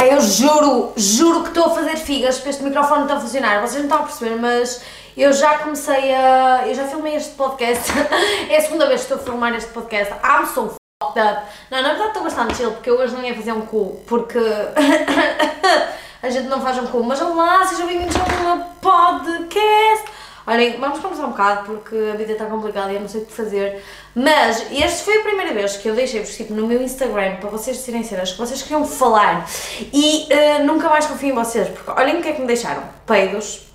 Ai, 0.00 0.14
eu 0.14 0.20
juro, 0.22 0.94
juro 0.96 1.42
que 1.42 1.48
estou 1.48 1.66
a 1.66 1.74
fazer 1.74 1.94
figas 1.94 2.38
para 2.38 2.48
este 2.48 2.62
microfone 2.62 3.00
não 3.00 3.04
está 3.04 3.16
a 3.18 3.20
funcionar. 3.20 3.60
Vocês 3.60 3.74
não 3.74 3.82
estão 3.82 3.98
a 3.98 4.02
perceber, 4.04 4.36
mas 4.36 4.82
eu 5.14 5.30
já 5.30 5.58
comecei 5.58 6.14
a. 6.14 6.66
Eu 6.66 6.74
já 6.74 6.86
filmei 6.86 7.16
este 7.16 7.34
podcast. 7.34 7.92
é 8.48 8.56
a 8.56 8.60
segunda 8.62 8.86
vez 8.86 9.04
que 9.04 9.12
estou 9.12 9.18
a 9.18 9.20
filmar 9.20 9.54
este 9.54 9.70
podcast. 9.72 10.14
I'm 10.24 10.46
so 10.46 10.72
fucked 11.02 11.20
up. 11.20 11.42
Não, 11.70 11.82
na 11.82 11.90
verdade 11.90 12.08
estou 12.08 12.22
bastante 12.22 12.54
chill, 12.54 12.72
porque 12.72 12.88
eu 12.88 12.98
hoje 12.98 13.14
não 13.14 13.22
ia 13.22 13.34
fazer 13.34 13.52
um 13.52 13.60
cu, 13.60 14.00
porque. 14.06 14.38
a 16.22 16.30
gente 16.30 16.48
não 16.48 16.62
faz 16.62 16.78
um 16.78 16.86
cu. 16.86 17.04
Mas 17.04 17.20
olá, 17.20 17.66
sejam 17.66 17.86
bem-vindos 17.86 18.16
ao 18.16 18.56
meu 18.56 18.64
podcast. 18.80 20.06
Olhem, 20.46 20.78
vamos 20.78 20.98
conversar 20.98 21.24
um 21.24 21.30
bocado 21.30 21.66
porque 21.66 21.96
a 22.12 22.16
vida 22.16 22.32
está 22.32 22.46
complicada 22.46 22.90
e 22.92 22.96
eu 22.96 23.00
não 23.00 23.08
sei 23.08 23.22
o 23.22 23.26
que 23.26 23.32
fazer. 23.32 23.82
Mas 24.14 24.66
esta 24.72 25.04
foi 25.04 25.18
a 25.18 25.22
primeira 25.22 25.52
vez 25.52 25.76
que 25.76 25.88
eu 25.88 25.94
deixei-vos 25.94 26.36
tipo, 26.36 26.54
no 26.54 26.66
meu 26.66 26.82
Instagram 26.82 27.36
para 27.36 27.50
vocês 27.50 27.76
serem 27.78 28.02
cenas 28.02 28.32
que 28.32 28.38
vocês 28.38 28.62
queriam 28.62 28.84
falar 28.86 29.48
e 29.92 30.28
uh, 30.32 30.64
nunca 30.64 30.88
mais 30.88 31.06
confio 31.06 31.30
em 31.30 31.34
vocês. 31.34 31.68
Porque 31.68 31.90
olhem 32.00 32.18
o 32.18 32.22
que 32.22 32.28
é 32.28 32.32
que 32.32 32.40
me 32.40 32.46
deixaram: 32.46 32.82
peidos, 33.06 33.66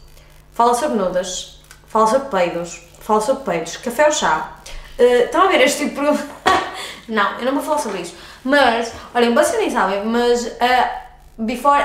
fala 0.53 0.73
sobre 0.73 0.97
nudas, 0.97 1.61
fala 1.87 2.07
sobre 2.07 2.29
peidos, 2.29 2.81
fala 2.99 3.21
sobre 3.21 3.43
peidos, 3.43 3.77
café 3.77 4.05
ou 4.05 4.11
chá. 4.11 4.59
Uh, 4.99 5.25
estão 5.25 5.43
a 5.43 5.47
ver 5.47 5.61
este 5.61 5.89
tipo 5.89 6.01
de 6.01 6.35
Não, 7.07 7.39
eu 7.39 7.45
não 7.45 7.53
vou 7.53 7.63
falar 7.63 7.77
sobre 7.77 8.01
isso. 8.01 8.15
Mas, 8.43 8.91
olhem, 9.13 9.33
vocês 9.33 9.57
nem 9.59 9.69
sabem, 9.69 10.03
mas 10.05 10.45
uh, 10.45 10.89
before 11.37 11.83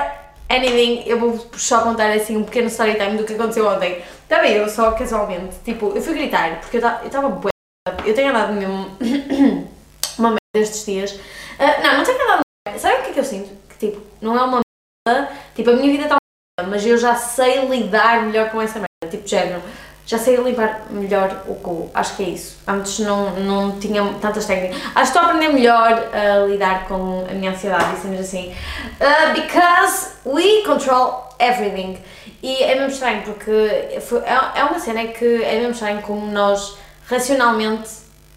anything, 0.49 1.03
eu 1.05 1.19
vou 1.19 1.47
só 1.55 1.81
contar 1.81 2.11
assim 2.11 2.37
um 2.37 2.43
pequeno 2.43 2.67
story 2.67 2.95
time 2.95 3.17
do 3.17 3.23
que 3.23 3.33
aconteceu 3.33 3.67
ontem. 3.67 4.01
Estava 4.31 4.47
eu 4.47 4.69
só 4.69 4.93
casualmente, 4.93 5.57
tipo, 5.65 5.91
eu 5.93 6.01
fui 6.01 6.13
gritar 6.13 6.61
porque 6.61 6.77
eu 6.77 6.87
estava 7.05 7.27
bué. 7.27 7.51
Eu 8.05 8.15
tenho 8.15 8.29
andado 8.29 8.53
mesmo 8.53 8.89
uma 10.17 10.29
merda 10.29 10.39
destes 10.55 10.85
dias. 10.85 11.11
Uh, 11.11 11.83
não, 11.83 11.97
não 11.97 12.03
tenho 12.05 12.23
andado 12.23 12.39
merda. 12.65 12.79
Sabe 12.79 13.01
o 13.01 13.03
que 13.03 13.09
é 13.09 13.13
que 13.13 13.19
eu 13.19 13.25
sinto? 13.25 13.49
Que 13.67 13.87
tipo, 13.87 14.01
não 14.21 14.37
é 14.37 14.41
uma 14.41 14.61
merda, 15.05 15.33
tipo, 15.53 15.69
a 15.69 15.73
minha 15.73 15.91
vida 15.91 16.03
está 16.03 16.15
uma 16.15 16.61
merda, 16.61 16.71
mas 16.73 16.85
eu 16.85 16.97
já 16.97 17.13
sei 17.13 17.65
lidar 17.65 18.23
melhor 18.23 18.49
com 18.51 18.61
essa 18.61 18.75
merda. 18.79 19.17
Tipo, 19.17 19.27
género, 19.27 19.61
já 20.05 20.17
sei 20.17 20.37
limpar 20.37 20.85
melhor 20.89 21.43
o 21.45 21.55
cu. 21.55 21.91
Acho 21.93 22.15
que 22.15 22.23
é 22.23 22.29
isso. 22.29 22.57
Antes 22.65 22.99
não, 22.99 23.31
não 23.31 23.79
tinha 23.81 24.01
tantas 24.21 24.45
técnicas. 24.45 24.77
Acho 24.77 24.93
que 24.93 25.01
estou 25.01 25.23
a 25.23 25.25
aprender 25.25 25.49
melhor 25.49 25.91
a 26.13 26.45
lidar 26.45 26.87
com 26.87 27.27
a 27.29 27.33
minha 27.33 27.51
ansiedade 27.51 27.97
e 27.97 28.01
cenas 28.01 28.21
assim. 28.21 28.55
Uh, 28.95 29.33
because 29.33 30.11
we 30.25 30.61
control 30.63 31.30
everything. 31.41 31.97
E 32.43 32.63
é 32.63 32.75
mesmo 32.75 32.91
estranho 32.91 33.23
porque 33.23 33.51
é, 33.51 33.99
é 34.55 34.63
uma 34.63 34.79
cena 34.79 35.05
que 35.07 35.43
é 35.43 35.57
mesmo 35.57 35.71
estranho 35.71 36.01
como 36.01 36.25
nós 36.31 36.77
racionalmente 37.07 37.89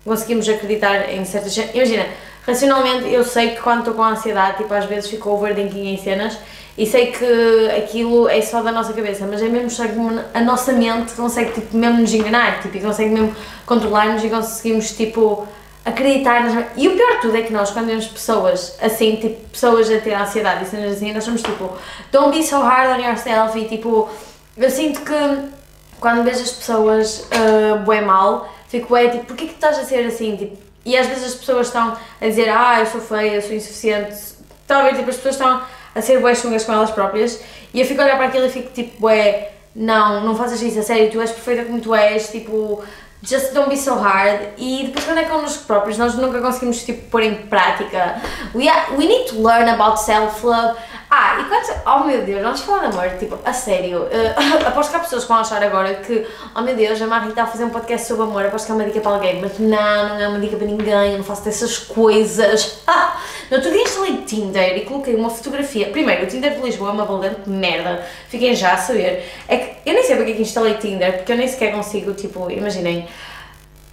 conseguimos 0.04 0.48
acreditar 0.48 1.10
em 1.10 1.24
certas 1.24 1.54
cenas. 1.54 1.74
Imagina, 1.74 2.06
racionalmente 2.46 3.08
eu 3.12 3.24
sei 3.24 3.50
que 3.50 3.62
quando 3.62 3.80
estou 3.80 3.94
com 3.94 4.02
ansiedade, 4.02 4.58
tipo, 4.58 4.72
às 4.74 4.84
vezes 4.84 5.08
fico 5.08 5.30
overthinking 5.30 5.94
em 5.94 5.96
cenas 5.96 6.38
e 6.76 6.86
sei 6.86 7.12
que 7.12 7.70
aquilo 7.76 8.28
é 8.28 8.40
só 8.40 8.60
da 8.60 8.72
nossa 8.72 8.92
cabeça, 8.92 9.26
mas 9.26 9.40
é 9.40 9.48
mesmo 9.48 9.68
estranho 9.68 9.94
como 9.94 10.20
a 10.32 10.40
nossa 10.40 10.72
mente 10.72 11.12
consegue 11.14 11.52
tipo, 11.52 11.76
mesmo 11.76 12.00
nos 12.00 12.12
enganar 12.12 12.60
tipo, 12.60 12.76
e 12.76 12.80
consegue 12.80 13.10
mesmo 13.10 13.34
controlar-nos 13.64 14.24
e 14.24 14.28
conseguimos 14.28 14.90
tipo 14.90 15.46
acreditar 15.84 16.44
nas... 16.44 16.66
E 16.76 16.88
o 16.88 16.96
pior 16.96 17.16
de 17.16 17.20
tudo 17.20 17.36
é 17.36 17.42
que 17.42 17.52
nós, 17.52 17.70
quando 17.70 17.86
vemos 17.86 18.06
pessoas 18.06 18.76
assim, 18.80 19.16
tipo, 19.16 19.48
pessoas 19.50 19.90
a 19.90 19.98
ter 20.00 20.14
ansiedade 20.14 20.64
e 20.64 20.66
cenas 20.66 20.96
assim, 20.96 21.12
nós 21.12 21.24
somos 21.24 21.42
tipo, 21.42 21.76
don't 22.10 22.36
be 22.36 22.42
so 22.42 22.60
hard 22.60 22.98
on 22.98 23.02
yourself 23.04 23.58
e 23.58 23.66
tipo, 23.66 24.08
eu 24.56 24.70
sinto 24.70 25.00
que 25.02 25.54
quando 26.00 26.24
vejo 26.24 26.42
as 26.42 26.52
pessoas 26.52 27.26
uh, 27.30 27.78
bué 27.84 28.00
mal, 28.00 28.48
fico 28.68 28.96
é 28.96 29.08
tipo, 29.08 29.24
porquê 29.26 29.46
que 29.46 29.54
estás 29.54 29.78
a 29.78 29.84
ser 29.84 30.06
assim? 30.06 30.36
Tipo, 30.36 30.56
e 30.84 30.96
às 30.96 31.06
vezes 31.06 31.24
as 31.24 31.34
pessoas 31.34 31.68
estão 31.68 31.96
a 32.20 32.26
dizer, 32.26 32.48
ah, 32.48 32.80
eu 32.80 32.86
sou 32.86 33.00
feia, 33.00 33.36
eu 33.36 33.42
sou 33.42 33.52
insuficiente. 33.52 34.34
Ver, 34.66 34.96
tipo, 34.96 35.10
as 35.10 35.16
pessoas 35.16 35.34
estão 35.34 35.62
a 35.94 36.00
ser 36.00 36.20
bué 36.20 36.34
chungas 36.34 36.64
com 36.64 36.72
elas 36.72 36.90
próprias 36.90 37.40
e 37.72 37.80
eu 37.80 37.86
fico 37.86 38.00
a 38.00 38.04
olhar 38.04 38.16
para 38.16 38.26
aquilo 38.26 38.46
e 38.46 38.50
fico 38.50 38.72
tipo, 38.72 39.00
bué, 39.00 39.52
não, 39.74 40.24
não 40.24 40.36
faças 40.36 40.60
isso 40.62 40.78
a 40.78 40.82
sério, 40.82 41.10
tu 41.10 41.20
és 41.20 41.30
perfeita 41.30 41.64
como 41.64 41.80
tu 41.80 41.94
és, 41.94 42.30
tipo, 42.30 42.82
just 43.24 43.54
don't 43.54 43.68
be 43.68 43.76
so 43.76 43.94
hard. 43.94 44.40
E 44.58 44.84
depois 44.86 45.04
quando 45.04 45.18
é 45.18 45.24
connosco 45.24 45.64
próprios 45.64 45.98
nós 45.98 46.14
nunca 46.14 46.40
conseguimos 46.40 46.84
tipo 46.84 47.08
pôr 47.10 47.22
em 47.22 47.34
prática. 47.46 48.20
We, 48.54 48.68
are, 48.68 48.92
we 48.96 49.06
need 49.06 49.28
to 49.30 49.42
learn 49.42 49.68
about 49.68 50.00
self-love 50.00 50.76
ah, 51.16 51.40
e 51.40 51.44
quando, 51.44 51.80
oh 51.86 52.04
meu 52.04 52.22
Deus, 52.22 52.42
vamos 52.42 52.60
falar 52.62 52.88
de 52.88 52.96
amor, 52.96 53.08
tipo, 53.18 53.38
a 53.44 53.52
sério, 53.52 54.02
uh, 54.02 54.08
aposto 54.66 54.90
que 54.90 54.96
há 54.96 54.98
pessoas 54.98 55.22
que 55.22 55.28
vão 55.28 55.38
achar 55.38 55.62
agora 55.62 55.94
que, 55.94 56.26
oh 56.56 56.60
meu 56.60 56.74
Deus, 56.74 57.00
a 57.00 57.06
Marie 57.06 57.28
está 57.28 57.44
a 57.44 57.46
fazer 57.46 57.64
um 57.64 57.70
podcast 57.70 58.08
sobre 58.08 58.24
amor, 58.24 58.44
aposto 58.44 58.66
que 58.66 58.72
é 58.72 58.74
uma 58.74 58.84
dica 58.84 59.00
para 59.00 59.12
alguém, 59.12 59.40
mas 59.40 59.56
não, 59.60 60.08
não 60.08 60.20
é 60.20 60.26
uma 60.26 60.40
dica 60.40 60.56
para 60.56 60.66
ninguém, 60.66 61.12
eu 61.12 61.18
não 61.18 61.24
faço 61.24 61.44
dessas 61.44 61.78
coisas. 61.78 62.80
no 63.48 63.58
outro 63.58 63.70
dia 63.70 63.82
instalei 63.82 64.16
Tinder 64.22 64.76
e 64.76 64.80
coloquei 64.84 65.14
uma 65.14 65.30
fotografia, 65.30 65.88
primeiro, 65.90 66.24
o 66.24 66.26
Tinder 66.26 66.52
de 66.52 66.60
Lisboa 66.60 66.90
é 66.90 66.92
uma 66.92 67.04
valente 67.04 67.48
merda, 67.48 68.04
fiquem 68.28 68.56
já 68.56 68.72
a 68.72 68.76
saber, 68.76 69.30
é 69.46 69.56
que 69.56 69.88
eu 69.88 69.94
nem 69.94 70.02
sei 70.02 70.16
porque 70.16 70.32
é 70.32 70.34
que 70.34 70.42
instalei 70.42 70.74
Tinder, 70.74 71.18
porque 71.18 71.30
eu 71.30 71.36
nem 71.36 71.46
sequer 71.46 71.72
consigo, 71.72 72.12
tipo, 72.14 72.50
imaginem, 72.50 73.06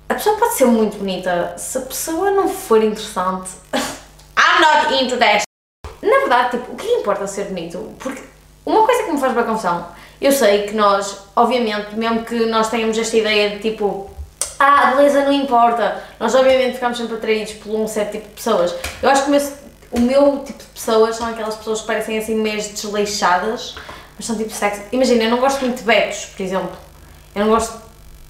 a 0.10 0.16
pessoa 0.16 0.38
pode 0.38 0.56
ser 0.56 0.66
muito 0.66 0.98
bonita, 0.98 1.54
se 1.56 1.78
a 1.78 1.82
pessoa 1.82 2.32
não 2.32 2.50
for 2.50 2.84
interessante, 2.84 3.52
I'm 3.74 4.60
not 4.60 5.04
into 5.04 5.18
that 5.18 5.51
na 6.02 6.20
verdade, 6.20 6.58
tipo, 6.58 6.72
o 6.72 6.76
que 6.76 6.88
importa 6.88 7.28
ser 7.28 7.46
bonito? 7.46 7.94
Porque 8.00 8.22
uma 8.66 8.86
coisa 8.86 9.04
que 9.04 9.12
me 9.12 9.20
faz 9.20 9.34
bem 9.34 9.44
confusão, 9.44 9.88
eu 10.20 10.32
sei 10.32 10.64
que 10.64 10.76
nós, 10.76 11.24
obviamente, 11.36 11.96
mesmo 11.96 12.24
que 12.24 12.46
nós 12.46 12.70
tenhamos 12.70 12.98
esta 12.98 13.18
ideia 13.18 13.52
de 13.52 13.60
tipo, 13.60 14.10
ah, 14.60 14.90
a 14.90 14.96
beleza 14.96 15.26
não 15.26 15.34
importa, 15.34 16.04
nós 16.20 16.36
obviamente 16.36 16.76
ficamos 16.76 16.98
sempre 16.98 17.16
atraídos 17.16 17.54
por 17.54 17.76
um 17.76 17.88
certo 17.88 18.12
tipo 18.12 18.28
de 18.28 18.34
pessoas. 18.36 18.76
Eu 19.02 19.10
acho 19.10 19.24
que 19.24 19.30
o 19.30 19.32
meu, 19.32 19.42
o 19.92 20.00
meu 20.00 20.44
tipo 20.46 20.60
de 20.60 20.70
pessoas 20.70 21.16
são 21.16 21.28
aquelas 21.28 21.56
pessoas 21.56 21.82
que 21.82 21.88
parecem 21.88 22.18
assim 22.18 22.36
meio 22.36 22.62
desleixadas, 22.62 23.76
mas 24.16 24.26
são 24.26 24.36
tipo 24.38 24.52
sexy. 24.52 24.84
Imagina, 24.92 25.24
eu 25.24 25.32
não 25.32 25.40
gosto 25.40 25.62
muito 25.62 25.78
de 25.78 25.84
betos, 25.84 26.26
por 26.26 26.44
exemplo. 26.44 26.72
Eu 27.36 27.46
não 27.46 27.52
gosto 27.52 27.82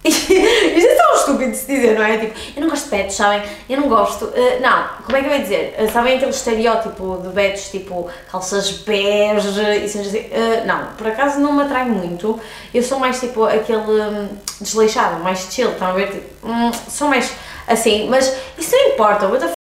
isto 0.03 0.33
é 0.33 0.95
tão 0.95 1.15
estúpido 1.15 1.51
de 1.51 1.57
se 1.57 1.67
dizer, 1.67 1.97
não 1.97 2.03
é? 2.03 2.17
Tipo, 2.17 2.39
eu 2.55 2.61
não 2.61 2.69
gosto 2.69 2.85
de 2.85 2.89
pets, 2.89 3.15
sabem? 3.15 3.43
Eu 3.69 3.79
não 3.79 3.87
gosto. 3.87 4.25
Uh, 4.25 4.59
não, 4.59 4.87
como 5.05 5.15
é 5.15 5.21
que 5.21 5.27
eu 5.27 5.31
ia 5.31 5.39
dizer? 5.39 5.75
Uh, 5.79 5.91
sabem 5.91 6.15
aquele 6.15 6.31
estereótipo 6.31 7.21
de 7.23 7.29
pets, 7.29 7.69
tipo 7.69 8.09
calças 8.31 8.71
bege 8.71 9.61
e 9.61 9.85
assim? 9.85 9.99
Uh, 9.99 10.65
não, 10.65 10.87
por 10.97 11.07
acaso 11.07 11.39
não 11.39 11.53
me 11.53 11.63
atrai 11.63 11.85
muito. 11.85 12.39
Eu 12.73 12.81
sou 12.81 12.97
mais 12.97 13.19
tipo 13.19 13.43
aquele 13.43 13.77
um, 13.77 14.29
desleixado, 14.59 15.23
mais 15.23 15.39
chill, 15.51 15.71
estão 15.71 15.89
a 15.89 15.93
ver? 15.93 16.11
Tipo, 16.11 16.47
um, 16.47 16.71
sou 16.73 17.07
mais 17.07 17.31
assim, 17.67 18.09
mas 18.09 18.35
isso 18.57 18.75
não 18.75 18.93
importa, 18.93 19.27
what 19.27 19.45
the 19.45 19.60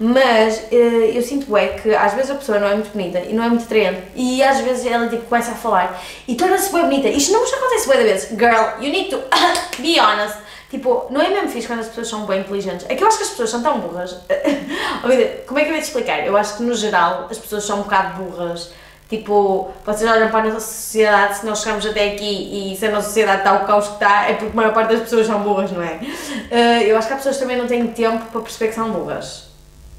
mas 0.00 0.58
uh, 0.70 0.74
eu 0.74 1.22
sinto 1.22 1.56
é 1.56 1.68
que 1.68 1.94
às 1.94 2.14
vezes 2.14 2.30
a 2.30 2.34
pessoa 2.34 2.58
não 2.58 2.68
é 2.68 2.74
muito 2.74 2.90
bonita 2.90 3.20
e 3.20 3.32
não 3.32 3.44
é 3.44 3.48
muito 3.48 3.64
atraente 3.64 4.02
e 4.14 4.42
às 4.42 4.60
vezes 4.60 4.86
ela 4.86 5.08
tipo, 5.08 5.24
começa 5.24 5.52
a 5.52 5.54
falar 5.54 6.02
e 6.26 6.34
torna-se 6.34 6.72
bem 6.72 6.82
bonita. 6.82 7.08
Isto 7.08 7.32
não 7.32 7.46
já 7.46 7.56
acontece 7.56 7.88
bem 7.88 7.98
da 7.98 8.04
vez. 8.04 8.28
Girl, 8.30 8.84
you 8.84 8.90
need 8.90 9.10
to 9.10 9.22
be 9.80 9.98
honest. 10.00 10.38
Tipo, 10.70 11.06
não 11.10 11.22
é 11.22 11.30
mesmo 11.30 11.48
fixe 11.48 11.66
quando 11.66 11.80
as 11.80 11.88
pessoas 11.88 12.08
são 12.08 12.26
bem 12.26 12.40
inteligentes. 12.40 12.84
É 12.88 12.94
que 12.94 13.02
eu 13.02 13.08
acho 13.08 13.16
que 13.16 13.22
as 13.22 13.30
pessoas 13.30 13.50
são 13.50 13.62
tão 13.62 13.80
burras. 13.80 14.18
Como 15.46 15.58
é 15.58 15.64
que 15.64 15.70
eu 15.70 15.74
ia 15.74 15.80
te 15.80 15.86
explicar? 15.86 16.26
Eu 16.26 16.36
acho 16.36 16.58
que 16.58 16.62
no 16.62 16.74
geral 16.74 17.26
as 17.30 17.38
pessoas 17.38 17.64
são 17.64 17.80
um 17.80 17.82
bocado 17.82 18.22
burras 18.22 18.70
Tipo, 19.08 19.70
vocês 19.86 20.10
olham 20.10 20.28
para 20.28 20.40
a 20.40 20.52
nossa 20.52 20.60
sociedade, 20.60 21.38
se 21.38 21.46
nós 21.46 21.62
chegamos 21.62 21.86
até 21.86 22.12
aqui 22.12 22.72
e 22.72 22.76
se 22.76 22.86
a 22.86 22.90
nossa 22.90 23.06
sociedade 23.06 23.38
está 23.38 23.54
o 23.54 23.66
caos 23.66 23.86
que 23.88 23.94
está, 23.94 24.28
é 24.28 24.34
porque 24.34 24.52
a 24.52 24.56
maior 24.56 24.74
parte 24.74 24.92
das 24.92 25.00
pessoas 25.00 25.26
são 25.26 25.40
burras, 25.40 25.72
não 25.72 25.82
é? 25.82 25.94
Uh, 25.94 26.82
eu 26.82 26.98
acho 26.98 27.06
que 27.06 27.14
as 27.14 27.20
pessoas 27.20 27.38
também 27.38 27.56
não 27.56 27.66
têm 27.66 27.86
tempo 27.86 28.26
para 28.26 28.40
perceber 28.42 28.68
que 28.68 28.74
são 28.74 28.90
burras. 28.90 29.48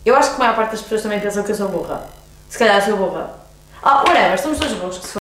Eu 0.05 0.15
acho 0.15 0.29
que 0.29 0.35
a 0.35 0.39
maior 0.39 0.55
parte 0.55 0.71
das 0.71 0.81
pessoas 0.81 1.01
também 1.01 1.19
pensam 1.19 1.41
que 1.41 1.51
eu 1.51 1.55
sou 1.55 1.69
burra. 1.69 2.07
Se 2.47 2.59
calhar 2.59 2.85
sou 2.85 2.97
burra. 2.97 3.31
Oh, 3.81 4.07
whatever, 4.07 4.35
estamos 4.35 4.59
todos 4.59 4.75
burros 4.75 4.97
que 4.99 5.07
se 5.07 5.17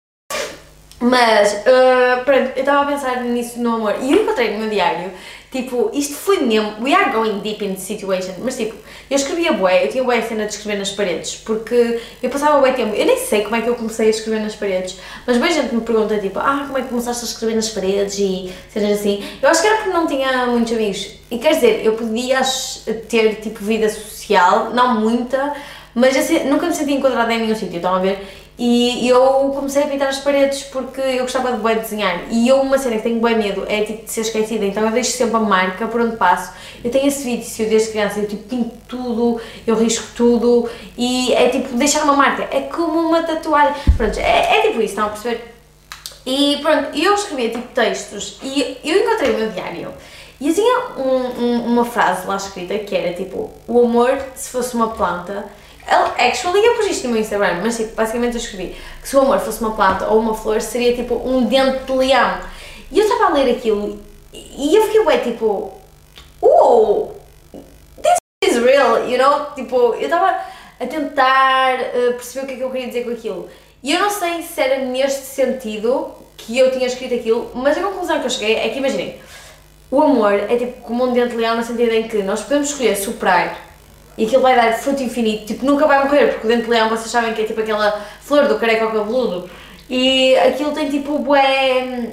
Mas, 1.00 1.54
uh, 1.54 2.26
pronto, 2.26 2.54
eu 2.56 2.62
estava 2.62 2.82
a 2.82 2.86
pensar 2.88 3.22
nisso 3.22 3.60
no 3.60 3.76
amor 3.76 3.98
e 4.02 4.14
eu 4.14 4.24
encontrei 4.24 4.54
no 4.54 4.62
meu 4.62 4.70
diário 4.70 5.12
Tipo, 5.56 5.90
isto 5.94 6.16
foi 6.16 6.42
mesmo. 6.42 6.84
We 6.84 6.94
are 6.94 7.14
going 7.14 7.40
deep 7.40 7.64
in 7.64 7.76
the 7.76 7.80
situation. 7.80 8.34
Mas 8.44 8.58
tipo, 8.58 8.76
eu 9.10 9.16
escrevia 9.16 9.54
bué, 9.54 9.86
eu 9.86 9.90
tinha 9.90 10.04
bué 10.04 10.18
a 10.18 10.22
cena 10.22 10.44
de 10.44 10.52
escrever 10.52 10.78
nas 10.78 10.92
paredes, 10.92 11.36
porque 11.46 12.02
eu 12.22 12.30
passava 12.30 12.60
bué 12.60 12.74
tempo. 12.74 12.94
Eu 12.94 13.06
nem 13.06 13.18
sei 13.18 13.42
como 13.42 13.56
é 13.56 13.62
que 13.62 13.70
eu 13.70 13.76
comecei 13.76 14.08
a 14.08 14.10
escrever 14.10 14.42
nas 14.42 14.54
paredes, 14.54 14.98
mas 15.26 15.38
bem 15.38 15.54
gente 15.54 15.74
me 15.74 15.80
pergunta 15.80 16.20
tipo, 16.20 16.40
ah, 16.40 16.66
como 16.66 16.78
é 16.78 16.82
que 16.82 16.90
começaste 16.90 17.24
a 17.24 17.28
escrever 17.30 17.56
nas 17.56 17.70
paredes 17.70 18.20
e 18.20 18.52
cenas 18.70 19.00
assim. 19.00 19.24
Eu 19.42 19.48
acho 19.48 19.62
que 19.62 19.68
era 19.68 19.78
porque 19.78 19.92
não 19.92 20.08
tinha 20.08 20.46
muitos 20.48 20.74
amigos. 20.74 21.12
E 21.32 21.38
quer 21.38 21.54
dizer, 21.54 21.86
eu 21.86 21.94
podia 21.94 22.42
ter 23.08 23.36
tipo 23.36 23.64
vida 23.64 23.88
social, 23.88 24.72
não 24.74 25.00
muita, 25.00 25.54
mas 25.94 26.30
eu 26.30 26.48
nunca 26.48 26.68
me 26.68 26.76
senti 26.76 26.92
enquadrada 26.96 27.34
em 27.34 27.44
nenhum 27.44 27.56
sítio, 27.56 27.78
estão 27.78 27.96
a 27.96 28.00
ver? 28.00 28.45
E 28.58 29.10
eu 29.10 29.52
comecei 29.54 29.84
a 29.84 29.88
pintar 29.88 30.08
as 30.08 30.20
paredes 30.20 30.64
porque 30.64 31.02
eu 31.02 31.24
gostava 31.24 31.52
de 31.52 31.62
bem 31.62 31.76
desenhar. 31.76 32.24
E 32.32 32.48
eu, 32.48 32.62
uma 32.62 32.78
cena 32.78 32.96
que 32.96 33.04
tenho 33.04 33.20
bem 33.20 33.38
medo 33.38 33.66
é 33.68 33.84
tipo 33.84 34.06
de 34.06 34.12
ser 34.12 34.22
esquecida, 34.22 34.64
então 34.64 34.86
eu 34.86 34.92
deixo 34.92 35.12
sempre 35.12 35.36
a 35.36 35.40
marca 35.40 35.88
por 35.88 36.00
onde 36.00 36.16
passo. 36.16 36.54
Eu 36.82 36.90
tenho 36.90 37.06
esse 37.08 37.24
vício 37.24 37.68
desde 37.68 37.90
criança, 37.90 38.20
eu 38.20 38.28
tipo 38.28 38.44
pinto 38.44 38.76
tudo, 38.88 39.42
eu 39.68 39.76
risco 39.76 40.08
tudo 40.16 40.70
e 40.98 41.34
é 41.34 41.50
tipo 41.50 41.76
deixar 41.76 42.04
uma 42.04 42.14
marca. 42.14 42.48
É 42.50 42.62
como 42.62 42.98
uma 42.98 43.24
tatuagem. 43.24 43.76
Pronto, 43.98 44.18
é, 44.18 44.60
é 44.60 44.62
tipo 44.62 44.80
isso, 44.80 44.92
estão 44.92 45.08
a 45.08 45.10
perceber? 45.10 45.54
E 46.26 46.58
pronto, 46.62 46.98
eu 46.98 47.14
escrevia 47.14 47.50
tipo 47.50 47.68
textos 47.74 48.40
e 48.42 48.78
eu 48.86 49.04
encontrei 49.04 49.32
o 49.32 49.38
meu 49.38 49.50
diário. 49.52 49.94
E 50.40 50.54
tinha 50.54 50.80
um, 50.98 51.44
um, 51.44 51.66
uma 51.66 51.86
frase 51.86 52.26
lá 52.26 52.38
escrita 52.38 52.78
que 52.80 52.96
era 52.96 53.14
tipo: 53.14 53.52
O 53.68 53.82
amor, 53.82 54.18
se 54.34 54.50
fosse 54.50 54.76
uma 54.76 54.90
planta 54.92 55.46
Actually, 55.88 56.66
eu 56.66 56.76
pus 56.76 56.88
isto 56.88 57.06
no 57.06 57.14
meu 57.14 57.22
Instagram, 57.22 57.62
mas 57.62 57.78
tipo, 57.78 57.94
basicamente 57.96 58.34
eu 58.34 58.42
escrevi 58.42 58.76
que 59.02 59.08
se 59.08 59.16
o 59.16 59.22
amor 59.22 59.40
fosse 59.40 59.62
uma 59.62 59.76
planta 59.76 60.08
ou 60.08 60.20
uma 60.20 60.34
flor, 60.34 60.60
seria 60.62 60.96
tipo 60.96 61.16
um 61.16 61.46
dente 61.46 61.84
de 61.84 61.92
leão. 61.92 62.40
E 62.92 63.00
eu 63.00 63.06
estava 63.06 63.26
a 63.26 63.34
ler 63.34 63.56
aquilo 63.56 64.00
e 64.34 64.76
eu 64.76 64.84
fiquei 64.84 65.06
bem 65.06 65.20
tipo, 65.20 65.74
oh, 66.42 67.12
this 68.02 68.18
is 68.56 68.64
real, 68.64 69.08
you 69.08 69.18
know? 69.18 69.54
Tipo, 69.54 69.94
eu 69.94 70.02
estava 70.02 70.40
a 70.80 70.86
tentar 70.88 71.80
uh, 71.80 72.14
perceber 72.14 72.46
o 72.46 72.48
que 72.48 72.54
é 72.54 72.58
que 72.58 72.64
eu 72.64 72.72
queria 72.72 72.88
dizer 72.88 73.04
com 73.04 73.12
aquilo. 73.12 73.50
E 73.84 73.94
eu 73.94 74.00
não 74.00 74.10
sei 74.10 74.42
se 74.42 74.60
era 74.60 74.80
neste 74.84 75.22
sentido 75.22 76.12
que 76.36 76.58
eu 76.58 76.72
tinha 76.72 76.88
escrito 76.88 77.14
aquilo, 77.14 77.52
mas 77.54 77.78
a 77.78 77.82
conclusão 77.82 78.20
que 78.20 78.26
eu 78.26 78.30
cheguei 78.30 78.56
é 78.56 78.70
que, 78.70 78.80
imaginem, 78.80 79.20
o 79.92 80.02
amor 80.02 80.34
é 80.34 80.58
tipo 80.58 80.82
como 80.82 81.06
um 81.06 81.14
dente 81.14 81.30
de 81.30 81.38
leão 81.38 81.56
no 81.56 81.64
sentido 81.64 81.92
em 81.92 82.08
que 82.08 82.24
nós 82.24 82.42
podemos 82.42 82.70
escolher 82.70 82.96
superar 82.96 83.65
e 84.18 84.26
aquilo 84.26 84.42
vai 84.42 84.56
dar 84.56 84.74
fruto 84.74 85.04
infinito, 85.04 85.46
tipo, 85.46 85.66
nunca 85.66 85.86
vai 85.86 86.04
morrer, 86.04 86.34
porque 86.34 86.48
o 86.48 86.50
dente 86.50 86.64
de 86.64 86.70
leão 86.70 86.90
vocês 86.90 87.12
sabem 87.12 87.34
que 87.34 87.42
é 87.42 87.46
tipo 87.46 87.60
aquela 87.60 88.02
flor 88.22 88.48
do 88.48 88.58
careca 88.58 88.86
ao 88.86 88.92
cabeludo 88.92 89.50
e 89.90 90.36
aquilo 90.38 90.72
tem 90.72 90.90
tipo 90.90 91.20
bué, 91.20 92.12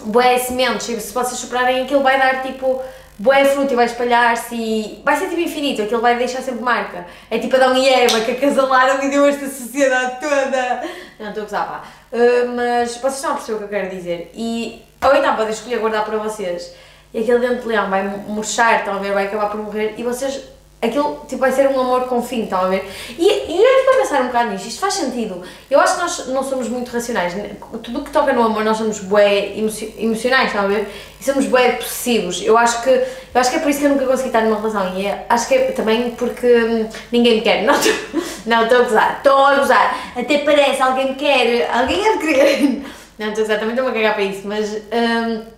bué 0.00 0.38
sementes 0.38 0.88
e 0.88 1.00
se 1.00 1.12
vocês 1.12 1.38
superarem 1.38 1.84
aquilo 1.84 2.02
vai 2.02 2.18
dar 2.18 2.42
tipo 2.42 2.82
bué 3.18 3.44
fruto 3.46 3.72
e 3.72 3.76
vai 3.76 3.86
espalhar-se 3.86 4.54
e 4.54 5.02
vai 5.04 5.16
ser 5.16 5.28
tipo 5.28 5.40
infinito, 5.40 5.82
aquilo 5.82 6.00
vai 6.00 6.16
deixar 6.16 6.40
sempre 6.40 6.62
marca. 6.62 7.06
É 7.30 7.38
tipo 7.38 7.56
Adão 7.56 7.76
e 7.76 7.88
Eva 7.88 8.20
que 8.20 8.32
acasalaram 8.32 9.02
e 9.02 9.10
deu 9.10 9.26
esta 9.26 9.46
sociedade 9.46 10.20
toda. 10.20 10.82
Não, 11.18 11.28
estou 11.28 11.42
a 11.42 11.46
gozar, 11.46 11.66
pá. 11.66 11.82
Uh, 12.12 12.48
mas 12.54 12.96
vocês 12.96 13.14
estão 13.16 13.32
a 13.32 13.34
perceber 13.34 13.56
o 13.56 13.58
que 13.58 13.64
eu 13.64 13.68
quero 13.68 13.90
dizer. 13.90 14.30
E, 14.34 14.82
ou 15.04 15.16
então 15.16 15.34
podem 15.34 15.52
escolher 15.52 15.78
guardar 15.78 16.04
para 16.04 16.16
vocês. 16.18 16.72
E 17.12 17.20
aquele 17.20 17.40
dente 17.40 17.62
de 17.62 17.68
leão 17.68 17.90
vai 17.90 18.02
murchar, 18.04 18.84
ver, 19.00 19.12
vai 19.12 19.26
acabar 19.26 19.48
por 19.48 19.60
morrer 19.60 19.94
e 19.96 20.02
vocês 20.04 20.40
aquilo 20.80 21.20
tipo, 21.26 21.40
vai 21.40 21.50
ser 21.50 21.68
um 21.68 21.80
amor 21.80 22.02
com 22.02 22.22
fim, 22.22 22.44
estão 22.44 22.60
a 22.60 22.68
ver? 22.68 22.88
E, 23.18 23.24
e 23.24 23.56
eu 23.56 23.78
estou 23.80 23.94
a 23.94 23.96
pensar 23.98 24.22
um 24.22 24.26
bocado 24.26 24.50
nisto, 24.50 24.68
isto 24.68 24.80
faz 24.80 24.94
sentido. 24.94 25.42
Eu 25.70 25.80
acho 25.80 25.94
que 25.96 26.00
nós 26.00 26.26
não 26.28 26.42
somos 26.42 26.68
muito 26.68 26.90
racionais. 26.90 27.34
Tudo 27.82 28.00
o 28.00 28.04
que 28.04 28.10
toca 28.10 28.32
no 28.32 28.42
amor, 28.42 28.64
nós 28.64 28.76
somos 28.76 29.00
bué 29.00 29.54
emocionais, 29.98 30.46
estão 30.46 30.64
a 30.64 30.68
ver? 30.68 30.88
E 31.20 31.24
somos 31.24 31.46
bué 31.46 31.72
possessivos. 31.72 32.40
Eu 32.42 32.56
acho 32.56 32.82
que 32.82 32.90
eu 32.90 33.40
acho 33.40 33.50
que 33.50 33.56
é 33.56 33.58
por 33.58 33.70
isso 33.70 33.80
que 33.80 33.86
eu 33.86 33.90
nunca 33.90 34.06
consegui 34.06 34.28
estar 34.28 34.42
numa 34.42 34.56
relação. 34.56 34.96
E 34.96 35.06
é, 35.06 35.26
acho 35.28 35.48
que 35.48 35.54
é 35.54 35.72
também 35.72 36.12
porque 36.12 36.46
hum, 36.46 36.88
ninguém 37.10 37.36
me 37.36 37.40
quer. 37.40 37.64
Não, 38.46 38.62
estou 38.62 38.78
a 38.78 38.82
gozar, 38.82 39.16
estou 39.18 39.44
a 39.44 39.54
gozar. 39.56 40.12
Até 40.16 40.38
parece, 40.38 40.80
alguém 40.80 41.08
me 41.08 41.14
quer, 41.16 41.68
alguém 41.72 42.06
é 42.06 42.16
de 42.16 42.18
querer. 42.18 42.82
Não, 43.18 43.28
estou 43.28 43.44
a 43.44 43.46
gozar, 43.46 43.58
também 43.58 43.74
estou 43.74 43.88
a 43.88 43.92
cagar 43.92 44.14
para 44.14 44.22
isso, 44.22 44.42
mas. 44.44 44.76
Hum, 44.92 45.57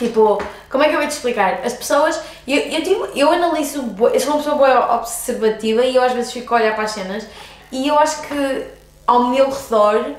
Tipo, 0.00 0.42
como 0.70 0.82
é 0.82 0.88
que 0.88 0.94
eu 0.94 0.98
vou 0.98 1.06
te 1.06 1.12
explicar? 1.12 1.60
As 1.62 1.74
pessoas, 1.74 2.18
eu, 2.48 2.56
eu, 2.56 2.82
tipo, 2.82 3.08
eu 3.14 3.30
analiso, 3.30 3.84
eu 4.14 4.18
sou 4.18 4.30
uma 4.30 4.38
pessoa 4.38 4.56
boa 4.56 4.96
observativa 4.96 5.84
e 5.84 5.94
eu 5.94 6.02
às 6.02 6.14
vezes 6.14 6.32
fico 6.32 6.54
a 6.54 6.56
olhar 6.56 6.74
para 6.74 6.84
as 6.84 6.92
cenas 6.92 7.26
e 7.70 7.86
eu 7.86 7.98
acho 7.98 8.22
que 8.22 8.64
ao 9.06 9.24
meu 9.24 9.50
redor 9.50 10.12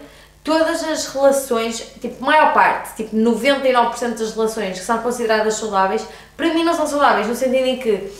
todas 0.43 0.83
as 0.83 1.07
relações, 1.07 1.79
tipo, 1.99 2.23
maior 2.23 2.53
parte, 2.53 2.95
tipo 2.97 3.15
99% 3.15 4.19
das 4.19 4.35
relações 4.35 4.77
que 4.77 4.85
são 4.85 4.99
consideradas 4.99 5.55
saudáveis, 5.55 6.05
para 6.37 6.53
mim 6.53 6.63
não 6.63 6.75
são 6.75 6.85
saudáveis, 6.85 7.25
no 7.25 7.33
sentido 7.33 7.65
em 7.65 7.79
que 7.79 8.11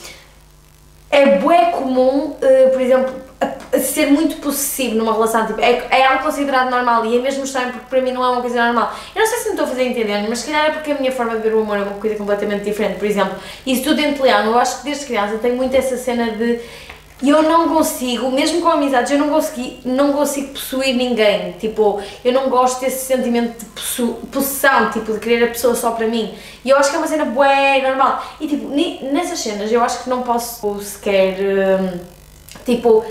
é 1.12 1.38
bué 1.38 1.72
comum, 1.72 2.38
uh, 2.38 2.69
por 2.72 2.81
exemplo, 2.81 3.13
a, 3.40 3.75
a 3.75 3.80
ser 3.80 4.08
muito 4.08 4.38
possessivo 4.38 4.96
numa 4.96 5.12
relação, 5.13 5.46
tipo, 5.46 5.60
é, 5.60 5.86
é 5.90 6.06
algo 6.06 6.24
considerado 6.24 6.69
normal 6.69 7.06
e 7.06 7.18
é 7.18 7.22
mesmo 7.22 7.44
estranho 7.44 7.74
porque 7.74 7.88
para 7.90 8.02
mim 8.02 8.12
não 8.12 8.24
é 8.24 8.30
uma 8.30 8.42
coisa 8.42 8.63
normal. 8.66 8.94
Eu 9.13 9.22
não 9.22 9.28
sei 9.28 9.40
se 9.40 9.46
me 9.46 9.52
estou 9.52 9.66
a 9.66 9.68
fazer 9.68 9.84
entender, 9.84 10.25
mas 10.30 10.40
se 10.40 10.52
calhar 10.52 10.68
é 10.68 10.72
porque 10.72 10.92
a 10.92 10.96
minha 10.96 11.12
forma 11.12 11.36
de 11.36 11.42
ver 11.42 11.54
o 11.54 11.62
amor 11.62 11.78
é 11.78 11.81
uma 11.81 11.94
coisa 11.94 12.16
completamente 12.16 12.63
diferente. 12.63 12.98
Por 12.98 13.06
exemplo, 13.06 13.36
isso 13.66 13.84
tudo 13.84 14.00
em 14.00 14.13
Leão, 14.13 14.46
eu 14.46 14.58
acho 14.58 14.80
que 14.80 14.86
desde 14.86 15.06
criança 15.06 15.38
tenho 15.38 15.58
muito 15.58 15.75
essa 15.75 15.98
cena 15.98 16.31
de 16.31 16.60
eu 17.30 17.44
não 17.44 17.70
consigo, 17.70 18.32
mesmo 18.32 18.62
com 18.62 18.70
amizades, 18.70 19.12
eu 19.12 19.20
não 19.20 19.30
consegui, 19.30 19.80
não 19.86 20.12
consigo 20.12 20.54
possuir 20.54 20.96
ninguém. 20.96 21.52
Tipo, 21.54 22.02
eu 22.26 22.34
não 22.34 22.50
gosto 22.50 22.82
desse 22.82 23.06
sentimento 23.06 23.60
de 23.60 23.66
possessão, 24.28 24.90
tipo, 24.90 25.14
de 25.14 25.20
querer 25.20 25.46
a 25.46 25.48
pessoa 25.48 25.76
só 25.76 25.92
para 25.92 26.08
mim. 26.08 26.34
E 26.66 26.70
eu 26.70 26.78
acho 26.78 26.90
que 26.90 26.96
é 26.96 27.00
uma 27.00 27.08
cena 27.08 27.26
bué 27.26 27.82
normal. 27.82 28.24
E 28.40 28.48
tipo, 28.48 28.70
nessas 28.70 29.40
cenas 29.40 29.72
eu 29.72 29.84
acho 29.84 30.04
que 30.04 30.10
não 30.10 30.24
posso 30.24 30.80
sequer, 30.80 31.38
hum, 31.40 32.00
tipo, 32.66 33.06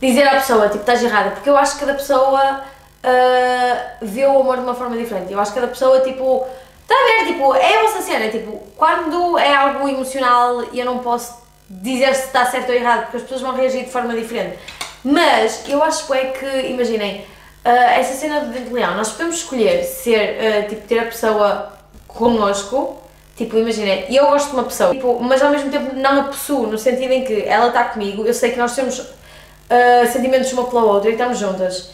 dizer 0.00 0.26
à 0.28 0.32
pessoa, 0.32 0.68
tipo, 0.68 0.80
estás 0.80 1.02
errada, 1.02 1.30
porque 1.30 1.48
eu 1.48 1.56
acho 1.56 1.74
que 1.74 1.80
cada 1.80 1.94
pessoa 1.94 2.60
uh, 2.60 3.96
vê 4.02 4.26
o 4.26 4.40
amor 4.40 4.56
de 4.56 4.64
uma 4.64 4.74
forma 4.74 4.98
diferente. 4.98 5.32
Eu 5.32 5.40
acho 5.40 5.52
que 5.52 5.60
cada 5.60 5.72
pessoa, 5.72 6.00
tipo, 6.00 6.44
está 6.82 6.94
a 6.94 7.24
ver, 7.24 7.32
tipo, 7.32 7.54
é 7.54 7.78
a 7.78 7.82
vossa 7.84 8.02
cena, 8.02 8.28
tipo, 8.28 8.62
quando 8.76 9.38
é 9.38 9.54
algo 9.54 9.88
emocional 9.88 10.62
e 10.72 10.78
eu 10.78 10.84
não 10.84 10.98
posso 10.98 11.45
dizer 11.68 12.14
se 12.14 12.26
está 12.26 12.46
certo 12.46 12.70
ou 12.70 12.74
errado, 12.74 13.02
porque 13.02 13.16
as 13.16 13.22
pessoas 13.22 13.40
vão 13.40 13.54
reagir 13.54 13.84
de 13.84 13.90
forma 13.90 14.14
diferente. 14.14 14.58
Mas 15.04 15.62
eu 15.68 15.82
acho 15.82 16.12
é 16.14 16.26
que, 16.26 16.46
imaginem, 16.68 17.24
uh, 17.64 17.68
essa 17.68 18.14
cena 18.14 18.40
do 18.40 18.52
dente 18.52 18.68
de 18.68 18.74
leão, 18.74 18.96
nós 18.96 19.12
podemos 19.12 19.36
escolher 19.36 19.84
ser, 19.84 20.36
uh, 20.36 20.68
tipo, 20.68 20.86
ter 20.86 20.98
a 21.00 21.06
pessoa 21.06 21.72
connosco, 22.08 23.00
tipo, 23.36 23.56
imaginem, 23.58 24.06
eu 24.12 24.26
gosto 24.26 24.50
de 24.50 24.54
uma 24.54 24.64
pessoa, 24.64 24.90
tipo, 24.90 25.20
mas 25.20 25.42
ao 25.42 25.50
mesmo 25.50 25.70
tempo 25.70 25.94
não 25.94 26.22
a 26.22 26.24
possuo, 26.24 26.66
no 26.66 26.78
sentido 26.78 27.12
em 27.12 27.24
que 27.24 27.42
ela 27.42 27.68
está 27.68 27.84
comigo, 27.84 28.24
eu 28.24 28.34
sei 28.34 28.50
que 28.50 28.58
nós 28.58 28.74
temos 28.74 28.98
uh, 28.98 30.12
sentimentos 30.12 30.52
uma 30.52 30.64
pela 30.64 30.84
outra 30.84 31.10
e 31.10 31.12
estamos 31.12 31.38
juntas. 31.38 31.90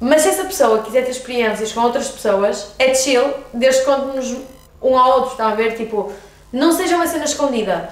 Mas 0.00 0.22
se 0.22 0.28
essa 0.28 0.44
pessoa 0.44 0.82
quiser 0.82 1.04
ter 1.04 1.10
experiências 1.10 1.72
com 1.72 1.80
outras 1.80 2.08
pessoas, 2.08 2.72
é 2.78 2.94
chill, 2.94 3.32
desde 3.52 3.80
que 3.80 3.86
conte-nos 3.86 4.36
um 4.82 4.98
ao 4.98 5.18
outro, 5.18 5.32
está 5.32 5.48
a 5.48 5.54
ver? 5.54 5.76
Tipo, 5.76 6.12
não 6.52 6.72
seja 6.72 6.96
uma 6.96 7.06
cena 7.06 7.24
escondida. 7.24 7.90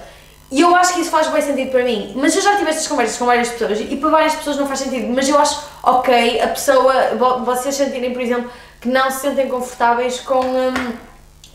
E 0.53 0.61
eu 0.61 0.75
acho 0.75 0.93
que 0.93 1.01
isso 1.01 1.09
faz 1.09 1.25
bem 1.29 1.41
sentido 1.41 1.71
para 1.71 1.83
mim. 1.83 2.13
Mas 2.15 2.35
eu 2.35 2.41
já 2.43 2.55
tive 2.57 2.69
estas 2.69 2.87
conversas 2.87 3.17
com 3.17 3.25
várias 3.25 3.49
pessoas 3.49 3.79
e 3.79 3.97
para 3.97 4.09
várias 4.09 4.35
pessoas 4.35 4.55
não 4.55 4.67
faz 4.67 4.81
sentido. 4.81 5.11
Mas 5.11 5.27
eu 5.27 5.39
acho, 5.39 5.59
ok, 5.81 6.41
a 6.41 6.47
pessoa, 6.49 6.93
vocês 7.43 7.73
sentirem, 7.73 8.13
por 8.13 8.21
exemplo, 8.21 8.51
que 8.79 8.87
não 8.87 9.09
se 9.09 9.21
sentem 9.21 9.49
confortáveis 9.49 10.19
com, 10.19 10.41
um, 10.41 10.93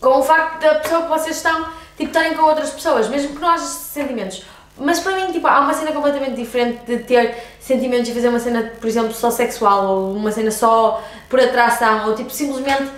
com 0.00 0.18
o 0.18 0.22
facto 0.24 0.60
da 0.60 0.80
pessoa 0.80 1.02
que 1.02 1.08
vocês 1.10 1.36
estão, 1.36 1.66
tipo, 1.96 2.10
estarem 2.10 2.34
com 2.34 2.42
outras 2.42 2.70
pessoas, 2.70 3.08
mesmo 3.08 3.36
que 3.36 3.40
não 3.40 3.50
haja 3.50 3.62
sentimentos. 3.66 4.42
Mas 4.76 4.98
para 4.98 5.14
mim, 5.14 5.30
tipo, 5.30 5.46
há 5.46 5.60
uma 5.60 5.74
cena 5.74 5.92
completamente 5.92 6.34
diferente 6.34 6.84
de 6.84 6.98
ter 6.98 7.36
sentimentos 7.60 8.08
e 8.08 8.12
fazer 8.12 8.30
uma 8.30 8.40
cena, 8.40 8.72
por 8.80 8.88
exemplo, 8.88 9.12
só 9.12 9.30
sexual 9.30 9.86
ou 9.86 10.16
uma 10.16 10.32
cena 10.32 10.50
só 10.50 11.00
por 11.28 11.38
atração 11.38 12.08
ou 12.08 12.16
tipo, 12.16 12.30
simplesmente 12.30 12.90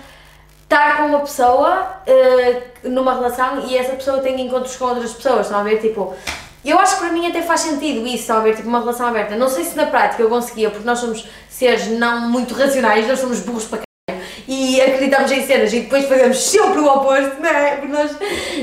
estar 0.71 0.97
com 0.97 1.07
uma 1.07 1.19
pessoa 1.19 2.01
uh, 2.07 2.89
numa 2.89 3.13
relação 3.13 3.67
e 3.67 3.77
essa 3.77 3.93
pessoa 3.93 4.19
tem 4.19 4.39
encontros 4.39 4.77
com 4.77 4.85
outras 4.85 5.11
pessoas, 5.11 5.47
estão 5.47 5.59
a 5.59 5.63
ver? 5.63 5.81
Tipo, 5.81 6.15
eu 6.63 6.79
acho 6.79 6.95
que 6.95 7.01
para 7.01 7.11
mim 7.11 7.27
até 7.27 7.41
faz 7.41 7.59
sentido 7.59 8.07
isso, 8.07 8.21
estão 8.21 8.37
a 8.37 8.39
ver? 8.39 8.55
Tipo, 8.55 8.69
uma 8.69 8.79
relação 8.79 9.05
aberta. 9.07 9.35
Não 9.35 9.49
sei 9.49 9.65
se 9.65 9.75
na 9.75 9.87
prática 9.87 10.23
eu 10.23 10.29
conseguia, 10.29 10.69
porque 10.69 10.85
nós 10.85 10.99
somos 10.99 11.27
seres 11.49 11.87
não 11.87 12.29
muito 12.29 12.53
racionais, 12.53 13.05
nós 13.05 13.19
somos 13.19 13.41
burros 13.41 13.65
para 13.65 13.79
caralho 13.79 14.25
e 14.47 14.81
acreditamos 14.81 15.31
em 15.31 15.45
cenas 15.45 15.73
e 15.73 15.81
depois 15.81 16.05
fazemos 16.05 16.41
sempre 16.41 16.79
o 16.79 16.87
oposto, 16.87 17.41
não 17.41 17.49
é? 17.49 17.75
Porque 17.75 17.91
nós, 17.91 18.11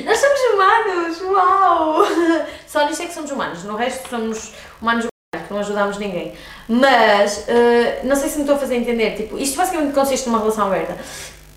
nós 0.05 0.19
somos 0.19 0.41
humanos, 0.55 1.21
uau! 1.23 2.07
Só 2.67 2.87
nisso 2.87 3.03
é 3.03 3.07
que 3.07 3.15
somos 3.15 3.31
humanos, 3.31 3.65
no 3.65 3.77
resto 3.77 4.09
somos 4.09 4.53
humanos 4.81 5.07
que 5.47 5.53
não 5.53 5.61
ajudamos 5.61 5.99
ninguém. 5.99 6.33
Mas, 6.69 7.47
uh, 7.49 8.07
não 8.07 8.17
sei 8.17 8.31
se 8.31 8.37
me 8.37 8.43
estou 8.43 8.57
a 8.57 8.59
fazer 8.59 8.77
entender, 8.77 9.15
tipo, 9.15 9.39
isto 9.39 9.57
basicamente 9.57 9.93
consiste 9.93 10.27
numa 10.27 10.39
relação 10.39 10.67
aberta. 10.67 10.97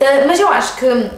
Uh, 0.02 0.28
mas 0.28 0.40
eu 0.40 0.48
acho 0.48 0.78
que, 0.78 1.12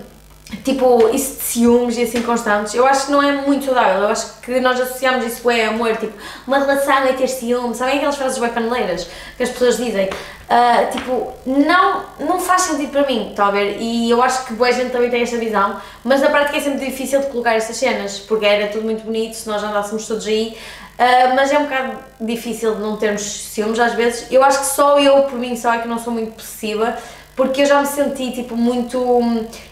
tipo, 0.62 1.08
isso 1.16 1.38
de 1.38 1.44
ciúmes 1.44 1.98
e 1.98 2.04
assim 2.04 2.22
constantes, 2.22 2.74
eu 2.74 2.86
acho 2.86 3.06
que 3.06 3.14
não 3.14 3.24
é 3.24 3.32
muito 3.32 3.64
saudável. 3.64 4.02
Eu 4.02 4.10
acho 4.10 4.42
que 4.42 4.60
nós 4.60 4.78
associamos 4.78 5.26
isso 5.26 5.50
é 5.50 5.68
amor, 5.68 5.96
tipo, 5.96 6.12
uma 6.46 6.60
relação 6.60 6.98
é 6.98 7.14
ter 7.14 7.30
ciúmes. 7.30 7.78
Sabem 7.78 7.96
aquelas 7.96 8.18
frases 8.18 8.38
bem 8.38 8.50
paneleiras 8.50 9.08
que 9.38 9.44
as 9.44 9.50
pessoas 9.50 9.78
dizem? 9.78 10.10
Uh, 10.10 10.92
tipo, 10.92 11.34
não, 11.46 12.04
não 12.20 12.40
faz 12.42 12.64
sentido 12.64 12.92
para 12.92 13.08
mim, 13.08 13.30
está 13.30 13.48
a 13.48 13.52
ver? 13.52 13.78
E 13.80 14.10
eu 14.10 14.22
acho 14.22 14.46
que 14.46 14.54
boa 14.54 14.70
gente 14.74 14.92
também 14.92 15.10
tem 15.10 15.22
esta 15.22 15.38
visão, 15.38 15.78
mas 16.04 16.20
na 16.20 16.30
prática 16.30 16.58
é 16.58 16.60
sempre 16.60 16.86
difícil 16.86 17.22
de 17.22 17.28
colocar 17.28 17.54
estas 17.54 17.78
cenas, 17.78 18.20
porque 18.20 18.46
era 18.46 18.68
tudo 18.68 18.84
muito 18.84 19.06
bonito 19.06 19.36
se 19.36 19.48
nós 19.48 19.64
andássemos 19.64 20.06
todos 20.06 20.28
aí. 20.28 20.58
Uh, 21.00 21.36
mas 21.36 21.52
é 21.52 21.58
um 21.58 21.64
bocado 21.64 21.98
difícil 22.20 22.76
de 22.76 22.82
não 22.82 22.98
termos 22.98 23.24
ciúmes 23.24 23.80
às 23.80 23.94
vezes. 23.94 24.28
Eu 24.30 24.44
acho 24.44 24.60
que 24.60 24.66
só 24.66 25.00
eu, 25.00 25.24
por 25.24 25.40
mim, 25.40 25.56
só 25.56 25.74
é 25.74 25.80
que 25.80 25.88
não 25.88 25.98
sou 25.98 26.12
muito 26.12 26.34
possessiva 26.34 26.98
porque 27.36 27.62
eu 27.62 27.66
já 27.66 27.82
me 27.82 27.88
senti 27.88 28.32
tipo 28.32 28.56
muito. 28.56 29.00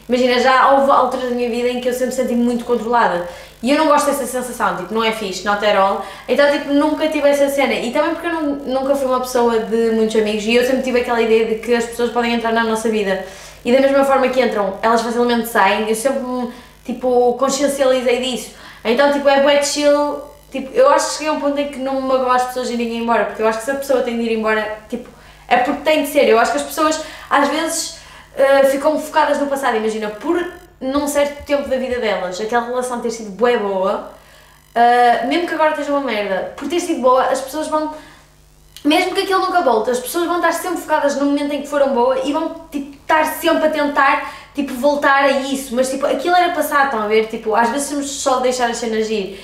Imagina, 0.09 0.39
já 0.39 0.71
houve 0.71 0.91
alturas 0.91 1.29
da 1.29 1.35
minha 1.35 1.49
vida 1.49 1.69
em 1.69 1.81
que 1.81 1.89
eu 1.89 1.93
sempre 1.93 2.07
me 2.07 2.13
senti 2.13 2.35
muito 2.35 2.65
controlada 2.65 3.27
e 3.63 3.71
eu 3.71 3.77
não 3.77 3.87
gosto 3.87 4.07
dessa 4.07 4.25
sensação, 4.25 4.75
tipo, 4.77 4.93
não 4.93 5.03
é 5.03 5.11
fixe, 5.11 5.45
not 5.45 5.63
at 5.63 5.75
all. 5.75 6.03
Então, 6.27 6.51
tipo, 6.51 6.73
nunca 6.73 7.07
tive 7.07 7.29
essa 7.29 7.47
cena 7.47 7.73
e 7.73 7.91
também 7.91 8.15
porque 8.15 8.27
eu 8.27 8.33
não, 8.33 8.41
nunca 8.55 8.95
fui 8.95 9.05
uma 9.05 9.19
pessoa 9.19 9.59
de 9.59 9.91
muitos 9.91 10.15
amigos 10.15 10.43
e 10.45 10.55
eu 10.55 10.65
sempre 10.65 10.81
tive 10.81 11.01
aquela 11.01 11.21
ideia 11.21 11.45
de 11.45 11.55
que 11.55 11.73
as 11.75 11.85
pessoas 11.85 12.11
podem 12.11 12.33
entrar 12.33 12.51
na 12.51 12.63
nossa 12.63 12.89
vida 12.89 13.23
e 13.63 13.71
da 13.71 13.79
mesma 13.79 14.03
forma 14.03 14.27
que 14.29 14.41
entram, 14.41 14.79
elas 14.81 15.01
facilmente 15.01 15.47
saem. 15.47 15.87
Eu 15.87 15.95
sempre 15.95 16.51
tipo, 16.83 17.33
consciencializei 17.33 18.21
disso. 18.21 18.55
Então, 18.83 19.11
tipo, 19.13 19.27
é 19.29 19.43
bem 19.43 19.63
chill. 19.63 20.21
Tipo, 20.51 20.73
eu 20.73 20.89
acho 20.89 21.09
que 21.09 21.13
cheguei 21.13 21.29
a 21.29 21.33
um 21.33 21.39
ponto 21.39 21.57
em 21.57 21.69
que 21.69 21.79
não 21.79 22.01
me 22.01 22.07
magoa 22.07 22.35
as 22.35 22.45
pessoas 22.45 22.69
irem 22.69 22.97
embora, 22.97 23.25
porque 23.25 23.41
eu 23.41 23.47
acho 23.47 23.59
que 23.59 23.65
se 23.65 23.71
a 23.71 23.75
pessoa 23.75 24.01
tem 24.01 24.17
de 24.17 24.23
ir 24.23 24.37
embora, 24.37 24.79
tipo, 24.89 25.07
é 25.51 25.57
porque 25.57 25.81
tem 25.83 26.03
de 26.03 26.09
ser. 26.09 26.27
Eu 26.29 26.39
acho 26.39 26.51
que 26.51 26.57
as 26.57 26.63
pessoas 26.63 27.01
às 27.29 27.47
vezes 27.49 27.97
uh, 28.35 28.67
ficam 28.71 28.97
focadas 28.97 29.37
no 29.37 29.47
passado. 29.47 29.75
Imagina, 29.75 30.09
por 30.09 30.41
num 30.79 31.07
certo 31.07 31.45
tempo 31.45 31.67
da 31.67 31.77
vida 31.77 31.99
delas, 31.99 32.39
aquela 32.39 32.65
relação 32.65 33.01
ter 33.01 33.11
sido 33.11 33.31
boa 33.31 33.57
boa, 33.59 34.11
uh, 34.73 35.27
mesmo 35.27 35.47
que 35.47 35.53
agora 35.53 35.71
esteja 35.71 35.91
uma 35.91 36.01
merda, 36.01 36.53
por 36.55 36.67
ter 36.67 36.79
sido 36.79 37.01
boa, 37.01 37.25
as 37.25 37.41
pessoas 37.41 37.67
vão 37.67 37.93
mesmo 38.83 39.13
que 39.13 39.21
aquilo 39.21 39.41
nunca 39.41 39.61
volte, 39.61 39.91
as 39.91 39.99
pessoas 39.99 40.25
vão 40.25 40.37
estar 40.37 40.53
sempre 40.53 40.81
focadas 40.81 41.15
no 41.15 41.25
momento 41.25 41.53
em 41.53 41.61
que 41.61 41.67
foram 41.67 41.93
boa 41.93 42.19
e 42.23 42.33
vão 42.33 42.65
tipo, 42.71 42.95
estar 42.95 43.25
sempre 43.25 43.67
a 43.67 43.69
tentar 43.69 44.33
tipo, 44.55 44.73
voltar 44.73 45.25
a 45.25 45.31
isso, 45.31 45.75
mas 45.75 45.87
tipo, 45.91 46.07
aquilo 46.07 46.35
era 46.35 46.51
passado, 46.51 46.85
estão 46.85 47.03
a 47.03 47.07
ver? 47.07 47.27
Tipo, 47.27 47.53
às 47.53 47.69
vezes 47.69 47.89
temos 47.89 48.09
só 48.09 48.37
de 48.37 48.43
deixar 48.43 48.71
as 48.71 48.77
cenas 48.77 49.07
ir 49.07 49.39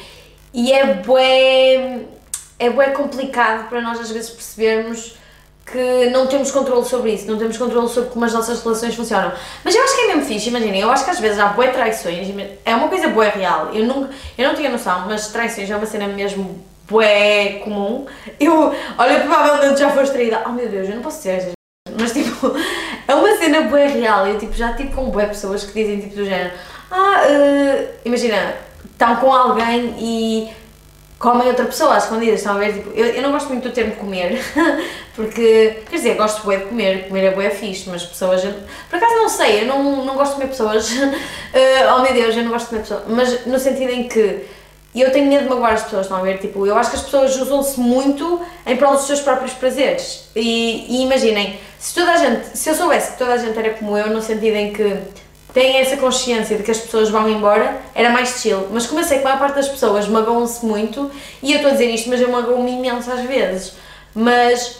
e 0.52 0.72
é 0.72 0.92
bué, 0.96 2.00
é 2.58 2.70
bué 2.72 2.90
complicado 2.90 3.70
para 3.70 3.80
nós 3.80 4.00
às 4.00 4.10
vezes 4.10 4.32
percebermos 4.32 5.17
que 5.72 6.10
não 6.12 6.28
temos 6.28 6.50
controle 6.50 6.86
sobre 6.86 7.14
isso, 7.14 7.28
não 7.28 7.38
temos 7.38 7.58
controle 7.58 7.90
sobre 7.90 8.10
como 8.10 8.24
as 8.24 8.34
nossas 8.34 8.64
relações 8.64 8.96
funcionam. 8.96 9.34
Mas 9.64 9.76
eu 9.76 9.84
acho 9.84 9.96
que 9.96 10.02
é 10.02 10.08
mesmo 10.08 10.26
fixe, 10.26 10.50
imaginem, 10.50 10.80
eu 10.80 10.90
acho 10.90 11.04
que 11.04 11.12
às 11.12 11.20
vezes 11.20 11.40
há 11.40 11.48
bué 11.48 11.68
traições, 11.68 12.28
é 12.64 12.76
uma 12.76 12.88
coisa 12.88 13.10
bué 13.10 13.30
real, 13.30 13.70
eu, 13.74 13.86
nunca, 13.86 14.10
eu 14.38 14.48
não 14.48 14.56
tinha 14.56 14.70
noção, 14.70 15.06
mas 15.08 15.28
traições 15.28 15.70
é 15.70 15.76
uma 15.76 15.86
cena 15.86 16.08
mesmo 16.08 16.64
bué 16.90 17.60
comum. 17.64 18.06
Eu, 18.40 18.74
olha, 18.98 19.20
provavelmente 19.20 19.80
já 19.80 19.90
foste 19.90 20.14
traída, 20.14 20.44
oh 20.46 20.50
meu 20.50 20.70
Deus, 20.70 20.88
eu 20.88 20.96
não 20.96 21.04
posso 21.04 21.18
dizer 21.18 21.52
mas 22.00 22.12
tipo, 22.12 22.54
é 23.08 23.16
uma 23.16 23.38
cena 23.38 23.62
bué 23.62 23.88
real, 23.88 24.28
eu 24.28 24.38
tipo, 24.38 24.54
já 24.54 24.74
tive 24.74 24.94
com 24.94 25.10
bué 25.10 25.26
pessoas 25.26 25.64
que 25.66 25.74
dizem 25.74 26.00
tipo 26.00 26.16
do 26.16 26.26
género, 26.26 26.52
ah, 26.90 27.24
uh, 27.28 27.88
imagina, 28.06 28.56
estão 28.86 29.18
com 29.18 29.34
alguém 29.34 29.96
e 30.00 30.50
comem 31.20 31.48
outra 31.48 31.66
pessoa 31.66 31.96
às 31.96 32.04
escondidas, 32.04 32.40
estão 32.40 32.56
a 32.56 32.60
ver? 32.60 32.74
Tipo, 32.74 32.92
eu, 32.92 33.06
eu 33.08 33.22
não 33.22 33.32
gosto 33.32 33.50
muito 33.50 33.68
do 33.68 33.74
termo 33.74 33.96
comer, 33.96 34.40
porque, 35.16 35.82
quer 35.90 35.96
dizer, 35.96 36.16
gosto 36.16 36.44
bué 36.44 36.58
de 36.58 36.66
comer, 36.66 37.08
comer 37.08 37.24
é 37.26 37.32
bué 37.32 37.50
fixe, 37.50 37.90
mas 37.90 38.04
pessoas, 38.04 38.44
eu, 38.44 38.54
por 38.90 38.98
acaso 38.98 39.16
não 39.16 39.30
sei, 39.30 39.64
eu 39.64 39.68
não, 39.68 40.06
não 40.06 40.16
gosto 40.16 40.32
de 40.32 40.36
comer 40.36 40.50
pessoas, 40.50 40.92
uh, 40.92 41.96
oh 41.98 42.02
meu 42.02 42.14
Deus, 42.14 42.36
eu 42.36 42.44
não 42.44 42.52
gosto 42.52 42.66
de 42.66 42.70
comer 42.70 42.82
pessoas, 42.82 43.04
mas 43.08 43.46
no 43.46 43.60
sentido 43.60 43.92
em 43.92 44.08
que 44.08 44.46
eu 44.96 45.12
tenho 45.12 45.28
medo 45.28 45.44
de 45.44 45.50
magoar 45.50 45.74
as 45.74 45.84
pessoas, 45.84 46.04
estão 46.04 46.18
a 46.18 46.22
ver? 46.22 46.40
Tipo, 46.40 46.66
eu 46.66 46.76
acho 46.76 46.90
que 46.90 46.96
as 46.96 47.04
pessoas 47.04 47.36
usam-se 47.36 47.80
muito 47.80 48.42
em 48.66 48.76
prol 48.76 48.94
dos 48.94 49.06
seus 49.06 49.20
próprios 49.20 49.54
prazeres, 49.54 50.30
e, 50.36 50.86
e 50.88 51.04
imaginem, 51.04 51.60
se 51.80 51.96
toda 51.96 52.12
a 52.12 52.18
gente, 52.18 52.58
se 52.58 52.70
eu 52.70 52.76
soubesse 52.76 53.14
que 53.14 53.18
toda 53.18 53.34
a 53.34 53.38
gente 53.38 53.58
era 53.58 53.72
como 53.72 53.98
eu, 53.98 54.08
no 54.10 54.22
sentido 54.22 54.56
em 54.56 54.72
que 54.72 54.98
têm 55.54 55.77
essa 55.77 55.98
consciência 55.98 56.58
de 56.58 56.63
que 56.63 56.72
as 56.72 56.80
pessoas 56.80 57.10
vão 57.10 57.30
embora, 57.30 57.82
era 57.96 58.10
mais 58.10 58.42
chill. 58.42 58.68
Mas 58.72 58.86
como 58.86 59.00
eu 59.00 59.04
sei 59.04 59.20
que 59.20 59.24
a 59.24 59.30
maior 59.30 59.39
parte 59.39 59.56
das 59.56 59.68
pessoas 59.68 60.08
magoam-se 60.08 60.66
muito, 60.66 61.10
e 61.42 61.51
eu 61.51 61.58
estou 61.58 61.72
a 61.72 61.74
dizer 61.74 61.89
isto, 61.89 62.10
mas 62.10 62.22
eu 62.22 62.30
magoo-me 62.30 62.72
imenso 62.72 63.12
às 63.12 63.22
vezes. 63.22 63.74
Mas 64.13 64.80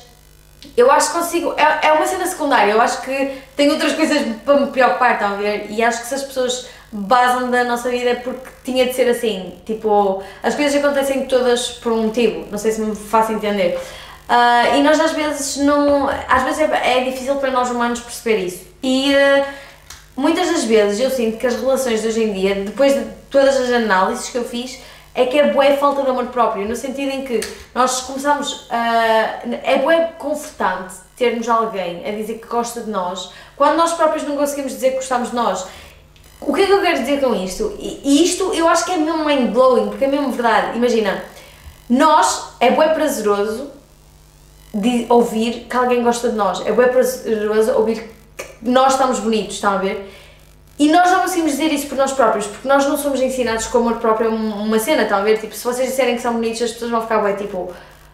eu 0.76 0.92
acho 0.92 1.12
que 1.12 1.18
consigo. 1.18 1.54
É, 1.58 1.88
é 1.88 1.92
uma 1.94 2.06
cena 2.06 2.26
secundária, 2.26 2.72
eu 2.72 2.82
acho 2.82 3.02
que 3.02 3.32
tenho 3.56 3.72
outras 3.74 3.94
coisas 3.94 4.20
para 4.44 4.60
me 4.60 4.68
preocupar, 4.68 5.14
estão 5.14 5.34
a 5.34 5.36
ver? 5.36 5.68
E 5.70 5.84
acho 5.84 6.02
que 6.02 6.08
se 6.08 6.16
as 6.16 6.24
pessoas 6.24 6.68
basam 6.92 7.50
da 7.50 7.64
nossa 7.64 7.90
vida 7.90 8.12
é 8.12 8.16
porque 8.16 8.50
tinha 8.64 8.86
de 8.86 8.94
ser 8.94 9.10
assim. 9.10 9.56
Tipo, 9.66 10.22
as 10.44 10.56
coisas 10.56 10.84
acontecem 10.84 11.26
todas 11.26 11.70
por 11.70 11.92
um 11.92 12.04
motivo, 12.04 12.46
não 12.52 12.58
sei 12.58 12.72
se 12.72 12.82
me 12.82 12.96
faço 12.96 13.32
entender. 13.32 13.80
Uh, 14.30 14.76
e 14.78 14.84
nós 14.84 15.00
às 15.00 15.12
vezes 15.12 15.58
não. 15.58 16.10
Às 16.28 16.44
vezes 16.44 16.60
é, 16.60 17.00
é, 17.00 17.04
difícil 17.04 17.36
para 17.36 17.50
nós 17.50 17.70
humanos 17.70 18.00
perceber 18.00 18.38
isso. 18.46 18.66
E. 18.84 19.14
Uh, 19.16 19.67
muitas 20.18 20.52
das 20.52 20.64
vezes 20.66 21.00
eu 21.00 21.10
sinto 21.10 21.38
que 21.38 21.48
as 21.48 21.56
relações 21.56 22.02
de 22.02 22.08
hoje 22.08 22.24
em 22.24 22.34
dia, 22.34 22.56
depois 22.56 22.94
de 22.94 23.06
todas 23.30 23.56
as 23.56 23.72
análises 23.72 24.30
que 24.30 24.38
eu 24.38 24.44
fiz, 24.44 24.80
é 25.14 25.26
que 25.26 25.40
é 25.40 25.52
boa 25.52 25.66
falta 25.78 26.04
de 26.04 26.10
amor 26.10 26.28
próprio, 26.28 26.68
no 26.68 26.76
sentido 26.76 27.12
em 27.12 27.24
que 27.24 27.40
nós 27.74 28.02
começamos 28.02 28.68
a. 28.70 29.40
é 29.64 29.78
boa 29.80 30.10
confortante 30.18 30.96
termos 31.16 31.50
alguém 31.50 32.08
a 32.08 32.12
dizer 32.12 32.36
que 32.36 32.48
gosta 32.48 32.82
de 32.82 32.90
nós, 32.90 33.32
quando 33.56 33.78
nós 33.78 33.94
próprios 33.94 34.24
não 34.28 34.38
conseguimos 34.38 34.74
dizer 34.74 34.92
que 34.92 34.96
gostamos 34.98 35.30
de 35.30 35.36
nós. 35.36 35.66
O 36.40 36.54
que 36.54 36.62
é 36.62 36.66
que 36.68 36.72
eu 36.72 36.82
quero 36.82 37.00
dizer 37.00 37.20
com 37.20 37.34
isto? 37.34 37.76
E 37.80 38.24
isto 38.24 38.54
eu 38.54 38.68
acho 38.68 38.86
que 38.86 38.92
é 38.92 38.98
mesmo 38.98 39.26
mind 39.26 39.50
blowing, 39.52 39.90
porque 39.90 40.06
é 40.06 40.08
mesmo 40.08 40.32
verdade. 40.32 40.78
Imagina, 40.78 41.24
nós 41.90 42.50
é 42.60 42.70
bué 42.70 42.90
prazeroso 42.90 43.72
de 44.72 45.08
ouvir 45.10 45.66
que 45.68 45.76
alguém 45.76 46.04
gosta 46.04 46.30
de 46.30 46.36
nós, 46.36 46.64
é 46.64 46.72
bué 46.72 46.90
prazeroso 46.90 47.72
ouvir 47.72 48.17
nós 48.62 48.94
estamos 48.94 49.20
bonitos, 49.20 49.56
estão 49.56 49.74
a 49.74 49.78
ver? 49.78 50.14
E 50.80 50.92
nós 50.92 51.12
não 51.12 51.22
conseguimos 51.22 51.54
dizer 51.54 51.74
isso 51.74 51.88
por 51.88 51.98
nós 51.98 52.12
próprios, 52.12 52.46
porque 52.46 52.68
nós 52.68 52.86
não 52.86 52.98
somos 52.98 53.20
ensinados 53.20 53.66
com 53.68 53.80
amor 53.80 53.96
próprio 53.96 54.30
uma 54.30 54.78
cena, 54.78 55.04
estão 55.04 55.18
a 55.18 55.22
ver? 55.22 55.40
Tipo, 55.40 55.56
se 55.56 55.64
vocês 55.64 55.90
disserem 55.90 56.16
que 56.16 56.22
são 56.22 56.34
bonitos, 56.34 56.62
as 56.62 56.72
pessoas 56.72 56.92
vão 56.92 57.02
ficar 57.02 57.20
bem, 57.20 57.36
tipo, 57.36 57.74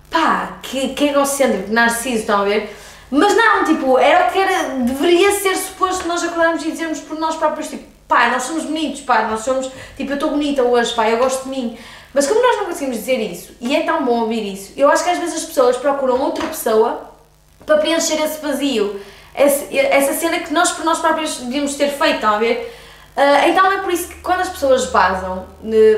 pá, 0.10 0.60
que, 0.62 0.90
que 0.90 1.10
egocêntrico, 1.10 1.66
que 1.66 1.74
narciso, 1.74 2.20
estão 2.20 2.42
a 2.42 2.44
ver? 2.46 2.74
Mas 3.12 3.36
não, 3.36 3.66
tipo, 3.66 3.98
era 3.98 4.28
o 4.28 4.32
que 4.32 4.40
era, 4.40 4.70
deveria 4.76 5.32
ser 5.34 5.56
suposto 5.58 6.08
nós 6.08 6.24
acordarmos 6.24 6.64
e 6.66 6.72
dizermos 6.72 7.00
por 7.00 7.20
nós 7.20 7.36
próprios, 7.36 7.68
tipo, 7.68 7.84
pá, 8.08 8.30
nós 8.30 8.44
somos 8.44 8.64
bonitos, 8.64 9.02
pá, 9.02 9.24
nós 9.24 9.42
somos, 9.42 9.70
tipo, 9.98 10.12
eu 10.12 10.16
estou 10.16 10.30
bonita 10.30 10.64
hoje, 10.64 10.94
pá, 10.94 11.10
eu 11.10 11.18
gosto 11.18 11.44
de 11.44 11.50
mim. 11.50 11.78
Mas 12.14 12.28
como 12.28 12.42
nós 12.42 12.58
não 12.58 12.66
conseguimos 12.66 12.98
dizer 12.98 13.18
isso, 13.20 13.54
e 13.60 13.76
é 13.76 13.82
tão 13.82 14.06
bom 14.06 14.22
ouvir 14.22 14.54
isso, 14.54 14.72
eu 14.78 14.90
acho 14.90 15.04
que 15.04 15.10
às 15.10 15.18
vezes 15.18 15.36
as 15.36 15.44
pessoas 15.44 15.76
procuram 15.76 16.22
outra 16.22 16.48
pessoa 16.48 17.12
para 17.66 17.78
preencher 17.78 18.22
esse 18.24 18.40
vazio 18.40 19.02
essa 19.34 20.14
cena 20.14 20.40
que 20.40 20.54
nós 20.54 20.72
por 20.72 20.86
nós 20.86 21.00
próprios 21.00 21.38
devíamos 21.38 21.76
ter 21.76 21.90
feito, 21.90 22.16
estão 22.16 22.36
a 22.36 22.38
ver? 22.38 22.76
Uh, 23.16 23.50
então 23.50 23.72
é 23.72 23.78
por 23.78 23.92
isso 23.92 24.08
que 24.08 24.16
quando 24.22 24.42
as 24.42 24.50
pessoas 24.50 24.86
basam, 24.88 25.46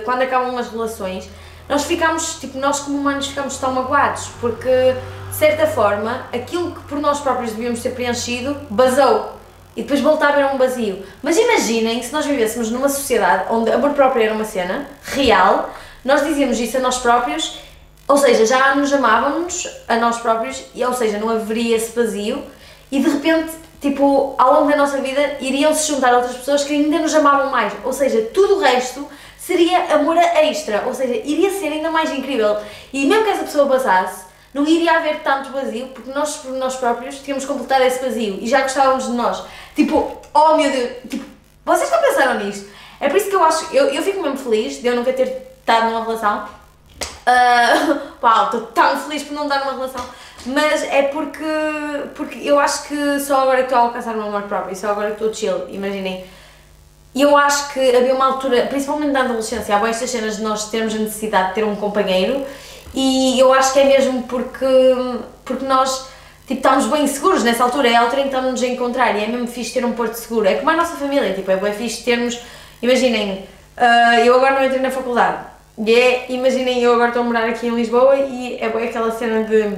quando 0.04 0.22
acabam 0.22 0.58
as 0.58 0.70
relações, 0.70 1.30
nós 1.68 1.84
ficamos, 1.86 2.40
tipo, 2.40 2.58
nós 2.58 2.80
como 2.80 2.98
humanos 2.98 3.28
ficamos 3.28 3.58
tão 3.58 3.72
magoados, 3.72 4.30
porque 4.40 4.96
de 5.30 5.36
certa 5.36 5.66
forma 5.66 6.28
aquilo 6.34 6.72
que 6.72 6.82
por 6.82 7.00
nós 7.00 7.20
próprios 7.20 7.52
devíamos 7.52 7.82
ter 7.82 7.92
preenchido 7.92 8.56
basou 8.70 9.34
e 9.76 9.82
depois 9.82 10.00
voltar 10.00 10.42
a 10.42 10.54
um 10.54 10.58
vazio. 10.58 11.04
Mas 11.22 11.38
imaginem 11.38 12.02
se 12.02 12.14
nós 12.14 12.26
vivêssemos 12.26 12.70
numa 12.72 12.88
sociedade 12.88 13.46
onde 13.50 13.72
amor 13.72 13.92
próprio 13.92 14.24
era 14.24 14.34
uma 14.34 14.46
cena 14.46 14.88
real, 15.04 15.74
nós 16.04 16.24
dizíamos 16.24 16.60
isso 16.60 16.78
a 16.78 16.80
nós 16.80 16.98
próprios, 16.98 17.60
ou 18.08 18.18
seja, 18.18 18.46
já 18.46 18.76
nos 18.76 18.94
amávamos 18.94 19.68
a 19.88 19.96
nós 19.98 20.18
próprios, 20.18 20.64
e, 20.74 20.86
ou 20.86 20.94
seja, 20.94 21.18
não 21.18 21.30
haveria 21.30 21.76
esse 21.76 21.96
vazio 21.96 22.44
e 22.92 23.00
de 23.00 23.10
repente, 23.10 23.54
tipo, 23.82 24.36
ao 24.38 24.54
longo 24.54 24.70
da 24.70 24.78
nossa 24.78 25.02
vida 25.02 25.38
iriam 25.40 25.74
se 25.74 25.88
juntar 25.88 26.14
outras 26.14 26.38
pessoas 26.38 26.64
que 26.64 26.74
ainda 26.74 27.00
nos 27.00 27.14
amavam 27.14 27.50
mais, 27.50 27.74
ou 27.84 27.94
seja, 27.94 28.22
tudo 28.34 28.56
o 28.56 28.60
resto 28.60 29.08
seria 29.38 29.94
amor 29.94 30.18
extra, 30.18 30.84
ou 30.88 30.94
seja, 30.94 31.16
iria 31.16 31.52
ser 31.52 31.68
ainda 31.68 31.92
mais 31.92 32.12
incrível. 32.12 32.58
E 32.92 33.06
mesmo 33.06 33.24
que 33.24 33.30
essa 33.30 33.44
pessoa 33.44 33.68
passasse, 33.68 34.26
não 34.54 34.66
iria 34.66 34.98
haver 34.98 35.20
tanto 35.20 35.52
vazio, 35.52 35.88
porque 35.90 36.10
nós, 36.12 36.38
por 36.38 36.52
nós 36.54 36.76
próprios, 36.78 37.20
tínhamos 37.20 37.46
completado 37.46 37.84
esse 37.84 38.04
vazio 38.04 38.40
e 38.42 38.48
já 38.48 38.62
gostávamos 38.62 39.06
de 39.06 39.12
nós. 39.12 39.44
Tipo, 39.76 40.18
oh 40.34 40.56
meu 40.56 40.72
Deus, 40.72 40.92
tipo, 41.10 41.26
vocês 41.66 41.92
não 41.92 42.00
pensaram 42.00 42.44
nisto? 42.44 42.70
É 43.00 43.10
por 43.10 43.18
isso 43.18 43.30
que 43.30 43.36
eu 43.36 43.44
acho, 43.44 43.76
eu, 43.76 43.88
eu 43.88 44.02
fico 44.02 44.22
mesmo 44.22 44.38
feliz 44.38 44.82
de 44.82 44.88
eu 44.88 44.96
nunca 44.96 45.12
ter 45.12 45.46
estado 45.60 45.92
numa 45.92 46.06
relação. 46.06 46.48
Uh, 47.28 48.00
uau, 48.24 48.46
estou 48.46 48.62
tão 48.68 48.98
feliz 49.02 49.24
por 49.24 49.34
não 49.34 49.44
estar 49.44 49.60
numa 49.60 49.74
relação 49.74 50.06
mas 50.46 50.84
é 50.84 51.04
porque, 51.04 51.44
porque 52.16 52.40
eu 52.48 52.60
acho 52.60 52.88
que 52.88 53.20
só 53.20 53.42
agora 53.42 53.62
estou 53.62 53.78
a 53.78 53.82
alcançar 53.82 54.14
o 54.14 54.18
meu 54.18 54.28
amor 54.28 54.44
próprio, 54.44 54.76
só 54.76 54.90
agora 54.90 55.12
estou 55.12 55.34
chill, 55.34 55.68
imaginem. 55.70 56.26
E 57.14 57.22
eu 57.22 57.36
acho 57.38 57.72
que 57.74 57.96
havia 57.96 58.14
uma 58.14 58.26
altura, 58.26 58.66
principalmente 58.68 59.12
na 59.12 59.22
adolescência, 59.22 59.78
há 59.78 59.90
estas 59.90 60.10
cenas 60.10 60.38
de 60.38 60.44
nós 60.44 60.70
termos 60.70 60.94
a 60.94 60.98
necessidade 60.98 61.50
de 61.50 61.56
ter 61.56 61.64
um 61.64 61.76
companheiro 61.76 62.46
e 62.94 63.40
eu 63.40 63.54
acho 63.54 63.74
que 63.74 63.80
é 63.80 63.86
mesmo 63.86 64.24
porque, 64.24 64.66
porque 65.46 65.66
nós 65.66 66.08
tipo, 66.46 66.60
estamos 66.60 66.86
bem 66.88 67.08
seguros 67.08 67.44
nessa 67.44 67.64
altura, 67.64 67.90
é 67.90 67.96
a 67.96 68.02
altura 68.02 68.22
em 68.22 68.30
que 68.30 68.36
estamos 68.36 68.62
a 68.62 68.68
encontrar 68.68 69.16
e 69.16 69.24
é 69.24 69.28
mesmo 69.28 69.48
fixe 69.48 69.74
ter 69.74 69.86
um 69.86 69.94
porto 69.94 70.16
seguro. 70.16 70.48
É 70.48 70.56
como 70.56 70.70
a 70.70 70.76
nossa 70.76 70.96
família, 70.98 71.34
tipo, 71.34 71.50
é 71.50 71.56
bem 71.56 71.74
fixe 71.74 72.04
termos, 72.04 72.40
imaginem, 72.82 73.48
uh, 73.78 74.20
eu 74.24 74.36
agora 74.36 74.56
não 74.56 74.66
entrei 74.66 74.82
na 74.82 74.92
faculdade 74.92 75.38
e 75.78 75.94
é, 75.94 76.26
imaginem, 76.30 76.82
eu 76.82 76.94
agora 76.94 77.10
estou 77.10 77.24
a 77.24 77.26
morar 77.26 77.50
aqui 77.50 77.68
em 77.68 77.76
Lisboa 77.76 78.16
e 78.16 78.58
é 78.62 78.70
bem 78.70 78.88
aquela 78.88 79.12
cena 79.12 79.44
de 79.44 79.74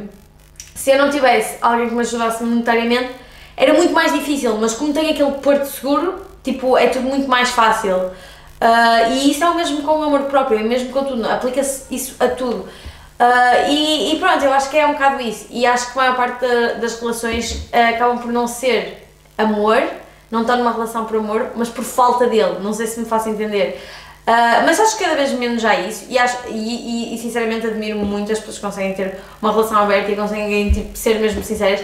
se 0.88 0.91
eu 0.91 0.98
não 0.98 1.10
tivesse 1.10 1.58
alguém 1.62 1.89
que 1.89 1.96
me 1.96 2.00
ajudasse 2.00 2.41
monetariamente, 2.41 3.10
era 3.58 3.74
muito 3.74 3.91
mais 3.91 4.13
difícil, 4.13 4.58
mas 4.58 4.74
como 4.74 4.94
tenho 4.94 5.12
aquele 5.12 5.32
porto 5.32 5.65
seguro, 5.65 6.22
tipo, 6.41 6.77
é 6.77 6.88
tudo 6.88 7.10
muito 7.10 7.27
mais 7.27 7.50
fácil. 7.50 7.94
Uh, 7.98 9.12
e 9.12 9.29
isso 9.29 9.44
é 9.44 9.50
o 9.50 9.53
mesmo 9.53 9.82
com 9.82 10.00
o 10.00 10.03
amor 10.03 10.22
próprio, 10.22 10.58
é 10.58 10.63
mesmo 10.63 10.94
com 10.94 11.03
tudo, 11.03 11.29
aplica-se 11.29 11.94
isso 11.94 12.15
a 12.22 12.29
tudo. 12.29 12.60
Uh, 12.60 13.70
e, 13.70 14.13
e, 14.13 14.17
pronto, 14.17 14.46
eu 14.46 14.53
acho 14.53 14.70
que 14.70 14.77
é 14.77 14.88
um 14.88 14.94
bocado 14.94 15.22
isso. 15.22 15.48
E 15.50 15.65
acho 15.65 15.91
que 15.91 16.00
a 16.00 16.03
maior 16.03 16.15
parte 16.15 16.48
da, 16.48 16.74
das 16.75 16.98
relações 17.01 17.51
uh, 17.51 17.94
acabam 17.94 18.20
por 18.20 18.32
não 18.32 18.48
ser 18.48 19.10
amor, 19.38 19.84
não 20.32 20.44
estar 20.44 20.56
numa 20.56 20.72
relação 20.72 21.03
por 21.03 21.17
amor, 21.17 21.48
mas 21.58 21.67
por 21.67 21.84
falta 21.84 22.27
dele. 22.27 22.60
Não 22.62 22.72
sei 22.72 22.88
se 22.88 22.98
me 22.98 23.06
faço 23.06 23.27
entender. 23.27 23.86
Uh, 24.27 24.65
mas 24.65 24.77
acho 24.77 24.98
que 24.98 25.05
cada 25.05 25.15
vez 25.15 25.31
menos 25.31 25.62
já 25.62 25.74
isso 25.79 26.05
e, 26.10 26.19
acho, 26.19 26.38
e, 26.50 26.51
e, 26.51 27.15
e, 27.15 27.17
sinceramente 27.17 27.65
admiro 27.65 27.98
muito 28.00 28.29
as 28.29 28.38
pessoas 28.39 28.57
que 28.57 28.62
conseguem 28.62 28.93
ter 28.93 29.17
uma 29.41 29.53
relação 29.53 29.77
aberta 29.77 30.12
e 30.12 30.17
conseguem 30.17 30.69
tipo, 30.69 30.98
ser 30.98 31.17
mesmo 31.17 31.41
sinceras 31.41 31.79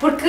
porque 0.00 0.26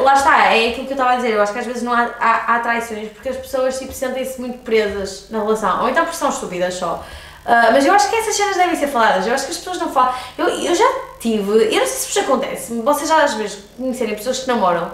lá 0.00 0.14
está, 0.14 0.54
é 0.54 0.68
aquilo 0.68 0.86
que 0.86 0.92
eu 0.92 0.96
estava 0.96 1.14
a 1.14 1.16
dizer, 1.16 1.32
eu 1.32 1.42
acho 1.42 1.52
que 1.52 1.58
às 1.58 1.66
vezes 1.66 1.82
não 1.82 1.92
há, 1.92 2.08
há, 2.20 2.54
há 2.54 2.60
traições 2.60 3.08
porque 3.08 3.30
as 3.30 3.36
pessoas 3.36 3.76
tipo, 3.76 3.92
sentem-se 3.92 4.40
muito 4.40 4.58
presas 4.58 5.26
na 5.28 5.40
relação 5.40 5.82
ou 5.82 5.88
então 5.88 6.04
porque 6.04 6.16
são 6.16 6.28
estúpidas 6.28 6.74
só. 6.74 7.04
Uh, 7.44 7.72
mas 7.72 7.84
eu 7.84 7.92
acho 7.92 8.08
que 8.08 8.14
essas 8.14 8.36
cenas 8.36 8.56
devem 8.56 8.76
ser 8.76 8.86
faladas, 8.86 9.26
eu 9.26 9.34
acho 9.34 9.46
que 9.46 9.50
as 9.50 9.58
pessoas 9.58 9.78
não 9.78 9.90
falam. 9.90 10.14
Eu, 10.36 10.48
eu 10.48 10.72
já 10.72 10.88
tive, 11.18 11.50
eu 11.50 11.80
não 11.80 11.86
sei 11.86 11.86
se 11.86 12.06
vos 12.06 12.16
acontece, 12.18 12.80
vocês 12.80 13.08
já 13.08 13.24
às 13.24 13.34
vezes 13.34 13.58
conhecerem 13.76 14.14
pessoas 14.14 14.38
que 14.38 14.46
namoram 14.46 14.92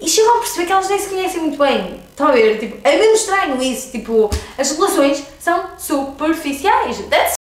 e 0.00 0.08
chegam 0.08 0.36
a 0.36 0.40
perceber 0.40 0.66
que 0.66 0.72
elas 0.72 0.88
nem 0.88 0.98
se 0.98 1.08
conhecem 1.08 1.40
muito 1.40 1.58
bem. 1.58 2.00
Estão 2.10 2.28
a 2.28 2.32
ver? 2.32 2.58
Tipo, 2.58 2.78
é 2.84 2.96
mesmo 2.96 3.14
estranho 3.14 3.62
isso. 3.62 3.90
Tipo, 3.90 4.30
as 4.58 4.70
relações 4.72 5.24
são 5.38 5.70
superficiais. 5.78 6.98
That's 7.08 7.34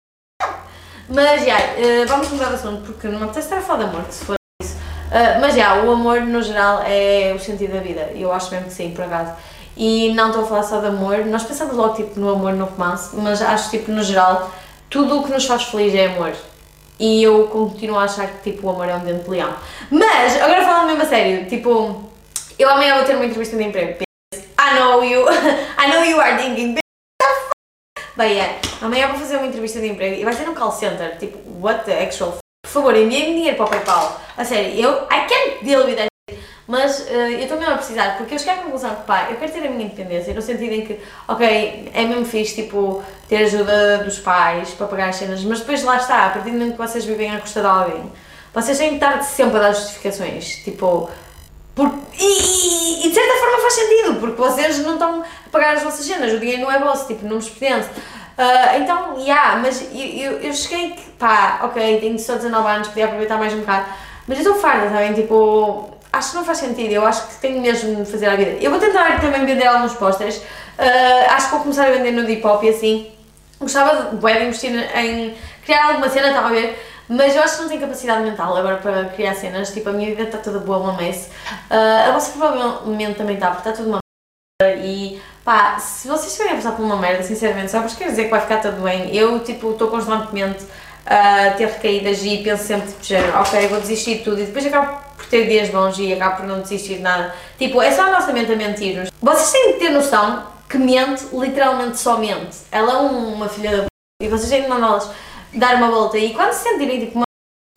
Mas, 1.09 1.41
já, 1.41 1.57
yeah, 1.57 2.05
vamos 2.05 2.29
mudar 2.29 2.49
de 2.49 2.55
assunto 2.55 2.83
porque 2.83 3.07
não 3.07 3.19
me 3.19 3.25
apetece 3.25 3.47
estar 3.47 3.57
a 3.57 3.61
falar 3.61 3.85
da 3.85 3.91
morte 3.91 4.13
se 4.13 4.25
for 4.25 4.35
Uh, 5.13 5.39
mas 5.39 5.53
já, 5.53 5.83
o 5.83 5.91
amor 5.91 6.21
no 6.21 6.41
geral 6.41 6.81
é 6.83 7.33
o 7.35 7.39
sentido 7.39 7.73
da 7.73 7.81
vida. 7.81 8.09
Eu 8.15 8.31
acho 8.33 8.49
mesmo 8.49 8.65
que 8.65 8.73
sim, 8.73 8.95
por 8.95 9.05
acaso. 9.05 9.33
E 9.77 10.11
não 10.13 10.29
estou 10.29 10.43
a 10.43 10.47
falar 10.47 10.63
só 10.63 10.79
de 10.79 10.87
amor, 10.87 11.23
nós 11.27 11.43
pensamos 11.43 11.75
logo 11.75 11.93
tipo 11.93 12.19
no 12.19 12.31
amor, 12.31 12.53
no 12.53 12.65
romance, 12.65 13.15
mas 13.15 13.39
acho 13.39 13.69
tipo 13.69 13.91
no 13.91 14.01
geral, 14.01 14.51
tudo 14.89 15.19
o 15.19 15.23
que 15.23 15.31
nos 15.31 15.45
faz 15.45 15.65
feliz 15.65 15.93
é 15.93 16.07
amor. 16.07 16.33
E 16.99 17.21
eu 17.21 17.47
continuo 17.47 17.99
a 17.99 18.05
achar 18.05 18.27
que 18.27 18.51
tipo 18.51 18.65
o 18.65 18.71
amor 18.71 18.89
é 18.89 18.95
um 18.95 19.01
dente 19.01 19.23
de 19.25 19.29
leão. 19.29 19.53
Mas, 19.91 20.35
agora 20.41 20.63
falando 20.63 20.87
mesmo 20.87 21.03
a 21.03 21.05
sério, 21.05 21.45
tipo, 21.47 22.09
eu 22.63 22.69
amanhã 22.69 22.95
vou 22.95 23.05
ter 23.05 23.15
uma 23.15 23.25
entrevista 23.25 23.57
de 23.57 23.63
emprego. 23.63 24.03
I 24.33 24.79
know 24.79 25.03
you, 25.03 25.25
I 25.77 25.91
know 25.91 26.03
you 26.03 26.19
are 26.19 26.37
thinking, 26.41 26.77
Bem, 28.15 28.39
é, 28.39 28.59
amanhã 28.81 29.07
vou 29.07 29.17
fazer 29.17 29.37
uma 29.37 29.47
entrevista 29.47 29.79
de 29.79 29.87
emprego. 29.87 30.15
E 30.15 30.23
vai 30.23 30.33
ser 30.33 30.45
num 30.45 30.53
call 30.53 30.71
center, 30.71 31.17
tipo, 31.17 31.37
what 31.59 31.83
the 31.83 32.03
actual 32.03 32.37
Por 32.63 32.71
favor, 32.71 32.95
enviem-me 32.95 33.33
dinheiro 33.35 33.57
para 33.57 33.65
o 33.65 33.69
PayPal. 33.69 34.21
A 34.37 34.45
sério, 34.45 34.79
eu, 34.79 35.03
I 35.05 35.27
can't 35.27 35.65
deal 35.65 35.85
with 35.85 35.95
that 35.95 36.07
mas 36.65 37.01
uh, 37.01 37.11
eu 37.11 37.57
mesmo 37.57 37.73
a 37.73 37.77
precisar, 37.77 38.15
porque 38.17 38.35
eu 38.35 38.39
cheguei 38.39 38.53
à 38.53 38.57
conclusão 38.63 38.95
que, 38.95 39.03
pá, 39.03 39.27
eu 39.29 39.35
quero 39.35 39.51
ter 39.51 39.67
a 39.67 39.69
minha 39.69 39.85
independência, 39.85 40.33
no 40.33 40.41
sentido 40.41 40.71
em 40.73 40.85
que, 40.85 40.97
ok, 41.27 41.91
é 41.93 42.05
mesmo 42.05 42.23
fixe, 42.23 42.63
tipo, 42.63 43.03
ter 43.27 43.43
ajuda 43.43 43.97
dos 43.97 44.17
pais 44.19 44.69
para 44.71 44.87
pagar 44.87 45.09
as 45.09 45.17
cenas, 45.17 45.43
mas 45.43 45.59
depois 45.59 45.83
lá 45.83 45.97
está, 45.97 46.27
a 46.27 46.29
partir 46.29 46.51
do 46.51 46.57
momento 46.57 46.71
que 46.71 46.77
vocês 46.77 47.03
vivem 47.03 47.35
à 47.35 47.39
custa 47.41 47.59
de 47.59 47.67
alguém, 47.67 48.09
vocês 48.53 48.77
têm 48.77 48.89
que 48.89 48.95
estar 48.95 49.21
sempre 49.23 49.57
a 49.57 49.59
dar 49.59 49.73
justificações, 49.73 50.63
tipo, 50.63 51.09
e, 51.75 53.05
e, 53.05 53.09
de 53.09 53.15
certa 53.15 53.33
forma 53.39 53.61
faz 53.61 53.73
sentido, 53.73 54.19
porque 54.19 54.39
vocês 54.39 54.77
não 54.79 54.93
estão 54.93 55.21
a 55.21 55.49
pagar 55.49 55.75
as 55.75 55.83
vossas 55.83 56.05
cenas, 56.05 56.31
o 56.33 56.39
dinheiro 56.39 56.61
não 56.61 56.71
é 56.71 56.79
vosso, 56.79 57.07
tipo, 57.07 57.25
não 57.25 57.39
vos 57.39 57.49
pertence. 57.49 57.89
Uh, 57.89 58.81
então, 58.81 59.19
yeah, 59.19 59.57
mas 59.57 59.81
eu, 59.93 59.99
eu, 59.99 60.31
eu 60.39 60.53
cheguei 60.53 60.91
que, 60.91 61.01
pá, 61.11 61.59
ok, 61.63 61.99
tenho 61.99 62.17
só 62.19 62.35
19 62.35 62.67
anos, 62.67 62.87
podia 62.87 63.05
aproveitar 63.05 63.37
mais 63.37 63.53
um 63.53 63.59
bocado, 63.59 63.85
mas 64.27 64.37
eu 64.37 64.43
estou 64.43 64.59
farda, 64.59 64.89
sabem? 64.89 65.13
Tipo, 65.13 65.89
acho 66.11 66.31
que 66.31 66.35
não 66.37 66.45
faz 66.45 66.59
sentido, 66.59 66.91
eu 66.91 67.05
acho 67.05 67.27
que 67.27 67.35
tenho 67.35 67.61
mesmo 67.61 68.03
de 68.03 68.11
fazer 68.11 68.27
a 68.27 68.35
vida. 68.35 68.51
Eu 68.61 68.71
vou 68.71 68.79
tentar 68.79 69.19
também 69.19 69.45
vender 69.45 69.65
alguns 69.65 69.93
posters, 69.93 70.37
uh, 70.37 71.31
acho 71.31 71.45
que 71.45 71.51
vou 71.51 71.61
começar 71.61 71.87
a 71.87 71.91
vender 71.91 72.11
no 72.11 72.23
Depop 72.23 72.65
e 72.65 72.69
assim. 72.69 73.11
Gostava 73.59 74.09
de, 74.11 74.17
de 74.17 74.43
investir 74.45 74.71
em 74.95 75.35
criar 75.63 75.87
alguma 75.87 76.09
cena, 76.09 76.27
estava 76.29 76.47
a 76.47 76.51
ver, 76.51 76.77
mas 77.07 77.35
eu 77.35 77.43
acho 77.43 77.55
que 77.55 77.61
não 77.61 77.69
tenho 77.69 77.81
capacidade 77.81 78.23
mental 78.23 78.55
agora 78.55 78.77
para 78.77 79.05
criar 79.05 79.35
cenas, 79.35 79.73
tipo, 79.73 79.89
a 79.89 79.93
minha 79.93 80.09
vida 80.09 80.23
está 80.23 80.37
toda 80.37 80.59
boa, 80.59 80.77
uma 80.77 80.93
mess. 80.93 81.29
Uh, 81.69 82.09
a 82.09 82.11
vossa 82.11 82.31
provavelmente 82.31 83.17
também 83.17 83.35
está, 83.35 83.51
porque 83.51 83.69
está 83.69 83.81
tudo 83.81 83.89
uma 83.89 83.99
merda 84.61 84.79
e 84.85 85.21
pá, 85.43 85.77
se 85.79 86.07
vocês 86.07 86.27
estiverem 86.27 86.53
a 86.53 86.55
passar 86.57 86.75
por 86.75 86.83
uma 86.83 86.97
merda, 86.97 87.23
sinceramente, 87.23 87.71
só 87.71 87.81
vos 87.81 87.95
quero 87.95 88.11
dizer 88.11 88.25
que 88.25 88.31
vai 88.31 88.41
ficar 88.41 88.61
tudo 88.61 88.81
bem. 88.81 89.15
Eu, 89.15 89.39
tipo, 89.39 89.71
estou 89.71 89.89
constantemente 89.89 90.65
a 91.05 91.51
ter 91.51 91.67
recaídas 91.67 92.23
e 92.23 92.37
penso 92.37 92.63
sempre, 92.63 92.87
tipo, 92.87 93.03
género, 93.03 93.37
ok, 93.39 93.67
vou 93.67 93.79
desistir 93.79 94.19
de 94.19 94.23
tudo 94.23 94.39
e 94.41 94.45
depois 94.45 94.65
acabo 94.65 95.01
por 95.17 95.25
ter 95.25 95.47
dias 95.47 95.69
bons 95.69 95.97
e 95.99 96.13
acabo 96.13 96.37
por 96.37 96.45
não 96.45 96.61
desistir 96.61 96.95
de 96.95 97.01
nada. 97.01 97.33
Tipo, 97.57 97.81
é 97.81 97.91
só 97.91 98.03
a 98.03 98.11
nossa 98.11 98.31
mente 98.31 98.51
a 98.51 98.55
mentir-nos. 98.55 99.09
Vocês 99.21 99.51
têm 99.51 99.73
de 99.73 99.79
ter 99.79 99.89
noção 99.89 100.43
que 100.69 100.77
mente, 100.77 101.25
literalmente 101.33 101.99
só 101.99 102.17
mente. 102.17 102.57
Ela 102.71 102.93
é 102.93 102.95
uma 102.95 103.49
filha 103.49 103.77
da 103.77 103.85
e 104.21 104.27
vocês 104.29 104.49
têm 104.49 104.63
de 104.63 104.69
mandá-las 104.69 105.09
dar 105.53 105.75
uma 105.75 105.89
volta 105.89 106.17
e 106.17 106.33
quando 106.33 106.53
se 106.53 106.63
sentirem 106.63 106.99
tipo 106.99 107.15
uma 107.17 107.23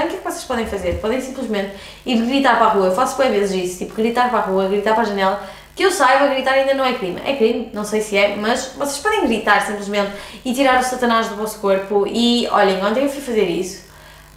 o 0.02 0.08
que 0.08 0.14
é 0.14 0.18
que 0.18 0.24
vocês 0.24 0.44
podem 0.44 0.66
fazer? 0.66 1.00
Podem 1.00 1.20
simplesmente 1.20 1.74
ir 2.04 2.20
gritar 2.26 2.56
para 2.58 2.66
a 2.66 2.70
rua. 2.70 2.86
Eu 2.86 2.94
faço 2.94 3.16
bem 3.16 3.30
vezes 3.30 3.64
isso, 3.64 3.78
tipo, 3.78 3.94
gritar 3.94 4.28
para 4.28 4.40
a 4.40 4.42
rua, 4.42 4.68
gritar 4.68 4.92
para 4.92 5.02
a 5.02 5.06
janela 5.06 5.42
que 5.76 5.82
eu 5.84 5.90
saiba, 5.90 6.26
gritar 6.28 6.52
ainda 6.52 6.72
não 6.72 6.84
é 6.84 6.94
crime. 6.94 7.20
É 7.24 7.36
crime, 7.36 7.70
não 7.72 7.84
sei 7.84 8.00
se 8.00 8.16
é, 8.16 8.34
mas 8.34 8.72
vocês 8.76 8.98
podem 8.98 9.26
gritar 9.26 9.60
simplesmente 9.60 10.12
e 10.42 10.54
tirar 10.54 10.80
o 10.80 10.82
satanás 10.82 11.28
do 11.28 11.36
vosso 11.36 11.60
corpo. 11.60 12.06
E 12.06 12.48
olhem, 12.50 12.82
ontem 12.82 13.04
eu 13.04 13.10
fui 13.10 13.20
fazer 13.20 13.44
isso, 13.44 13.84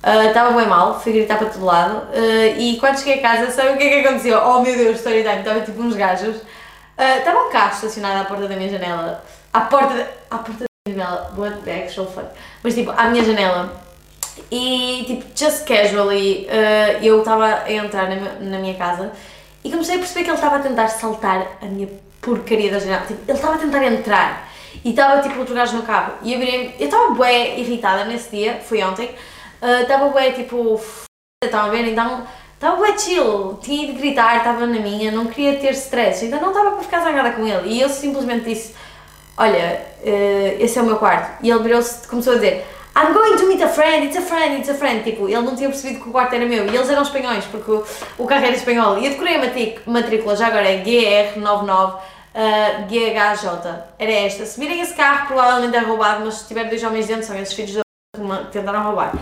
uh, 0.03 0.27
estava 0.27 0.51
bem 0.51 0.67
mal, 0.67 0.99
fui 0.99 1.13
gritar 1.13 1.37
para 1.37 1.49
todo 1.49 1.63
lado 1.63 2.09
uh, 2.09 2.59
e 2.59 2.77
quando 2.77 2.97
cheguei 2.97 3.19
a 3.19 3.21
casa, 3.21 3.51
sabe 3.51 3.69
o 3.69 3.77
que 3.77 3.83
é 3.83 4.01
que 4.01 4.07
aconteceu? 4.07 4.37
Oh 4.45 4.61
meu 4.61 4.75
Deus, 4.75 4.97
story 4.97 5.23
time, 5.23 5.39
estava 5.39 5.61
tipo 5.61 5.81
uns 5.81 5.95
gajos. 5.95 6.35
Uh, 6.35 7.19
estava 7.19 7.47
um 7.47 7.49
carro 7.49 7.73
estacionado 7.73 8.21
à 8.21 8.25
porta 8.25 8.45
da 8.45 8.55
minha 8.57 8.69
janela, 8.69 9.23
à 9.53 9.61
porta, 9.61 9.93
de, 9.93 10.01
à 10.29 10.37
porta 10.39 10.65
minha 10.65 10.68
janela, 10.91 11.33
what 11.37 11.61
the 11.61 11.83
actual 11.83 12.07
fuck, 12.07 12.27
mas 12.63 12.75
tipo, 12.75 12.91
à 12.91 13.09
minha 13.09 13.23
janela. 13.23 13.89
E 14.51 15.03
tipo, 15.05 15.25
just 15.35 15.65
casually, 15.65 16.47
eu 17.01 17.19
estava 17.19 17.63
a 17.65 17.71
entrar 17.71 18.09
na, 18.09 18.33
na 18.39 18.57
minha 18.59 18.73
casa 18.75 19.11
e 19.63 19.69
comecei 19.69 19.95
a 19.95 19.99
perceber 19.99 20.23
que 20.23 20.29
ele 20.29 20.37
estava 20.37 20.55
a 20.55 20.59
tentar 20.59 20.87
saltar 20.87 21.57
a 21.61 21.65
minha 21.65 21.89
porcaria 22.21 22.71
da 22.71 22.79
janela. 22.79 23.05
Tipo, 23.05 23.19
ele 23.27 23.37
estava 23.37 23.55
a 23.55 23.57
tentar 23.57 23.85
entrar 23.85 24.49
e 24.83 24.91
estava 24.91 25.21
tipo 25.21 25.39
outro 25.39 25.55
gajo 25.55 25.75
no 25.77 25.83
carro. 25.83 26.13
E 26.21 26.33
eu 26.33 26.39
virei 26.39 26.75
Eu 26.79 26.85
estava 26.85 27.13
bué 27.13 27.59
irritada 27.59 28.05
nesse 28.05 28.35
dia, 28.35 28.59
foi 28.61 28.81
ontem. 28.83 29.09
Uh, 29.61 29.81
estava 29.81 30.09
bué 30.09 30.31
tipo. 30.31 30.79
Estava 31.43 31.67
a 31.67 31.71
ver, 31.71 31.87
então. 31.87 32.25
Estava 32.55 32.75
bué 32.75 32.97
chill, 32.97 33.57
tinha 33.61 33.85
ido 33.85 33.97
gritar, 33.97 34.35
estava 34.37 34.65
na 34.65 34.79
minha, 34.79 35.13
não 35.13 35.27
queria 35.27 35.57
ter 35.57 35.71
stress, 35.71 36.25
então 36.25 36.41
não 36.41 36.49
estava 36.49 36.71
para 36.71 36.83
ficar 36.83 36.99
zangada 37.01 37.31
com 37.31 37.47
ele. 37.47 37.69
E 37.69 37.81
eu 37.81 37.87
simplesmente 37.87 38.43
disse: 38.43 38.75
Olha, 39.39 39.81
uh, 40.03 40.63
esse 40.63 40.77
é 40.77 40.81
o 40.81 40.85
meu 40.85 40.97
quarto. 40.97 41.41
E 41.41 41.49
ele 41.49 41.63
virou-se 41.63 42.05
começou 42.07 42.33
a 42.33 42.35
dizer: 42.35 42.65
I'm 42.93 43.13
going 43.13 43.37
to 43.37 43.47
meet 43.47 43.61
a 43.61 43.69
friend, 43.69 44.05
it's 44.05 44.17
a 44.17 44.21
friend, 44.21 44.57
it's 44.57 44.69
a 44.69 44.73
friend. 44.73 45.01
Tipo, 45.03 45.29
ele 45.29 45.41
não 45.41 45.55
tinha 45.55 45.69
percebido 45.69 46.01
que 46.01 46.09
o 46.09 46.11
quarto 46.11 46.35
era 46.35 46.45
meu 46.45 46.65
e 46.65 46.75
eles 46.75 46.89
eram 46.89 47.01
espanhóis 47.01 47.45
porque 47.45 47.71
o, 47.71 47.85
o 48.17 48.25
carro 48.25 48.45
era 48.45 48.55
espanhol. 48.55 48.97
E 48.97 49.05
eu 49.05 49.11
decorei 49.11 49.37
a 49.37 49.89
matrícula, 49.89 50.35
já 50.35 50.47
agora 50.47 50.67
é 50.67 50.83
GR99 50.83 51.93
uh, 51.93 52.87
GHJ. 52.89 53.69
Era 53.97 54.11
esta. 54.11 54.45
Se 54.45 54.59
virem 54.59 54.81
esse 54.81 54.93
carro, 54.93 55.27
provavelmente 55.27 55.77
é 55.77 55.79
roubado, 55.79 56.25
mas 56.25 56.35
se 56.35 56.47
tiver 56.47 56.65
dois 56.65 56.83
homens 56.83 57.07
dentro, 57.07 57.23
são 57.23 57.37
esses 57.39 57.53
filhos 57.53 57.75
da 57.75 57.81
que 58.17 58.51
tentaram 58.51 58.83
roubar. 58.83 59.13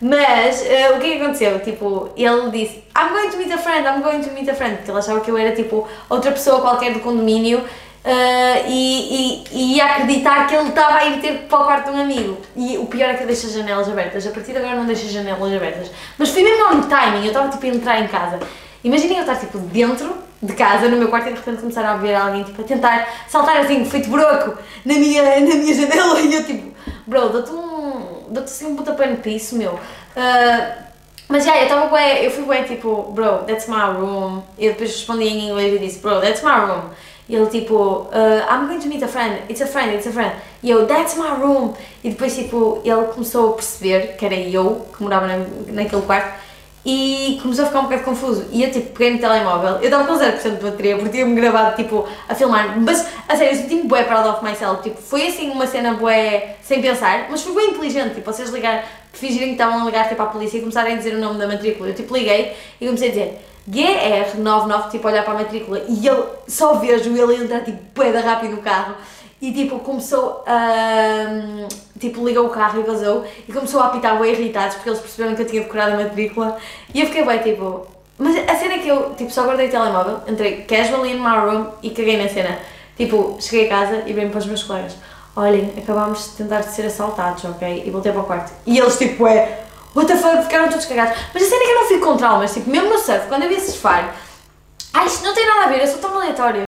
Mas 0.00 0.60
uh, 0.60 0.96
o 0.96 1.00
que 1.00 1.06
é 1.06 1.16
que 1.16 1.22
aconteceu? 1.22 1.58
Tipo, 1.60 2.10
ele 2.16 2.50
disse 2.50 2.84
I'm 2.96 3.08
going 3.08 3.30
to 3.30 3.36
meet 3.38 3.52
a 3.52 3.58
friend, 3.58 3.88
I'm 3.88 4.02
going 4.02 4.22
to 4.22 4.30
meet 4.30 4.48
a 4.48 4.54
friend, 4.54 4.76
porque 4.76 4.90
ele 4.92 4.98
achava 4.98 5.20
que 5.20 5.30
eu 5.30 5.36
era 5.36 5.52
tipo 5.52 5.88
outra 6.08 6.30
pessoa 6.30 6.60
qualquer 6.60 6.92
do 6.92 7.00
condomínio 7.00 7.64
Uh, 8.04 8.68
e, 8.68 9.44
e, 9.50 9.76
e, 9.76 9.80
acreditar 9.80 10.46
que 10.46 10.54
ele 10.54 10.68
estava 10.68 10.98
a 10.98 11.06
ir 11.06 11.22
ter 11.22 11.46
para 11.48 11.58
o 11.58 11.64
quarto 11.64 11.90
de 11.90 11.96
um 11.96 12.02
amigo. 12.02 12.36
E 12.54 12.76
o 12.76 12.84
pior 12.84 13.08
é 13.08 13.14
que 13.14 13.22
eu 13.22 13.26
deixo 13.26 13.46
as 13.46 13.54
janelas 13.54 13.88
abertas. 13.88 14.26
A 14.26 14.30
partir 14.30 14.52
de 14.52 14.58
agora 14.58 14.76
não 14.76 14.84
deixo 14.84 15.06
as 15.06 15.12
janelas 15.12 15.54
abertas. 15.54 15.90
Mas 16.18 16.28
foi 16.28 16.42
mesmo 16.42 16.66
on 16.66 16.82
timing, 16.82 17.22
eu 17.22 17.28
estava 17.28 17.48
tipo 17.48 17.64
a 17.64 17.68
entrar 17.70 18.00
em 18.02 18.06
casa. 18.06 18.40
Imaginem 18.84 19.16
eu 19.16 19.22
estar 19.22 19.36
tipo 19.36 19.56
dentro 19.56 20.18
de 20.42 20.52
casa, 20.52 20.86
no 20.90 20.98
meu 20.98 21.08
quarto, 21.08 21.28
e 21.28 21.32
de 21.32 21.38
repente 21.38 21.60
começar 21.60 21.86
a 21.86 21.96
ver 21.96 22.14
alguém 22.14 22.42
tipo 22.42 22.60
a 22.60 22.64
tentar 22.66 23.08
saltar 23.26 23.56
assim, 23.56 23.82
feito 23.86 24.10
broco, 24.10 24.58
na 24.84 24.94
minha, 24.94 25.22
na 25.40 25.54
minha 25.54 25.74
janela. 25.74 26.20
E 26.20 26.34
eu 26.34 26.44
tipo, 26.44 26.74
bro, 27.06 27.30
dou-te 27.30 27.52
um. 27.52 28.24
dou-te 28.28 28.48
assim 28.48 28.66
um 28.66 28.76
pontapé 28.76 29.06
no 29.06 29.16
piso, 29.16 29.56
meu. 29.56 29.72
Uh, 29.72 30.84
mas 31.26 31.46
já, 31.46 31.54
yeah, 31.54 31.60
eu 31.62 31.74
estava 31.74 31.96
bem, 31.96 32.24
eu 32.24 32.30
fui 32.30 32.44
bem 32.44 32.64
tipo, 32.64 33.10
bro, 33.12 33.38
that's 33.46 33.66
my 33.66 33.86
room. 33.98 34.42
E 34.58 34.68
depois 34.68 34.90
respondi 34.90 35.24
em 35.24 35.48
inglês 35.48 35.74
e 35.74 35.78
disse, 35.78 36.00
bro, 36.00 36.20
that's 36.20 36.42
my 36.42 36.50
room. 36.50 36.90
Ele 37.28 37.46
tipo, 37.46 37.74
uh, 37.74 38.10
I'm 38.50 38.66
going 38.66 38.80
to 38.80 38.88
meet 38.88 39.02
a 39.02 39.08
friend, 39.08 39.40
it's 39.48 39.62
a 39.62 39.66
friend, 39.66 39.94
it's 39.94 40.06
a 40.06 40.12
friend. 40.12 40.32
E 40.62 40.70
eu, 40.70 40.86
that's 40.86 41.16
my 41.16 41.30
room. 41.40 41.72
E 42.02 42.10
depois 42.10 42.34
tipo, 42.34 42.80
ele 42.84 43.04
começou 43.14 43.50
a 43.50 43.52
perceber 43.54 44.16
que 44.16 44.26
era 44.26 44.34
eu 44.34 44.86
que 44.94 45.02
morava 45.02 45.26
na, 45.26 45.38
naquele 45.68 46.02
quarto 46.02 46.44
e 46.84 47.38
começou 47.40 47.64
a 47.64 47.68
ficar 47.68 47.80
um 47.80 47.84
bocado 47.84 48.02
confuso. 48.02 48.44
E 48.52 48.62
eu 48.62 48.70
tipo, 48.70 48.90
peguei 48.90 49.14
no 49.14 49.18
telemóvel, 49.18 49.76
eu 49.76 49.84
estava 49.84 50.04
com 50.04 50.12
0% 50.12 50.42
de 50.42 50.62
bateria 50.62 50.96
porque 50.96 51.10
tinha-me 51.12 51.34
gravado 51.34 51.76
tipo 51.76 52.06
a 52.28 52.34
filmar, 52.34 52.78
mas 52.78 53.06
a 53.26 53.36
sério, 53.36 53.56
eu 53.56 53.62
senti-me 53.62 53.84
bué 53.84 54.04
proud 54.04 54.28
of 54.28 54.44
myself. 54.44 54.82
Tipo, 54.82 55.00
foi 55.00 55.26
assim 55.28 55.50
uma 55.50 55.66
cena 55.66 55.94
bué 55.94 56.56
sem 56.60 56.82
pensar, 56.82 57.28
mas 57.30 57.42
foi 57.42 57.54
bem 57.54 57.70
inteligente. 57.70 58.16
Tipo, 58.16 58.30
vocês 58.30 58.50
ligar, 58.50 58.84
fingirem 59.14 59.48
que 59.48 59.54
estavam 59.54 59.80
a 59.80 59.84
ligar 59.86 60.08
tipo, 60.10 60.22
à 60.22 60.26
polícia 60.26 60.58
e 60.58 60.60
começarem 60.60 60.92
a 60.92 60.96
dizer 60.98 61.14
o 61.14 61.18
nome 61.18 61.38
da 61.38 61.46
matrícula. 61.46 61.88
Eu 61.88 61.94
tipo, 61.94 62.14
liguei 62.14 62.54
e 62.78 62.84
comecei 62.84 63.08
a 63.08 63.12
dizer 63.12 63.53
GR99, 63.70 64.90
tipo, 64.90 65.08
olhar 65.08 65.24
para 65.24 65.34
a 65.34 65.38
matrícula 65.38 65.82
e 65.88 66.06
ele, 66.06 66.24
só 66.46 66.74
vejo 66.74 67.10
ele 67.16 67.44
entrar, 67.44 67.60
tipo, 67.64 67.78
peda 67.94 68.20
rápido 68.20 68.56
no 68.56 68.62
carro 68.62 68.94
e, 69.40 69.52
tipo, 69.52 69.78
começou 69.78 70.44
a, 70.46 71.66
tipo, 71.98 72.26
ligou 72.26 72.46
o 72.46 72.50
carro 72.50 72.80
e 72.80 72.82
vazou 72.82 73.24
e 73.48 73.52
começou 73.52 73.80
a 73.80 73.86
apitar 73.86 74.18
bem 74.18 74.32
irritados 74.32 74.76
porque 74.76 74.90
eles 74.90 75.00
perceberam 75.00 75.34
que 75.34 75.42
eu 75.42 75.46
tinha 75.46 75.62
decorado 75.62 75.94
a 75.94 76.04
matrícula 76.04 76.56
e 76.92 77.00
eu 77.00 77.06
fiquei 77.06 77.24
bem, 77.24 77.38
tipo, 77.38 77.86
mas 78.18 78.36
a 78.48 78.54
cena 78.54 78.74
é 78.74 78.78
que 78.78 78.88
eu, 78.88 79.14
tipo, 79.14 79.30
só 79.30 79.44
guardei 79.44 79.68
o 79.68 79.70
telemóvel, 79.70 80.20
entrei 80.28 80.62
casually 80.62 81.12
in 81.12 81.18
my 81.18 81.36
room 81.36 81.66
e 81.82 81.90
caguei 81.90 82.22
na 82.22 82.28
cena. 82.28 82.58
Tipo, 82.96 83.36
cheguei 83.40 83.66
a 83.66 83.68
casa 83.68 84.02
e 84.06 84.12
bem 84.12 84.28
para 84.28 84.38
os 84.38 84.46
meus 84.46 84.62
colegas, 84.62 84.96
olhem, 85.34 85.72
acabámos 85.76 86.30
de 86.30 86.36
tentar 86.36 86.62
ser 86.62 86.86
assaltados, 86.86 87.44
ok? 87.44 87.82
E 87.84 87.90
voltei 87.90 88.12
para 88.12 88.20
o 88.20 88.24
quarto. 88.24 88.52
E 88.64 88.78
eles, 88.78 88.96
tipo, 88.96 89.26
é 89.26 89.63
what 89.94 90.06
the 90.06 90.16
fuck, 90.16 90.42
ficaram 90.42 90.68
todos 90.68 90.86
cagados. 90.86 91.16
Mas 91.32 91.42
a 91.42 91.46
cena 91.46 91.62
é 91.62 91.66
que 91.66 91.72
eu 91.72 91.80
não 91.80 91.88
fico 91.88 92.06
com 92.06 92.16
traumas, 92.16 92.52
tipo, 92.52 92.70
mesmo 92.70 92.90
no 92.90 92.98
surf, 92.98 93.26
quando 93.28 93.44
eu 93.44 93.50
ia 93.50 93.60
surfar, 93.60 94.14
ai, 94.92 95.06
isto 95.06 95.24
não 95.24 95.34
tem 95.34 95.46
nada 95.46 95.64
a 95.64 95.68
ver, 95.68 95.80
eu 95.80 95.86
sou 95.86 95.98
tão 95.98 96.14
aleatória. 96.14 96.62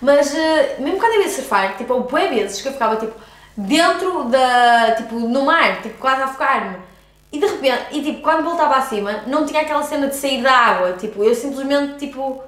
Mas 0.00 0.32
uh, 0.32 0.80
mesmo 0.82 0.98
quando 0.98 1.14
eu 1.14 1.22
ia 1.22 1.28
surfar, 1.28 1.76
tipo, 1.76 1.92
houve 1.92 2.08
bué 2.08 2.28
vezes 2.28 2.62
que 2.62 2.68
eu 2.68 2.72
ficava, 2.72 2.96
tipo, 2.96 3.14
dentro 3.56 4.24
da, 4.24 4.92
tipo, 4.92 5.16
no 5.16 5.44
mar, 5.44 5.82
tipo, 5.82 5.98
quase 5.98 6.22
a 6.22 6.26
afogar-me. 6.26 6.76
E 7.30 7.38
de 7.38 7.46
repente, 7.46 7.86
e 7.90 8.02
tipo, 8.02 8.22
quando 8.22 8.44
voltava 8.44 8.76
acima, 8.76 9.24
não 9.26 9.44
tinha 9.44 9.60
aquela 9.60 9.82
cena 9.82 10.06
de 10.06 10.16
sair 10.16 10.42
da 10.42 10.52
água, 10.52 10.92
tipo, 10.94 11.22
eu 11.22 11.34
simplesmente, 11.34 11.98
tipo, 11.98 12.42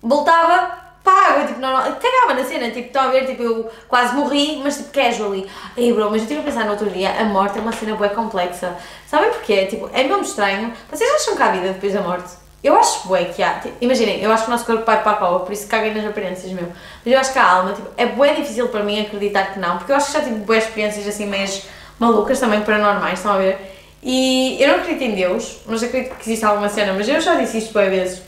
voltava 0.00 0.81
água, 1.10 1.46
tipo, 1.46 1.60
normal, 1.60 1.82
cagava 1.82 2.34
na 2.34 2.44
cena, 2.44 2.70
tipo, 2.70 2.86
estão 2.86 3.02
a 3.02 3.08
ver, 3.08 3.26
tipo, 3.26 3.42
eu 3.42 3.70
quase 3.88 4.14
morri, 4.14 4.60
mas 4.62 4.76
tipo, 4.76 4.90
casually. 4.90 5.48
Ei, 5.76 5.92
bro, 5.92 6.04
mas 6.04 6.18
eu 6.18 6.22
estive 6.22 6.40
a 6.40 6.44
pensar 6.44 6.64
no 6.64 6.72
outro 6.72 6.88
dia, 6.90 7.10
a 7.20 7.24
morte 7.24 7.58
é 7.58 7.60
uma 7.60 7.72
cena 7.72 7.96
bem 7.96 8.10
complexa. 8.10 8.76
Sabem 9.06 9.30
porquê? 9.30 9.66
Tipo, 9.66 9.90
é 9.92 10.04
mesmo 10.04 10.22
estranho. 10.22 10.72
Vocês 10.90 11.10
acham 11.10 11.36
que 11.36 11.42
há 11.42 11.50
vida 11.50 11.68
depois 11.68 11.92
da 11.92 12.00
morte? 12.00 12.42
Eu 12.62 12.76
acho 12.76 13.08
bué 13.08 13.24
que 13.24 13.42
há, 13.42 13.54
tipo, 13.54 13.74
imaginem, 13.80 14.22
eu 14.22 14.30
acho 14.30 14.44
que 14.44 14.50
o 14.50 14.52
nosso 14.52 14.64
corpo 14.64 14.84
vai 14.84 15.02
para 15.02 15.10
a 15.10 15.14
cova, 15.14 15.40
por 15.40 15.52
isso 15.52 15.66
caguem 15.66 15.92
nas 15.92 16.06
aparências 16.06 16.52
mesmo. 16.52 16.72
Mas 17.04 17.12
eu 17.12 17.18
acho 17.18 17.32
que 17.32 17.38
a 17.40 17.44
alma, 17.44 17.72
tipo, 17.72 17.88
é 17.96 18.06
bué 18.06 18.34
difícil 18.34 18.68
para 18.68 18.84
mim 18.84 19.00
acreditar 19.00 19.52
que 19.52 19.58
não, 19.58 19.78
porque 19.78 19.90
eu 19.90 19.96
acho 19.96 20.06
que 20.06 20.12
já 20.12 20.20
tive 20.20 20.36
bué 20.36 20.58
experiências 20.58 21.08
assim 21.08 21.26
meias 21.26 21.66
malucas 21.98 22.38
também, 22.38 22.60
paranormais, 22.60 23.18
estão 23.18 23.32
a 23.32 23.38
ver? 23.38 23.58
E 24.00 24.62
eu 24.62 24.68
não 24.68 24.76
acredito 24.76 25.02
em 25.02 25.14
Deus, 25.16 25.58
mas 25.66 25.82
acredito 25.82 26.14
que 26.14 26.22
existe 26.22 26.44
alguma 26.44 26.68
cena, 26.68 26.92
mas 26.92 27.08
eu 27.08 27.20
já 27.20 27.34
disse 27.34 27.58
isto 27.58 27.72
bué 27.72 27.88
vezes. 27.88 28.22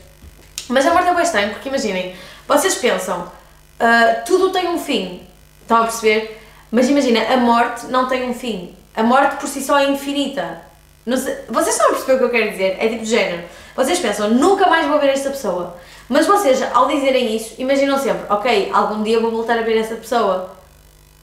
Mas 0.67 0.85
a 0.85 0.93
morte 0.93 1.07
é 1.07 1.13
bué 1.13 1.23
estranho, 1.23 1.51
porque 1.51 1.69
imaginem, 1.69 2.13
vocês 2.47 2.75
pensam, 2.75 3.31
ah, 3.79 4.21
tudo 4.25 4.51
tem 4.51 4.67
um 4.69 4.79
fim, 4.79 5.21
estão 5.61 5.77
a 5.77 5.83
perceber? 5.83 6.41
Mas 6.71 6.89
imagina, 6.89 7.21
a 7.33 7.37
morte 7.37 7.85
não 7.87 8.07
tem 8.07 8.29
um 8.29 8.33
fim. 8.33 8.75
A 8.95 9.03
morte 9.03 9.37
por 9.37 9.47
si 9.47 9.61
só 9.61 9.77
é 9.79 9.89
infinita. 9.89 10.61
Sei- 11.05 11.37
vocês 11.49 11.75
estão 11.75 11.87
a 11.87 11.89
perceber 11.93 12.13
o 12.13 12.17
que 12.17 12.23
eu 12.23 12.29
quero 12.29 12.51
dizer? 12.51 12.77
É 12.79 12.87
tipo 12.89 13.03
de 13.03 13.09
género. 13.09 13.43
Vocês 13.75 13.99
pensam, 13.99 14.29
nunca 14.29 14.67
mais 14.69 14.87
vou 14.87 14.99
ver 14.99 15.09
esta 15.09 15.29
pessoa. 15.29 15.77
Mas 16.09 16.25
vocês, 16.25 16.61
ao 16.73 16.87
dizerem 16.87 17.35
isso, 17.35 17.55
imaginam 17.57 17.97
sempre, 17.97 18.25
ok, 18.29 18.71
algum 18.73 19.03
dia 19.03 19.19
vou 19.19 19.31
voltar 19.31 19.57
a 19.57 19.61
ver 19.61 19.77
essa 19.77 19.95
pessoa. 19.95 20.55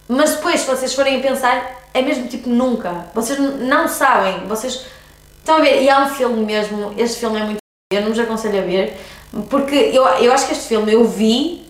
Mas 0.09 0.35
depois, 0.37 0.61
se 0.61 0.67
vocês 0.67 0.93
forem 0.95 1.19
a 1.19 1.21
pensar, 1.21 1.81
é 1.95 2.03
mesmo 2.03 2.27
tipo 2.29 2.49
nunca. 2.49 3.07
Vocês 3.15 3.39
não 3.39 3.89
sabem. 3.89 4.47
Vocês. 4.47 4.85
Estão 5.39 5.57
a 5.57 5.61
ver? 5.61 5.83
E 5.83 5.89
há 5.89 6.01
um 6.01 6.09
filme 6.11 6.45
mesmo. 6.45 6.95
Este 6.99 7.19
filme 7.21 7.39
é 7.41 7.45
muito. 7.45 7.59
Eu 7.93 8.03
não 8.03 8.09
vos 8.09 8.19
aconselho 8.19 8.59
a 8.59 8.63
ver. 8.63 8.99
Porque 9.49 9.75
eu, 9.75 10.05
eu 10.05 10.33
acho 10.33 10.47
que 10.47 10.53
este 10.53 10.69
filme 10.69 10.93
eu 10.93 11.05
vi. 11.05 11.63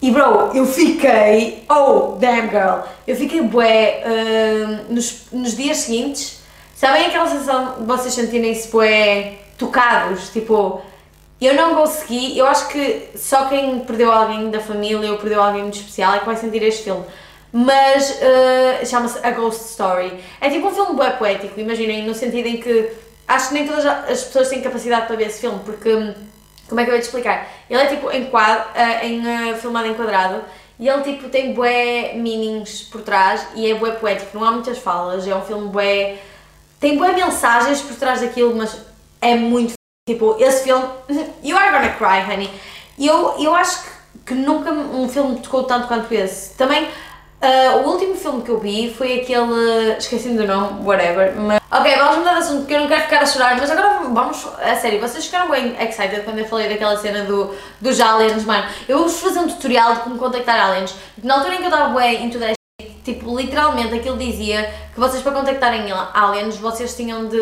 E 0.00 0.10
bro, 0.10 0.50
eu 0.54 0.66
fiquei. 0.66 1.64
Oh, 1.68 2.16
damn 2.18 2.48
girl! 2.48 2.82
Eu 3.06 3.16
fiquei 3.16 3.40
bué. 3.40 4.02
hum, 4.06 4.94
nos, 4.94 5.22
nos 5.32 5.56
dias 5.56 5.78
seguintes. 5.78 6.40
Sabem 6.74 7.06
aquela 7.06 7.26
sensação 7.26 7.80
de 7.80 7.84
vocês 7.84 8.14
sentirem-se 8.14 8.68
bué 8.68 9.38
tocados? 9.56 10.28
Tipo. 10.30 10.82
Eu 11.40 11.54
não 11.54 11.76
consegui, 11.76 12.36
eu 12.36 12.46
acho 12.48 12.66
que 12.66 13.10
só 13.14 13.46
quem 13.46 13.78
perdeu 13.80 14.10
alguém 14.10 14.50
da 14.50 14.58
família 14.58 15.12
ou 15.12 15.18
perdeu 15.18 15.40
alguém 15.40 15.62
muito 15.62 15.76
especial 15.76 16.14
é 16.14 16.18
que 16.18 16.26
vai 16.26 16.34
sentir 16.34 16.60
este 16.64 16.82
filme. 16.82 17.04
Mas 17.52 18.20
eh, 18.20 18.84
chama-se 18.84 19.24
A 19.24 19.30
Ghost 19.30 19.70
Story. 19.70 20.12
É 20.40 20.50
tipo 20.50 20.66
um 20.66 20.74
filme 20.74 20.98
bem 20.98 21.12
poético, 21.12 21.58
imaginem, 21.60 22.04
no 22.04 22.12
sentido 22.12 22.46
em 22.46 22.56
que 22.56 22.90
acho 23.26 23.48
que 23.48 23.54
nem 23.54 23.66
todas 23.66 23.86
as 23.86 24.24
pessoas 24.24 24.48
têm 24.48 24.60
capacidade 24.60 25.06
para 25.06 25.14
ver 25.14 25.28
esse 25.28 25.40
filme, 25.40 25.60
porque 25.64 25.94
hum, 25.94 26.12
como 26.68 26.80
é 26.80 26.84
que 26.84 26.90
eu 26.90 26.94
ia 26.94 27.00
te 27.00 27.04
explicar? 27.04 27.48
Ele 27.68 27.80
é 27.80 27.86
tipo 27.86 28.10
em 28.10 28.26
quadro, 28.26 28.68
eh, 28.74 29.06
em, 29.06 29.26
eh, 29.26 29.54
filmado 29.54 29.88
em 29.88 29.94
quadrado 29.94 30.42
e 30.78 30.88
ele 30.88 31.02
tipo 31.02 31.28
tem 31.28 31.54
bué 31.54 32.12
meanings 32.14 32.82
por 32.82 33.02
trás 33.02 33.46
e 33.54 33.70
é 33.70 33.74
bué 33.74 33.92
poético, 33.92 34.38
não 34.38 34.46
há 34.46 34.52
muitas 34.52 34.78
falas, 34.78 35.26
é 35.26 35.34
um 35.34 35.42
filme 35.42 35.68
bué. 35.68 36.18
tem 36.78 36.96
bué 36.96 37.12
mensagens 37.12 37.80
por 37.80 37.96
trás 37.96 38.20
daquilo, 38.20 38.54
mas 38.54 38.76
é 39.20 39.34
muito 39.34 39.78
Tipo, 40.08 40.36
esse 40.40 40.64
filme, 40.64 40.88
you 41.44 41.54
are 41.54 41.70
gonna 41.70 41.92
cry, 41.98 42.22
honey. 42.22 42.50
E 42.96 43.06
eu, 43.06 43.38
eu 43.38 43.54
acho 43.54 43.82
que, 43.82 43.88
que 44.28 44.34
nunca 44.34 44.72
um 44.72 45.06
filme 45.06 45.32
me 45.34 45.40
tocou 45.40 45.64
tanto 45.64 45.86
quanto 45.86 46.10
esse. 46.14 46.54
Também, 46.56 46.88
ah, 47.40 47.76
o 47.76 47.90
último 47.90 48.16
filme 48.16 48.42
que 48.42 48.50
eu 48.50 48.58
vi 48.58 48.92
foi 48.92 49.20
aquele, 49.20 49.92
esqueci-me 49.96 50.36
do 50.36 50.46
nome, 50.46 50.84
whatever, 50.84 51.34
mas... 51.36 51.60
Ok, 51.70 51.96
vamos 51.96 52.16
mudar 52.18 52.32
de 52.32 52.38
assunto 52.38 52.58
porque 52.60 52.74
eu 52.74 52.80
não 52.80 52.88
quero 52.88 53.02
ficar 53.02 53.22
a 53.22 53.26
chorar, 53.26 53.56
mas 53.56 53.70
agora 53.70 54.00
vamos, 54.12 54.44
a 54.60 54.74
sério, 54.74 54.98
vocês 55.00 55.26
ficaram 55.26 55.50
bem 55.50 55.76
excited 55.80 56.22
quando 56.22 56.38
eu 56.38 56.46
falei 56.46 56.68
daquela 56.68 56.96
cena 56.96 57.24
do, 57.24 57.54
dos 57.80 58.00
aliens, 58.00 58.44
mano. 58.44 58.64
Eu 58.88 58.98
vou-vos 58.98 59.20
fazer 59.20 59.38
um 59.38 59.48
tutorial 59.48 59.94
de 59.94 60.00
como 60.00 60.18
contactar 60.18 60.58
aliens. 60.58 60.94
Na 61.22 61.34
altura 61.34 61.54
em 61.54 61.58
que 61.58 61.64
eu 61.64 61.68
estava 61.68 61.94
bem 61.96 62.30
that 62.30 62.54
shit, 62.80 62.94
tipo, 63.04 63.38
literalmente 63.38 63.94
aquilo 63.94 64.16
dizia 64.16 64.72
que 64.92 64.98
vocês 64.98 65.22
para 65.22 65.32
contactarem 65.32 65.92
aliens, 65.92 66.56
vocês 66.56 66.96
tinham 66.96 67.28
de... 67.28 67.38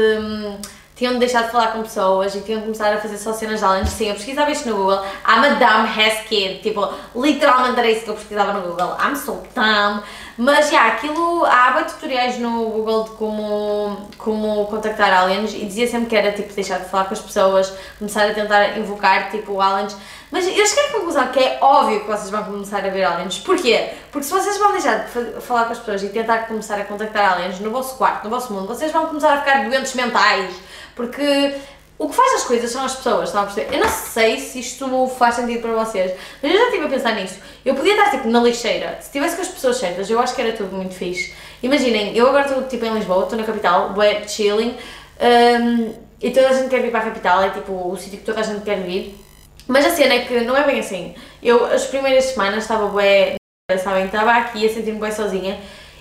tinham 0.96 1.12
de 1.12 1.18
deixar 1.18 1.42
de 1.44 1.50
falar 1.52 1.68
com 1.68 1.82
pessoas 1.82 2.34
e 2.34 2.40
tinham 2.40 2.58
de 2.60 2.64
começar 2.64 2.92
a 2.92 2.98
fazer 2.98 3.18
só 3.18 3.32
cenas 3.34 3.60
de 3.60 3.66
aliens. 3.66 3.90
Sim, 3.90 4.08
eu 4.08 4.14
pesquisava 4.14 4.50
isto 4.50 4.66
no 4.68 4.76
Google. 4.76 5.04
A 5.24 5.36
dumb 5.48 5.88
ass 6.00 6.20
kid. 6.26 6.62
Tipo, 6.62 6.88
literalmente 7.14 7.78
era 7.78 7.90
isso 7.90 8.04
que 8.04 8.10
eu 8.10 8.14
pesquisava 8.14 8.54
no 8.54 8.62
Google. 8.62 8.96
I'm 8.98 9.14
so 9.14 9.42
dumb. 9.54 10.02
Mas, 10.38 10.70
já, 10.70 10.86
aquilo, 10.88 11.46
há 11.46 11.70
bué 11.70 11.84
tutoriais 11.84 12.38
no 12.38 12.64
Google 12.70 13.04
de 13.04 13.10
como, 13.10 14.08
como 14.18 14.66
contactar 14.66 15.10
aliens 15.12 15.54
e 15.54 15.64
dizia 15.64 15.86
sempre 15.86 16.08
que 16.08 16.16
era, 16.16 16.32
tipo, 16.32 16.52
deixar 16.52 16.78
de 16.78 16.88
falar 16.90 17.04
com 17.04 17.14
as 17.14 17.20
pessoas, 17.20 17.72
começar 17.98 18.28
a 18.28 18.34
tentar 18.34 18.76
invocar, 18.78 19.30
tipo, 19.30 19.58
aliens. 19.60 19.96
Mas 20.30 20.46
eu 20.46 20.66
cheguei 20.66 20.86
à 20.86 20.92
conclusão 20.92 21.26
que 21.28 21.38
é 21.38 21.58
óbvio 21.60 22.00
que 22.00 22.06
vocês 22.06 22.28
vão 22.30 22.44
começar 22.44 22.78
a 22.84 22.88
ver 22.90 23.04
aliens. 23.04 23.38
Porquê? 23.38 23.90
Porque 24.12 24.26
se 24.26 24.32
vocês 24.32 24.58
vão 24.58 24.72
deixar 24.72 25.04
de 25.04 25.10
fa- 25.10 25.40
falar 25.40 25.64
com 25.66 25.72
as 25.72 25.78
pessoas 25.78 26.02
e 26.02 26.08
tentar 26.10 26.38
começar 26.48 26.78
a 26.78 26.84
contactar 26.84 27.32
aliens 27.32 27.58
no 27.60 27.70
vosso 27.70 27.96
quarto, 27.96 28.24
no 28.24 28.30
vosso 28.30 28.52
mundo, 28.52 28.66
vocês 28.66 28.92
vão 28.92 29.06
começar 29.06 29.32
a 29.34 29.38
ficar 29.38 29.62
doentes 29.68 29.94
mentais. 29.94 30.54
Porque 30.96 31.54
o 31.98 32.08
que 32.08 32.16
faz 32.16 32.34
as 32.34 32.44
coisas 32.44 32.70
são 32.70 32.84
as 32.84 32.96
pessoas, 32.96 33.28
estão 33.28 33.42
a 33.42 33.44
perceber? 33.44 33.74
Eu 33.74 33.80
não 33.80 33.88
sei 33.88 34.40
se 34.40 34.58
isto 34.58 35.08
faz 35.18 35.36
sentido 35.36 35.60
para 35.60 35.84
vocês, 35.84 36.12
mas 36.42 36.52
eu 36.52 36.58
já 36.58 36.64
estive 36.64 36.86
a 36.86 36.88
pensar 36.88 37.14
nisso. 37.14 37.38
Eu 37.64 37.74
podia 37.74 37.92
estar 37.92 38.10
tipo 38.10 38.28
na 38.28 38.40
lixeira, 38.40 38.96
se 39.00 39.06
estivesse 39.06 39.36
com 39.36 39.42
as 39.42 39.48
pessoas 39.48 39.76
certas, 39.76 40.10
eu 40.10 40.18
acho 40.18 40.34
que 40.34 40.40
era 40.40 40.52
tudo 40.52 40.74
muito 40.74 40.94
fixe. 40.94 41.32
Imaginem, 41.62 42.16
eu 42.16 42.26
agora 42.28 42.46
estou 42.46 42.62
tipo 42.64 42.84
em 42.84 42.94
Lisboa, 42.94 43.24
estou 43.24 43.38
na 43.38 43.44
capital, 43.44 43.90
bué 43.90 44.26
chilling, 44.26 44.76
hum, 45.20 45.94
e 46.20 46.30
toda 46.30 46.48
a 46.48 46.52
gente 46.54 46.68
quer 46.68 46.80
vir 46.80 46.90
para 46.90 47.00
a 47.00 47.04
capital, 47.04 47.42
é 47.42 47.50
tipo 47.50 47.72
o 47.72 47.96
sítio 47.96 48.18
que 48.18 48.24
toda 48.24 48.40
a 48.40 48.42
gente 48.42 48.62
quer 48.62 48.80
vir. 48.80 49.14
Mas 49.68 49.84
a 49.84 49.90
cena 49.90 50.14
é 50.14 50.24
que 50.24 50.40
não 50.40 50.56
é 50.56 50.64
bem 50.64 50.80
assim. 50.80 51.14
Eu, 51.42 51.64
as 51.66 51.86
primeiras 51.86 52.24
semanas, 52.26 52.62
estava 52.62 52.86
bué, 52.86 53.34
sabem, 53.82 54.06
estava 54.06 54.32
aqui 54.32 54.64
a 54.64 54.68
sentir-me 54.68 54.98
bué 54.98 55.10
sozinha. 55.10 55.58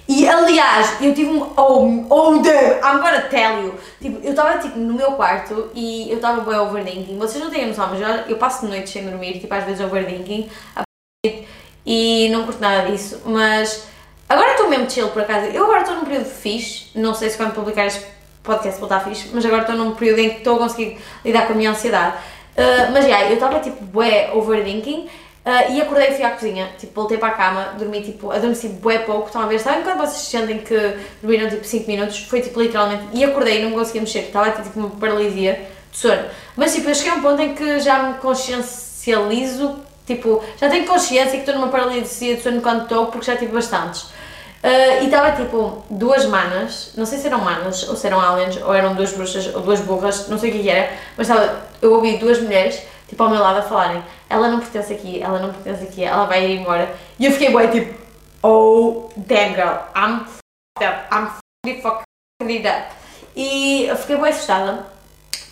E 0.08 0.28
aliás, 0.28 1.02
eu 1.02 1.14
tive 1.14 1.32
um. 1.32 1.42
Oh, 1.58 2.06
oh 2.10 2.38
damn, 2.42 2.78
I'm 2.84 3.02
gonna 3.02 3.22
tell 3.22 3.64
you. 3.64 3.76
Tipo, 4.00 4.24
eu 4.24 4.32
estava 4.32 4.60
tipo 4.60 4.78
no 4.78 4.94
meu 4.94 5.14
quarto 5.14 5.72
e 5.74 6.10
eu 6.12 6.18
estava 6.18 6.42
bué 6.42 6.60
overthinking. 6.60 7.18
Vocês 7.18 7.44
não 7.44 7.50
têm 7.50 7.68
noção, 7.68 7.90
mas 7.90 8.02
eu, 8.02 8.08
eu 8.30 8.38
passo 8.38 8.68
noites 8.68 8.94
sem 8.94 9.04
dormir, 9.04 9.40
tipo, 9.40 9.54
às 9.54 9.64
vezes 9.64 9.84
overthinking. 9.84 10.50
E 11.86 12.30
não 12.30 12.44
curto 12.46 12.62
nada 12.62 12.90
disso. 12.90 13.22
Mas 13.26 13.88
agora 14.30 14.52
estou 14.52 14.70
mesmo 14.70 14.90
chill 14.90 15.10
por 15.10 15.24
acaso. 15.24 15.48
Eu 15.48 15.64
agora 15.64 15.82
estou 15.82 15.96
num 15.96 16.06
período 16.06 16.26
fixe. 16.26 16.88
Não 16.94 17.16
sei 17.16 17.30
se 17.30 17.38
quando 17.38 17.54
publicar 17.54 17.88
este 17.88 18.06
podcast 18.44 18.80
vou 18.80 18.88
estar 18.88 19.00
fixe, 19.02 19.30
mas 19.34 19.44
agora 19.44 19.64
estou 19.64 19.76
num 19.76 19.96
período 19.96 20.20
em 20.20 20.30
que 20.30 20.38
estou 20.38 20.58
a 20.58 20.60
conseguir 20.60 21.00
lidar 21.24 21.48
com 21.48 21.54
a 21.54 21.56
minha 21.56 21.72
ansiedade. 21.72 22.16
Uh, 22.56 22.92
mas 22.94 23.06
já, 23.06 23.24
eu 23.26 23.34
estava 23.34 23.60
tipo 23.60 23.84
bué 23.84 24.32
overthinking 24.34 25.10
uh, 25.46 25.72
e 25.72 25.82
acordei 25.82 26.10
e 26.10 26.16
fui 26.16 26.26
à 26.26 26.32
cozinha, 26.32 26.70
tipo 26.78 26.94
voltei 26.94 27.18
para 27.18 27.30
a 27.30 27.32
cama, 27.32 27.76
dormi 27.78 28.02
tipo, 28.02 28.32
adormeci 28.32 28.68
bué 28.68 29.00
pouco, 29.00 29.28
estão 29.28 29.42
a 29.42 29.46
ver, 29.46 29.60
sabem 29.60 29.84
quando 29.84 30.00
vocês 30.00 30.24
sentem 30.24 30.60
que 30.60 30.98
dormiram 31.22 31.50
tipo 31.50 31.64
5 31.64 31.88
minutos, 31.88 32.20
foi 32.24 32.42
tipo 32.42 32.60
literalmente, 32.60 33.04
e 33.14 33.24
acordei 33.24 33.60
e 33.60 33.64
não 33.64 33.70
me 33.70 33.76
conseguia 33.76 34.02
mexer, 34.02 34.20
estava 34.20 34.50
tipo 34.52 34.80
uma 34.80 34.90
paralisia 34.90 35.62
de 35.92 35.98
sono, 35.98 36.24
mas 36.56 36.74
tipo 36.74 36.90
eu 36.90 36.96
cheguei 36.96 37.12
a 37.12 37.16
um 37.16 37.22
ponto 37.22 37.42
em 37.42 37.54
que 37.54 37.80
já 37.80 38.04
me 38.04 38.16
consciencializo, 38.16 39.80
tipo, 40.06 40.44
já 40.58 40.70
tenho 40.70 40.86
consciência 40.86 41.32
que 41.32 41.38
estou 41.38 41.56
numa 41.56 41.68
paralisia 41.68 42.36
de 42.36 42.42
sono 42.42 42.62
quando 42.62 42.84
estou, 42.84 43.08
porque 43.08 43.26
já 43.26 43.38
tive 43.38 43.52
bastantes. 43.52 44.14
Uh, 44.66 45.04
e 45.04 45.06
estava 45.06 45.32
tipo 45.34 45.84
duas 45.92 46.26
manas, 46.26 46.92
não 46.98 47.06
sei 47.06 47.20
se 47.20 47.28
eram 47.28 47.38
manas 47.38 47.88
ou 47.88 47.96
se 47.96 48.08
eram 48.08 48.20
aliens 48.20 48.58
ou 48.58 48.74
eram 48.74 48.96
duas 48.96 49.14
bruxas 49.14 49.54
ou 49.54 49.62
duas 49.62 49.80
burras, 49.80 50.28
não 50.28 50.40
sei 50.40 50.50
o 50.50 50.54
que 50.54 50.68
era, 50.68 50.92
mas 51.16 51.30
estava, 51.30 51.62
eu 51.84 51.94
ouvi 51.94 52.18
duas 52.18 52.42
mulheres 52.42 52.82
tipo 53.16 53.24
ao 53.24 53.30
meu 53.30 53.40
lado 53.40 53.60
a 53.60 53.62
falarem: 53.62 54.04
ela 54.30 54.50
não 54.50 54.60
pertence 54.60 54.94
aqui, 54.94 55.24
ela 55.24 55.40
não 55.40 55.54
pertence 55.54 55.84
aqui, 55.86 56.04
ela 56.04 56.26
vai 56.26 56.46
ir 56.46 56.60
embora. 56.60 56.94
E 57.18 57.26
eu 57.26 57.32
fiquei 57.32 57.50
bem 57.56 57.70
tipo: 57.70 57.98
oh 58.44 59.10
damn 59.16 59.56
girl, 59.56 59.80
I'm 59.96 60.26
fucked 60.26 60.84
up, 60.84 61.08
I'm 61.14 61.30
fully 61.66 61.82
fucked 61.82 62.68
up. 62.68 62.94
E 63.36 63.86
eu 63.88 63.96
fiquei 63.96 64.18
bem 64.18 64.30
assustada, 64.30 64.86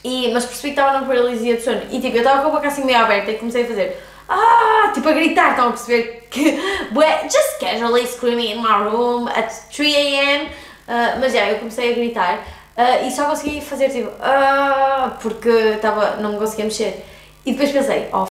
e, 0.04 0.32
mas 0.34 0.46
percebi 0.46 0.74
que 0.74 0.80
estava 0.80 0.98
numa 0.98 1.08
paralisia 1.08 1.56
de 1.56 1.64
sono. 1.64 1.82
E 1.90 2.02
tipo, 2.02 2.16
eu 2.16 2.22
estava 2.22 2.42
com 2.42 2.50
a 2.50 2.52
boca 2.52 2.68
assim 2.68 2.84
meio 2.84 3.00
aberta 3.00 3.32
e 3.32 3.38
comecei 3.38 3.64
a 3.64 3.68
fazer 3.68 4.04
ah, 4.28 4.92
tipo 4.94 5.08
a 5.08 5.14
gritar, 5.14 5.52
estão 5.52 5.70
a 5.70 5.72
perceber 5.72 6.28
que 6.30 6.60
bué, 6.92 7.24
just 7.24 7.60
casually 7.60 8.08
screaming 8.08 8.52
in 8.52 8.62
my 8.62 8.90
room 8.90 9.28
at 9.28 9.50
3am, 9.72 10.46
uh, 10.46 11.20
mas 11.20 11.34
já, 11.34 11.50
eu 11.50 11.60
comecei 11.60 11.92
a 11.92 11.96
gritar 11.96 12.40
uh, 12.78 13.06
e 13.06 13.12
só 13.12 13.26
consegui 13.26 13.62
fazer 13.62 13.90
tipo, 13.90 14.10
ah, 14.22 15.18
porque 15.22 15.50
estava, 15.50 16.18
não 16.18 16.34
me 16.34 16.40
conseguia 16.40 16.66
mexer. 16.66 17.06
E 17.46 17.52
depois 17.52 17.72
pensei, 17.72 18.10
oh, 18.14 18.26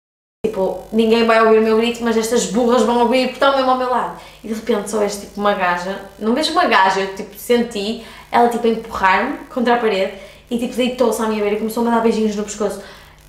tipo, 0.46 0.84
ninguém 0.92 1.26
vai 1.26 1.44
ouvir 1.44 1.60
o 1.60 1.62
meu 1.62 1.78
grito, 1.78 2.04
mas 2.04 2.18
estas 2.18 2.46
burras 2.46 2.84
vão 2.84 3.00
ouvir 3.02 3.28
porque 3.28 3.34
estão 3.34 3.56
mesmo 3.56 3.72
ao 3.72 3.78
meu 3.78 3.90
lado. 3.90 4.20
E 4.44 4.48
de 4.48 4.54
repente 4.54 4.90
só 4.90 5.02
és 5.02 5.20
tipo 5.20 5.40
uma 5.40 5.54
gaja, 5.54 6.00
não 6.20 6.34
vejo 6.34 6.52
uma 6.52 6.66
gaja, 6.66 7.02
eu 7.02 7.16
tipo 7.16 7.36
senti 7.38 8.04
ela 8.32 8.50
tipo 8.50 8.66
empurrar-me 8.68 9.38
contra 9.54 9.76
a 9.76 9.78
parede 9.78 10.14
e 10.50 10.58
tipo 10.58 10.74
deitou-se 10.76 11.22
à 11.22 11.28
minha 11.28 11.42
beira 11.42 11.56
e 11.56 11.60
começou-me 11.60 11.90
a 11.90 11.96
dar 11.96 12.02
beijinhos 12.02 12.36
no 12.36 12.44
pescoço. 12.44 12.82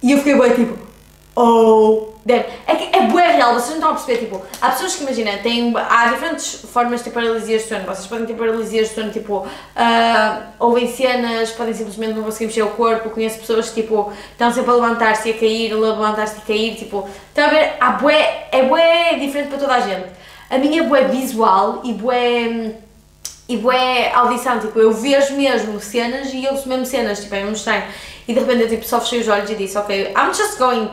E 0.02 0.12
eu 0.12 0.18
fiquei 0.18 0.38
bem 0.38 0.54
tipo, 0.54 0.92
Oh, 1.34 2.11
damn. 2.24 2.44
É 2.66 2.74
que 2.76 2.96
é 2.96 3.02
bué 3.02 3.32
real, 3.32 3.54
vocês 3.54 3.70
não 3.70 3.76
estão 3.76 3.90
a 3.90 3.94
perceber, 3.94 4.18
tipo, 4.18 4.42
há 4.60 4.70
pessoas 4.70 4.94
que 4.94 5.02
imagina, 5.02 5.38
têm, 5.38 5.74
há 5.76 6.08
diferentes 6.08 6.64
formas 6.72 7.00
de 7.00 7.04
ter 7.04 7.10
paralisias 7.10 7.62
de 7.62 7.68
sono, 7.68 7.84
vocês 7.84 8.06
podem 8.06 8.26
ter 8.26 8.34
paralisias 8.34 8.88
de 8.88 8.94
sono, 8.94 9.10
tipo, 9.10 9.46
ah, 9.76 10.42
ouvem 10.58 10.92
cenas, 10.92 11.50
podem 11.50 11.74
simplesmente 11.74 12.14
não 12.14 12.22
conseguir 12.22 12.46
mexer 12.46 12.62
o 12.62 12.70
corpo, 12.70 13.10
conheço 13.10 13.38
pessoas 13.38 13.70
que, 13.70 13.82
tipo, 13.82 14.12
estão 14.30 14.52
sempre 14.52 14.70
a 14.70 14.74
levantar-se 14.74 15.28
e 15.28 15.32
a 15.32 15.38
cair, 15.38 15.72
a 15.72 15.76
levantar-se 15.76 16.36
e 16.36 16.38
a 16.38 16.44
cair, 16.44 16.76
tipo, 16.76 17.08
estão 17.28 17.44
a 17.44 17.48
ver, 17.48 17.74
há 17.80 17.90
bué, 17.92 18.48
é 18.52 18.62
bué 18.62 19.14
diferente 19.18 19.48
para 19.48 19.58
toda 19.58 19.74
a 19.74 19.80
gente. 19.80 20.06
A 20.50 20.58
minha 20.58 20.82
é 20.82 20.86
bué 20.86 21.04
visual 21.04 21.80
e 21.82 21.92
bué, 21.92 22.74
e 23.48 23.56
bué 23.56 24.12
audição, 24.12 24.60
tipo, 24.60 24.78
eu 24.78 24.92
vejo 24.92 25.34
mesmo 25.34 25.80
cenas 25.80 26.30
e 26.32 26.46
ouço 26.46 26.68
mesmo 26.68 26.86
cenas, 26.86 27.20
tipo, 27.20 27.34
é 27.34 27.40
mesmo 27.40 27.56
estranho. 27.56 27.84
E 28.28 28.32
de 28.32 28.38
repente 28.38 28.62
eu 28.62 28.68
tipo, 28.68 28.84
só 28.84 29.00
fechei 29.00 29.20
os 29.20 29.28
olhos 29.28 29.50
e 29.50 29.54
disse, 29.56 29.76
ok, 29.76 30.12
I'm 30.16 30.32
just 30.32 30.58
going, 30.58 30.88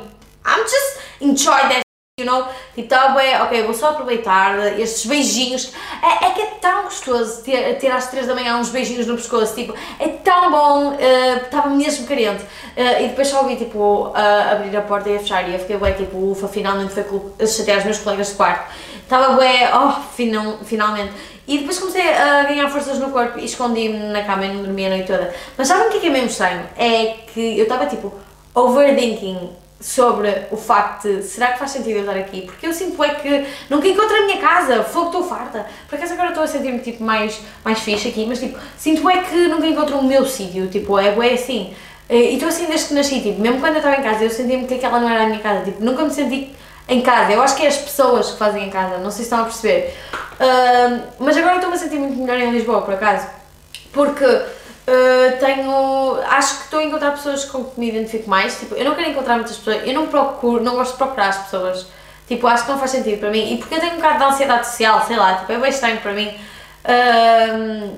I'm 0.45 0.63
just 0.63 1.08
enjoy 1.21 1.59
that 1.69 1.81
you 2.19 2.25
know? 2.25 2.47
Tipo, 2.75 2.87
tá 2.87 3.09
bem, 3.09 3.41
ok, 3.41 3.63
vou 3.63 3.73
só 3.73 3.89
aproveitar 3.89 4.79
estes 4.79 5.05
beijinhos. 5.05 5.73
É, 6.03 6.27
é 6.27 6.31
que 6.31 6.41
é 6.41 6.45
tão 6.61 6.83
gostoso 6.83 7.41
ter, 7.43 7.77
ter 7.77 7.89
às 7.91 8.07
3 8.07 8.27
da 8.27 8.35
manhã 8.35 8.57
uns 8.57 8.69
beijinhos 8.69 9.07
no 9.07 9.15
pescoço, 9.15 9.55
tipo, 9.55 9.73
é 9.99 10.07
tão 10.07 10.51
bom, 10.51 10.97
estava 11.43 11.69
uh, 11.69 11.75
mesmo 11.75 12.05
carente. 12.05 12.43
Uh, 12.43 13.03
e 13.03 13.07
depois 13.07 13.27
só 13.27 13.41
ouvi, 13.41 13.55
tipo, 13.55 14.07
uh, 14.07 14.13
abrir 14.51 14.75
a 14.75 14.81
porta 14.81 15.09
e 15.09 15.15
a 15.15 15.19
fechar 15.19 15.49
e 15.49 15.53
eu 15.53 15.59
fiquei 15.59 15.77
bem, 15.77 15.93
tipo, 15.93 16.17
ufa, 16.31 16.47
finalmente 16.47 16.93
foi 16.93 17.03
chatear 17.47 17.79
os 17.79 17.85
meus 17.85 17.99
colegas 17.99 18.27
de 18.27 18.33
quarto. 18.35 18.71
Estava 19.01 19.35
bem, 19.37 19.67
oh, 19.73 20.01
final, 20.13 20.59
finalmente. 20.63 21.13
E 21.47 21.57
depois 21.57 21.79
comecei 21.79 22.07
a 22.13 22.43
ganhar 22.43 22.69
forças 22.69 22.99
no 22.99 23.09
corpo 23.09 23.39
e 23.39 23.45
escondi-me 23.45 23.97
na 24.09 24.23
cama 24.23 24.45
e 24.45 24.53
não 24.53 24.63
dormia 24.63 24.85
a 24.85 24.89
noite 24.91 25.07
toda. 25.07 25.33
Mas 25.57 25.67
sabem 25.67 25.87
o 25.87 25.89
que 25.89 25.97
é, 25.97 25.99
que 26.01 26.07
é 26.07 26.09
mesmo 26.11 26.27
estranho? 26.27 26.63
É 26.77 27.15
que 27.33 27.57
eu 27.57 27.63
estava 27.63 27.87
tipo 27.87 28.13
overthinking 28.53 29.49
sobre 29.79 30.47
o 30.51 30.57
facto 30.57 31.07
de 31.07 31.23
será 31.23 31.53
que 31.53 31.59
faz 31.59 31.71
sentido 31.71 31.97
eu 31.97 31.99
estar 32.01 32.17
aqui? 32.17 32.41
Porque 32.41 32.67
eu 32.67 32.73
sinto 32.73 33.01
é 33.03 33.15
que 33.15 33.45
nunca 33.69 33.87
encontro 33.87 34.15
a 34.15 34.25
minha 34.25 34.37
casa, 34.37 34.83
fogo, 34.83 35.07
estou 35.07 35.23
farta. 35.23 35.65
Por 35.87 35.95
acaso 35.95 36.13
agora 36.13 36.29
estou 36.29 36.43
a 36.43 36.47
sentir-me 36.47 36.79
tipo 36.79 37.03
mais, 37.03 37.39
mais 37.63 37.79
fixe 37.79 38.09
aqui, 38.09 38.25
mas 38.25 38.39
tipo, 38.39 38.59
sinto 38.77 39.09
é 39.09 39.23
que 39.23 39.47
nunca 39.47 39.65
encontro 39.65 39.97
o 39.97 40.03
meu 40.03 40.25
sítio, 40.25 40.67
tipo, 40.67 40.99
é, 40.99 41.07
é 41.07 41.33
assim. 41.33 41.73
E 42.09 42.33
estou 42.33 42.49
assim 42.49 42.65
desde 42.65 42.87
que 42.87 42.93
nasci, 42.93 43.21
tipo, 43.21 43.39
mesmo 43.39 43.59
quando 43.59 43.73
eu 43.73 43.77
estava 43.77 43.95
em 43.95 44.03
casa 44.03 44.23
eu 44.23 44.29
sentia-me 44.29 44.65
que 44.65 44.73
aquela 44.73 44.99
não 44.99 45.09
era 45.09 45.23
a 45.23 45.27
minha 45.27 45.39
casa, 45.39 45.63
tipo, 45.63 45.83
nunca 45.83 46.03
me 46.03 46.11
senti 46.11 46.53
em 46.89 47.01
casa. 47.01 47.31
Eu 47.31 47.41
acho 47.41 47.55
que 47.55 47.63
é 47.63 47.67
as 47.67 47.77
pessoas 47.77 48.31
que 48.31 48.37
fazem 48.37 48.65
em 48.65 48.69
casa, 48.69 48.97
não 48.97 49.11
sei 49.11 49.19
se 49.19 49.21
estão 49.23 49.41
a 49.41 49.43
perceber. 49.43 49.93
Uh, 50.39 51.01
mas 51.19 51.37
agora 51.37 51.55
estou-me 51.55 51.75
a 51.75 51.79
sentir 51.79 51.99
muito 51.99 52.17
melhor 52.17 52.37
em 52.39 52.51
Lisboa, 52.51 52.81
por 52.81 52.95
acaso. 52.95 53.27
Porque 53.93 54.25
uh, 54.89 55.39
tenho. 55.39 56.21
Acho 56.27 56.57
que 56.57 56.63
estou 56.65 56.79
a 56.79 56.83
encontrar 56.83 57.11
pessoas 57.11 57.45
com 57.45 57.63
que 57.63 57.79
me 57.79 57.89
identifico 57.89 58.29
mais. 58.29 58.59
Tipo, 58.59 58.75
eu 58.75 58.85
não 58.85 58.95
quero 58.95 59.09
encontrar 59.09 59.35
muitas 59.35 59.57
pessoas, 59.57 59.87
eu 59.87 59.93
não 59.93 60.07
procuro, 60.07 60.63
não 60.63 60.75
gosto 60.75 60.91
de 60.93 60.97
procurar 60.97 61.29
as 61.29 61.37
pessoas. 61.43 61.87
Tipo, 62.27 62.47
acho 62.47 62.65
que 62.65 62.71
não 62.71 62.79
faz 62.79 62.91
sentido 62.91 63.19
para 63.19 63.31
mim. 63.31 63.53
E 63.53 63.57
porque 63.57 63.75
eu 63.75 63.79
tenho 63.79 63.93
um 63.93 63.95
bocado 63.97 64.17
de 64.19 64.23
ansiedade 64.23 64.67
social, 64.67 65.05
sei 65.05 65.15
lá, 65.15 65.35
tipo, 65.35 65.51
é 65.51 65.57
bem 65.57 65.69
estranho 65.69 65.99
para 65.99 66.13
mim. 66.13 66.27
Uh, 66.85 67.97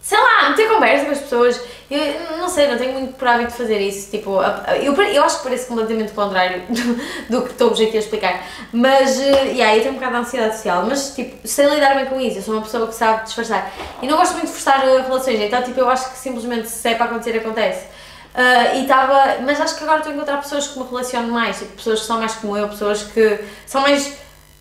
sei 0.00 0.18
lá, 0.18 0.50
meter 0.50 0.68
conversa 0.68 1.04
com 1.04 1.12
as 1.12 1.18
pessoas. 1.18 1.60
Eu 1.90 2.36
não 2.36 2.50
sei, 2.50 2.68
não 2.68 2.76
tenho 2.76 2.92
muito 2.92 3.14
por 3.14 3.26
hábito 3.26 3.52
fazer 3.52 3.78
isso. 3.78 4.10
Tipo, 4.10 4.40
eu, 4.82 4.94
eu 4.94 5.24
acho 5.24 5.38
que 5.38 5.44
parece 5.44 5.66
completamente 5.66 6.12
o 6.12 6.14
contrário 6.14 6.62
do, 7.30 7.42
que 7.42 7.52
estou 7.52 7.68
objeto 7.68 7.96
a 7.96 7.98
explicar. 7.98 8.44
Mas, 8.72 9.16
uh, 9.16 9.22
yeah, 9.22 9.74
eu 9.74 9.80
tenho 9.80 9.92
um 9.92 9.94
bocado 9.94 10.12
de 10.12 10.20
ansiedade 10.20 10.56
social, 10.56 10.84
mas 10.86 11.14
tipo, 11.14 11.48
sei 11.48 11.66
lidar 11.66 11.94
bem 11.94 12.04
com 12.04 12.20
isso. 12.20 12.38
Eu 12.38 12.42
sou 12.42 12.54
uma 12.54 12.62
pessoa 12.62 12.86
que 12.86 12.94
sabe 12.94 13.24
disfarçar. 13.24 13.72
E 14.02 14.06
não 14.06 14.18
gosto 14.18 14.32
muito 14.32 14.48
de 14.48 14.52
forçar 14.52 14.86
uh, 14.86 15.02
relações, 15.02 15.40
então, 15.40 15.62
tipo, 15.62 15.80
eu 15.80 15.88
acho 15.88 16.10
que 16.10 16.18
simplesmente 16.18 16.68
se 16.68 16.88
é 16.88 16.94
para 16.94 17.06
acontecer, 17.06 17.38
acontece. 17.38 17.86
Uh, 18.34 18.76
e 18.76 18.82
estava, 18.82 19.38
mas 19.44 19.58
acho 19.58 19.76
que 19.76 19.82
agora 19.82 19.98
estou 19.98 20.12
a 20.12 20.14
encontrar 20.14 20.36
pessoas 20.36 20.68
que 20.68 20.78
me 20.78 20.84
relacionam 20.84 21.30
mais, 21.30 21.58
tipo, 21.58 21.72
pessoas 21.72 22.00
que 22.00 22.06
são 22.06 22.18
mais 22.18 22.34
como 22.34 22.56
eu, 22.56 22.68
pessoas 22.68 23.02
que 23.02 23.40
são 23.66 23.80
mais 23.80 24.14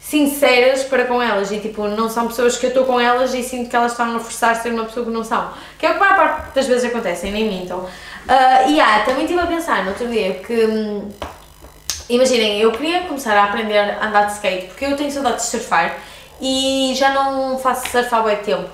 sinceras 0.10 0.86
para 0.86 1.04
com 1.04 1.22
elas 1.22 1.52
e 1.52 1.60
tipo, 1.60 1.86
não 1.86 2.10
são 2.10 2.28
pessoas 2.28 2.58
que 2.58 2.65
eu 2.65 2.70
estou 2.70 2.86
com 2.86 2.98
elas 2.98 3.34
e 3.34 3.43
sinto 3.43 3.70
que 3.70 3.76
elas 3.76 3.91
estão 3.91 4.15
a 4.15 4.20
forçar 4.20 4.56
ser 4.56 4.70
uma 4.70 4.86
pessoa 4.86 5.06
que 5.06 5.12
não 5.12 5.22
são. 5.22 5.52
Que 5.78 5.86
é 5.86 5.91
o 5.91 5.98
que 5.98 6.04
a 6.04 6.13
parte 6.13 6.56
das 6.56 6.65
vezes 6.65 6.86
acontece, 6.86 7.30
nem 7.30 7.43
mintam. 7.43 7.80
Uh, 7.80 8.70
e 8.70 8.80
ah, 8.80 9.04
também 9.06 9.26
estive 9.26 9.41
a 9.41 9.48
pensar 9.48 9.84
no 9.84 9.89
outro 9.89 10.08
dia 10.08 10.36
que. 10.36 10.65
Hum, 10.65 11.10
imaginem, 12.10 12.62
eu 12.62 12.72
queria 12.72 13.02
começar 13.02 13.36
a 13.36 13.46
aprender 13.46 13.78
a 13.78 14.08
andar 14.08 14.28
de 14.28 14.34
skate 14.34 14.67
porque 14.67 14.86
eu 14.86 14.96
tenho 14.96 15.12
saudade 15.12 15.38
de 15.38 15.43
surfar 15.43 15.98
e 16.39 16.93
já 16.96 17.10
não 17.10 17.60
faço 17.60 17.89
surf 17.89 18.13
há 18.15 18.22
muito 18.22 18.43
tempo. 18.43 18.70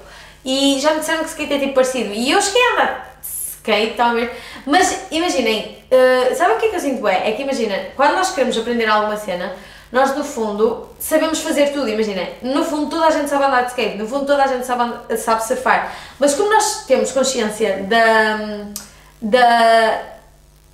E 0.46 0.80
já 0.80 0.94
me 0.94 1.00
disseram 1.00 1.24
que 1.24 1.30
skate 1.30 1.54
é 1.54 1.60
tipo 1.60 1.74
parecido. 1.74 2.14
E 2.14 2.30
eu 2.30 2.40
cheguei 2.44 2.62
a 2.62 2.74
andar 2.74 3.18
de 3.20 3.28
skate, 3.28 3.96
ver? 4.14 4.40
Mas 4.68 5.08
imaginem, 5.10 5.84
uh, 5.92 6.36
sabem 6.36 6.58
o 6.58 6.60
que 6.60 6.68
é 6.68 6.70
que 6.70 6.76
eu 6.76 6.80
sinto 6.80 7.02
bem? 7.02 7.16
É 7.16 7.32
que 7.32 7.42
imagina, 7.42 7.76
quando 7.96 8.14
nós 8.14 8.30
queremos 8.30 8.56
aprender 8.56 8.86
alguma 8.88 9.18
cena, 9.18 9.56
nós 9.94 10.16
no 10.16 10.24
fundo 10.24 10.90
sabemos 11.00 11.40
fazer 11.40 11.72
tudo, 11.72 11.88
imagina, 11.88 12.28
no 12.42 12.66
fundo 12.66 12.90
toda 12.90 13.06
a 13.06 13.12
gente 13.12 13.30
sabe 13.30 13.44
andar 13.44 13.62
de 13.62 13.70
skate, 13.70 13.96
no 13.96 14.08
fundo 14.08 14.26
toda 14.26 14.44
a 14.44 14.48
gente 14.48 14.66
sabe, 14.66 15.16
sabe 15.18 15.46
surfar, 15.46 15.96
mas 16.18 16.34
como 16.34 16.50
nós 16.52 16.86
temos 16.88 17.12
consciência 17.12 17.84
da, 17.84 18.66
da, 19.22 20.02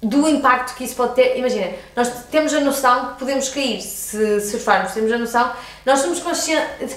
do 0.01 0.25
impacto 0.29 0.73
que 0.77 0.85
isso 0.85 0.95
pode 0.95 1.15
ter, 1.15 1.37
imagina, 1.37 1.69
nós 1.97 2.09
temos 2.31 2.53
a 2.53 2.61
noção 2.61 3.07
que 3.07 3.19
podemos 3.19 3.49
cair 3.49 3.81
se 3.81 4.39
surfarmos, 4.39 4.93
temos 4.93 5.11
a 5.11 5.17
noção, 5.17 5.51
nós 5.85 5.99
somos 5.99 6.21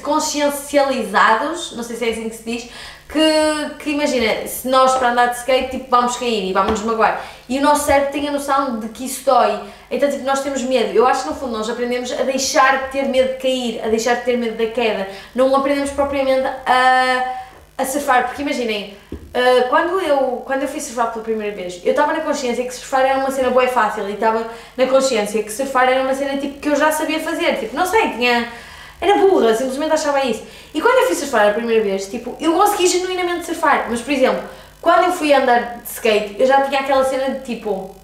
consciencializados, 0.01 1.73
não 1.73 1.83
sei 1.83 1.97
se 1.97 2.05
é 2.05 2.11
assim 2.11 2.29
que 2.29 2.37
se 2.37 2.45
diz, 2.45 2.71
que, 3.13 3.75
que 3.79 3.91
imagina, 3.91 4.47
se 4.47 4.67
nós 4.69 4.95
para 4.95 5.11
andar 5.11 5.27
de 5.27 5.37
skate 5.37 5.71
tipo, 5.71 5.87
vamos 5.91 6.17
cair 6.17 6.49
e 6.49 6.53
vamos 6.53 6.71
nos 6.71 6.83
magoar. 6.83 7.23
E 7.49 7.59
o 7.59 7.63
nosso 7.63 7.85
cérebro 7.85 8.11
tem 8.11 8.29
a 8.29 8.33
noção 8.33 8.81
de 8.81 8.89
que 8.89 9.05
isso 9.05 9.25
dói, 9.25 9.61
então 9.91 10.11
tipo, 10.11 10.25
nós 10.25 10.41
temos 10.41 10.63
medo. 10.63 10.97
Eu 10.97 11.07
acho 11.07 11.25
que 11.25 11.29
no 11.29 11.35
fundo 11.35 11.53
nós 11.53 11.69
aprendemos 11.69 12.11
a 12.13 12.23
deixar 12.23 12.85
de 12.85 12.93
ter 12.93 13.05
medo 13.05 13.35
de 13.35 13.39
cair, 13.39 13.85
a 13.85 13.89
deixar 13.89 14.15
de 14.17 14.25
ter 14.25 14.39
medo 14.39 14.57
da 14.57 14.67
queda, 14.67 15.09
não 15.35 15.55
aprendemos 15.55 15.91
propriamente 15.91 16.47
a, 16.65 17.35
a 17.77 17.85
surfar, 17.85 18.29
porque 18.29 18.41
imaginem, 18.41 18.97
uh, 19.13 19.69
quando, 19.69 20.01
eu, 20.01 20.43
quando 20.47 20.63
eu 20.63 20.69
fui 20.69 20.81
surfar 20.81 21.13
pela 21.13 21.23
primeira 21.23 21.55
vez, 21.55 21.83
eu 21.85 21.91
estava 21.91 22.15
na 22.15 22.21
consciência 22.21 22.65
que 22.65 22.75
surfar 22.75 23.03
era 23.03 23.19
uma 23.19 23.31
cena 23.31 23.51
boa 23.51 23.65
e 23.65 23.69
fácil 23.69 24.09
e 24.09 24.15
estava 24.15 24.47
na 24.75 24.87
consciência 24.87 25.43
que 25.43 25.53
surfar 25.53 25.87
era 25.87 26.03
uma 26.03 26.15
cena 26.15 26.39
tipo, 26.39 26.59
que 26.59 26.69
eu 26.71 26.77
já 26.77 26.91
sabia 26.91 27.21
fazer, 27.21 27.59
tipo, 27.59 27.77
não 27.77 27.85
sei, 27.85 28.13
tinha 28.13 28.49
era 29.03 29.19
burra, 29.19 29.53
simplesmente 29.53 29.93
achava 29.93 30.25
isso. 30.25 30.45
E 30.73 30.81
quando 30.81 30.97
eu 30.99 31.07
fui 31.09 31.17
surfar 31.17 31.49
a 31.49 31.53
primeira 31.53 31.83
vez, 31.83 32.07
tipo, 32.07 32.37
eu 32.41 32.53
consegui 32.53 32.87
genuinamente 32.87 33.45
surfar. 33.45 33.89
Mas, 33.91 34.01
por 34.01 34.13
exemplo, 34.13 34.45
quando 34.81 35.07
eu 35.07 35.13
fui 35.13 35.35
andar 35.35 35.81
de 35.83 35.91
skate, 35.91 36.37
eu 36.39 36.47
já 36.47 36.63
tinha 36.63 36.79
aquela 36.79 37.05
cena 37.05 37.31
de 37.31 37.45
tipo, 37.45 37.97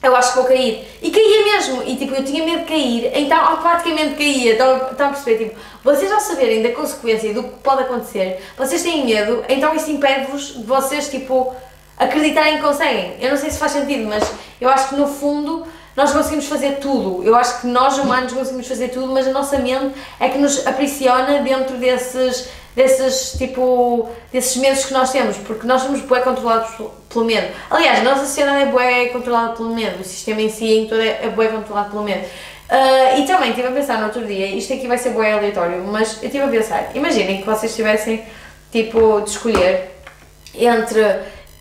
eu 0.00 0.14
acho 0.14 0.30
que 0.30 0.38
vou 0.38 0.46
cair. 0.46 0.86
E 1.02 1.10
caía 1.10 1.44
mesmo. 1.44 1.82
E 1.82 1.96
tipo, 1.96 2.14
eu 2.14 2.24
tinha 2.24 2.44
medo 2.44 2.60
de 2.60 2.66
cair, 2.66 3.10
então 3.12 3.36
automaticamente 3.36 4.14
caía. 4.14 4.52
Estão, 4.52 4.76
estão 4.92 5.06
a 5.08 5.10
perceber? 5.10 5.44
Tipo, 5.46 5.60
vocês 5.82 6.12
ao 6.12 6.20
saberem 6.20 6.62
da 6.62 6.70
consequência 6.70 7.34
do 7.34 7.42
que 7.42 7.56
pode 7.56 7.82
acontecer, 7.82 8.40
vocês 8.56 8.84
têm 8.84 9.04
medo, 9.04 9.44
então 9.48 9.74
isso 9.74 9.90
impede-vos 9.90 10.54
de 10.58 10.62
vocês, 10.64 11.08
tipo, 11.08 11.56
acreditarem 11.98 12.58
que 12.58 12.62
conseguem. 12.62 13.16
Eu 13.20 13.30
não 13.30 13.36
sei 13.36 13.50
se 13.50 13.58
faz 13.58 13.72
sentido, 13.72 14.06
mas 14.06 14.32
eu 14.60 14.68
acho 14.68 14.90
que 14.90 14.94
no 14.94 15.08
fundo 15.08 15.66
nós 15.96 16.12
conseguimos 16.12 16.46
fazer 16.46 16.76
tudo. 16.76 17.24
Eu 17.24 17.34
acho 17.34 17.62
que 17.62 17.66
nós 17.66 17.96
humanos 17.98 18.32
conseguimos 18.32 18.68
fazer 18.68 18.88
tudo, 18.88 19.06
mas 19.08 19.26
a 19.26 19.30
nossa 19.30 19.58
mente 19.58 19.94
é 20.20 20.28
que 20.28 20.38
nos 20.38 20.66
aprisiona 20.66 21.40
dentro 21.40 21.76
desses, 21.78 22.48
desses, 22.74 23.32
tipo, 23.38 24.08
desses 24.30 24.56
medos 24.56 24.84
que 24.84 24.92
nós 24.92 25.10
temos, 25.10 25.38
porque 25.38 25.66
nós 25.66 25.80
somos 25.80 26.02
bué 26.02 26.20
controlados 26.20 26.70
pelo 27.08 27.24
medo. 27.24 27.48
Aliás, 27.70 28.00
a 28.00 28.02
nossa 28.02 28.26
sociedade 28.26 28.64
é 28.64 28.66
bué 28.66 29.06
controlada 29.06 29.54
pelo 29.54 29.74
medo, 29.74 30.00
o 30.00 30.04
sistema 30.04 30.42
em 30.42 30.50
si 30.50 30.66
em 30.66 30.86
todo 30.86 31.00
é, 31.00 31.20
é 31.22 31.28
bué 31.30 31.48
controlado 31.48 31.90
pelo 31.90 32.02
medo. 32.02 32.24
Uh, 32.68 33.20
e 33.20 33.26
também 33.26 33.50
estive 33.50 33.68
a 33.68 33.70
pensar 33.70 33.98
no 33.98 34.06
outro 34.06 34.26
dia, 34.26 34.46
isto 34.48 34.72
aqui 34.72 34.88
vai 34.88 34.98
ser 34.98 35.10
bué 35.10 35.32
aleatório, 35.32 35.84
mas 35.84 36.18
eu 36.20 36.26
estive 36.26 36.44
a 36.44 36.48
pensar, 36.48 36.90
imaginem 36.94 37.38
que 37.38 37.46
vocês 37.46 37.74
tivessem, 37.74 38.22
tipo, 38.70 39.22
de 39.22 39.30
escolher 39.30 39.92
entre... 40.52 41.00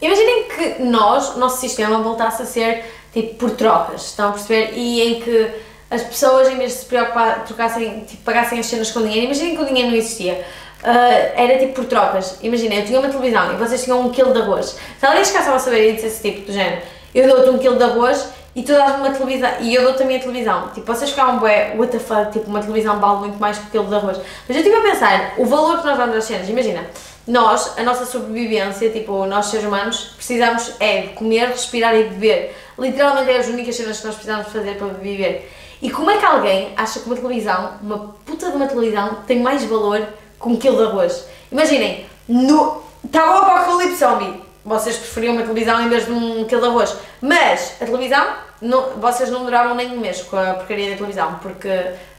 Imaginem 0.01 0.43
que 0.43 0.83
nós, 0.83 1.35
o 1.35 1.39
nosso 1.39 1.61
sistema, 1.61 1.99
voltasse 1.99 2.41
a 2.41 2.45
ser 2.45 2.83
tipo 3.15 3.35
por 3.35 3.51
trocas, 3.51 4.07
estão 4.07 4.29
a 4.29 4.31
perceber? 4.33 4.73
E 4.75 5.01
em 5.01 5.21
que 5.21 5.49
as 5.89 6.03
pessoas, 6.03 6.49
em 6.49 6.57
vez 6.57 6.73
de 6.73 6.79
se 6.79 6.85
preocupar, 6.85 7.45
trocassem, 7.45 8.01
tipo, 8.01 8.23
pagassem 8.23 8.59
as 8.59 8.65
cenas 8.65 8.91
com 8.91 9.01
dinheiro, 9.01 9.25
imaginem 9.25 9.55
que 9.55 9.61
o 9.63 9.65
dinheiro 9.65 9.89
não 9.89 9.97
existia. 9.97 10.45
Uh, 10.83 11.31
era 11.35 11.57
tipo 11.57 11.73
por 11.73 11.85
trocas. 11.85 12.37
Imaginem, 12.43 12.79
eu 12.79 12.85
tinha 12.85 12.99
uma 12.99 13.07
televisão 13.07 13.53
e 13.53 13.55
vocês 13.55 13.83
tinham 13.83 14.01
um 14.01 14.09
quilo 14.09 14.33
de 14.33 14.41
arroz. 14.41 14.77
Se 14.99 15.05
alguém 15.05 15.23
chegasse 15.23 15.49
a 15.49 15.57
saber 15.57 15.91
e 15.91 15.95
dissesse 15.95 16.21
tipo 16.21 16.45
do 16.45 16.51
género, 16.51 16.81
eu 17.13 17.27
dou-te 17.27 17.49
um 17.49 17.57
quilo 17.57 17.77
de 17.77 17.83
arroz 17.83 18.27
e 18.55 18.61
tu 18.61 18.73
dás 18.73 18.95
uma 18.95 19.09
televisão 19.09 19.49
e 19.61 19.73
eu 19.73 19.83
dou-te 19.83 20.03
a 20.03 20.05
minha 20.05 20.19
televisão. 20.19 20.69
Tipo, 20.73 20.93
vocês 20.93 21.09
ficavam 21.09 21.39
bué, 21.39 21.73
what 21.77 21.91
the 21.91 21.99
fuck, 21.99 22.31
tipo, 22.31 22.49
uma 22.49 22.59
televisão 22.59 22.99
vale 22.99 23.19
muito 23.19 23.39
mais 23.39 23.57
que 23.57 23.65
um 23.65 23.69
quilo 23.69 23.87
de 23.87 23.95
arroz. 23.95 24.17
Mas 24.47 24.57
eu 24.57 24.63
estive 24.63 24.75
a 24.75 24.81
pensar, 24.81 25.33
o 25.37 25.45
valor 25.45 25.79
que 25.79 25.85
nós 25.87 25.97
damos 25.97 26.15
às 26.17 26.25
cenas, 26.25 26.49
imagina, 26.49 26.85
nós, 27.27 27.73
a 27.77 27.83
nossa 27.83 28.05
sobrevivência, 28.05 28.89
tipo, 28.91 29.25
nós 29.25 29.47
seres 29.47 29.65
humanos, 29.65 30.11
precisamos 30.15 30.73
é 30.79 31.01
de 31.01 31.07
comer, 31.09 31.47
respirar 31.47 31.95
e 31.95 32.03
beber. 32.03 32.55
Literalmente 32.77 33.31
é 33.31 33.37
as 33.37 33.47
únicas 33.47 33.75
cenas 33.75 33.99
que 33.99 34.05
nós 34.07 34.15
precisamos 34.15 34.47
fazer 34.47 34.77
para 34.77 34.87
viver. 34.87 35.51
E 35.81 35.89
como 35.89 36.09
é 36.09 36.17
que 36.17 36.25
alguém 36.25 36.73
acha 36.75 36.99
que 36.99 37.05
uma 37.05 37.15
televisão, 37.15 37.73
uma 37.81 38.15
puta 38.25 38.49
de 38.49 38.55
uma 38.55 38.67
televisão, 38.67 39.19
tem 39.27 39.39
mais 39.39 39.63
valor 39.65 40.07
que 40.41 40.47
um 40.47 40.55
quilo 40.55 40.77
de 40.77 40.83
arroz? 40.83 41.27
Imaginem, 41.51 42.05
no, 42.27 42.81
estava 43.03 43.33
o 43.33 43.37
apocalipse 43.43 43.97
zombie, 43.97 44.41
vocês 44.63 44.97
preferiam 44.97 45.33
uma 45.33 45.43
televisão 45.43 45.81
em 45.81 45.89
vez 45.89 46.05
de 46.05 46.11
um 46.11 46.45
quilo 46.45 46.61
de 46.61 46.67
arroz, 46.67 46.95
mas 47.21 47.75
a 47.79 47.85
televisão, 47.85 48.25
não, 48.61 48.91
vocês 48.99 49.29
não 49.29 49.45
duravam 49.45 49.75
nem 49.75 49.91
um 49.91 49.99
mês 49.99 50.21
com 50.23 50.37
a 50.37 50.55
porcaria 50.55 50.89
da 50.89 50.97
televisão, 50.97 51.39
porque 51.41 51.69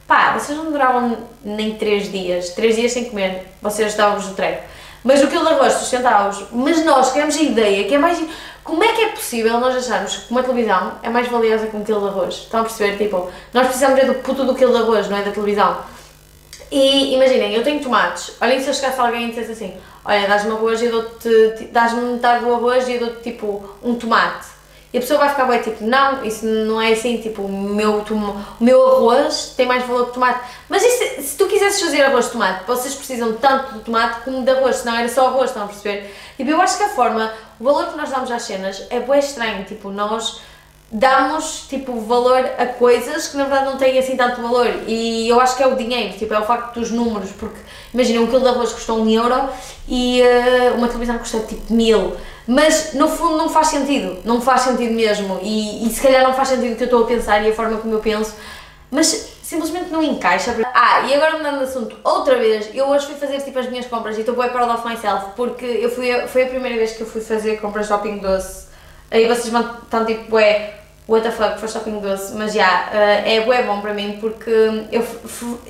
pá, 0.07 0.37
vocês 0.37 0.57
não 0.57 0.71
duravam 0.71 1.17
nem 1.43 1.75
3 1.75 2.11
dias, 2.11 2.49
3 2.51 2.75
dias 2.75 2.91
sem 2.93 3.05
comer, 3.05 3.47
vocês 3.61 3.89
estavam-vos 3.89 4.29
no 4.29 4.35
treco. 4.35 4.63
Mas 5.07 5.23
o 5.23 5.27
quilo 5.29 5.45
de 5.45 5.53
arroz 5.53 5.71
sustentava-os. 5.71 6.43
Mas 6.51 6.83
nós 6.83 7.13
queremos 7.13 7.37
a 7.37 7.41
ideia 7.41 7.87
que 7.87 7.95
é 7.95 7.97
mais. 7.97 8.21
Como 8.61 8.83
é 8.83 8.91
que 8.91 9.01
é 9.03 9.07
possível 9.11 9.57
nós 9.57 9.73
acharmos 9.73 10.17
que 10.17 10.31
uma 10.31 10.43
televisão 10.43 10.95
é 11.01 11.09
mais 11.09 11.29
valiosa 11.29 11.67
que 11.67 11.77
um 11.77 11.83
quilo 11.85 12.01
de 12.01 12.07
arroz? 12.07 12.33
Estão 12.33 12.59
a 12.59 12.63
perceber? 12.63 12.97
Tipo, 12.97 13.31
nós 13.53 13.67
precisamos 13.67 13.97
é 13.97 14.03
do 14.03 14.15
puto 14.15 14.43
do 14.43 14.53
quilo 14.53 14.73
de 14.73 14.79
arroz, 14.79 15.07
não 15.07 15.15
é 15.15 15.21
da 15.21 15.31
televisão. 15.31 15.77
E 16.69 17.15
imaginem, 17.15 17.53
eu 17.53 17.63
tenho 17.63 17.79
tomates. 17.81 18.33
Olhem 18.41 18.61
se 18.61 18.67
eu 18.67 18.73
chegasse 18.73 18.99
alguém 18.99 19.27
e 19.27 19.29
dissesse 19.29 19.53
assim: 19.53 19.77
Olha, 20.03 20.27
dás-me 20.27 20.51
arroz 20.51 20.81
e 20.81 20.89
dou-te. 20.89 21.69
dás-me 21.71 22.01
metade 22.01 22.43
do 22.43 22.53
arroz 22.53 22.89
e 22.89 22.97
dou-te 22.97 23.23
tipo 23.23 23.63
um 23.81 23.95
tomate. 23.95 24.56
E 24.93 24.97
a 24.97 25.01
pessoa 25.01 25.19
vai 25.19 25.29
ficar 25.29 25.45
bem 25.45 25.61
tipo: 25.61 25.83
Não, 25.83 26.23
isso 26.23 26.45
não 26.45 26.81
é 26.81 26.93
assim. 26.93 27.17
Tipo, 27.17 27.43
o 27.43 27.49
meu, 27.49 27.99
o 27.99 28.63
meu 28.63 28.87
arroz 28.87 29.53
tem 29.55 29.65
mais 29.65 29.83
valor 29.85 30.07
que 30.07 30.13
tomate. 30.13 30.39
Mas 30.69 30.83
isso, 30.83 31.21
se 31.21 31.37
tu 31.37 31.45
quisesses 31.47 31.81
fazer 31.81 32.03
arroz 32.03 32.25
de 32.25 32.31
tomate, 32.31 32.65
vocês 32.65 32.95
precisam 32.95 33.33
tanto 33.33 33.73
de 33.73 33.79
tomate 33.81 34.21
como 34.21 34.43
de 34.43 34.51
arroz, 34.51 34.77
senão 34.77 34.97
era 34.97 35.09
só 35.09 35.27
arroz, 35.27 35.49
estão 35.49 35.63
a 35.63 35.67
perceber? 35.67 36.13
Tipo, 36.37 36.51
eu 36.51 36.61
acho 36.61 36.77
que 36.77 36.83
a 36.83 36.89
forma, 36.89 37.33
o 37.59 37.63
valor 37.63 37.87
que 37.87 37.97
nós 37.97 38.09
damos 38.09 38.31
às 38.31 38.43
cenas 38.43 38.85
é 38.89 38.99
bem 38.99 39.19
estranho. 39.19 39.65
Tipo, 39.65 39.89
nós 39.89 40.41
damos 40.91 41.65
tipo 41.67 41.99
valor 41.99 42.39
a 42.57 42.65
coisas 42.65 43.27
que 43.27 43.35
na 43.35 43.43
verdade 43.43 43.65
não 43.65 43.77
têm 43.77 43.99
assim 43.99 44.15
tanto 44.15 44.41
valor 44.41 44.67
e 44.87 45.27
eu 45.27 45.39
acho 45.39 45.57
que 45.57 45.63
é 45.63 45.67
o 45.67 45.75
dinheiro, 45.75 46.17
tipo 46.17 46.33
é 46.33 46.39
o 46.39 46.45
facto 46.45 46.79
dos 46.79 46.91
números, 46.91 47.29
porque 47.31 47.59
imagina 47.93 48.21
um 48.21 48.27
quilo 48.27 48.39
de 48.39 48.47
arroz 48.47 48.71
custou 48.71 48.99
um 49.01 49.09
euro 49.09 49.49
e 49.87 50.21
uh, 50.21 50.75
uma 50.77 50.87
televisão 50.87 51.17
custa 51.17 51.39
tipo 51.39 51.73
mil, 51.73 52.15
mas 52.47 52.93
no 52.93 53.09
fundo 53.09 53.37
não 53.37 53.49
faz 53.49 53.67
sentido, 53.67 54.19
não 54.23 54.39
faz 54.39 54.61
sentido 54.61 54.93
mesmo. 54.93 55.39
E, 55.41 55.85
e 55.85 55.89
se 55.89 56.01
calhar 56.01 56.23
não 56.23 56.33
faz 56.33 56.49
sentido 56.49 56.73
o 56.73 56.75
que 56.75 56.83
eu 56.83 56.85
estou 56.85 57.03
a 57.03 57.07
pensar 57.07 57.43
e 57.43 57.49
a 57.49 57.53
forma 57.53 57.77
como 57.77 57.93
eu 57.93 57.99
penso, 57.99 58.33
mas 58.89 59.37
simplesmente 59.43 59.89
não 59.91 60.01
encaixa. 60.01 60.55
Ah, 60.73 61.01
e 61.01 61.13
agora 61.13 61.37
mudando 61.37 61.57
de 61.59 61.63
assunto, 61.65 61.97
outra 62.03 62.37
vez, 62.37 62.69
eu 62.73 62.87
hoje 62.87 63.05
fui 63.05 63.15
fazer 63.15 63.41
tipo 63.41 63.59
as 63.59 63.69
minhas 63.69 63.85
compras. 63.85 64.17
E 64.17 64.21
estou 64.21 64.35
bem 64.35 64.49
proud 64.49 64.71
of 64.71 64.87
myself 64.87 65.27
porque 65.35 65.65
eu 65.65 65.89
fui, 65.89 66.09
foi 66.27 66.43
a 66.43 66.47
primeira 66.47 66.77
vez 66.77 66.93
que 66.93 67.01
eu 67.01 67.07
fui 67.07 67.21
fazer 67.21 67.59
compras 67.59 67.87
shopping 67.87 68.19
doce. 68.19 68.67
Aí 69.11 69.27
vocês 69.27 69.53
estar 69.53 70.05
tipo, 70.05 70.37
é, 70.37 70.73
what 71.07 71.23
the 71.23 71.31
fuck, 71.31 71.57
foi 71.57 71.69
shopping 71.69 71.99
doce, 71.99 72.33
mas 72.35 72.53
já, 72.53 72.89
yeah, 72.91 73.23
uh, 73.23 73.27
é 73.27 73.41
bué 73.41 73.63
bom 73.63 73.79
para 73.79 73.93
mim 73.93 74.17
porque 74.19 74.51
eu, 74.91 75.05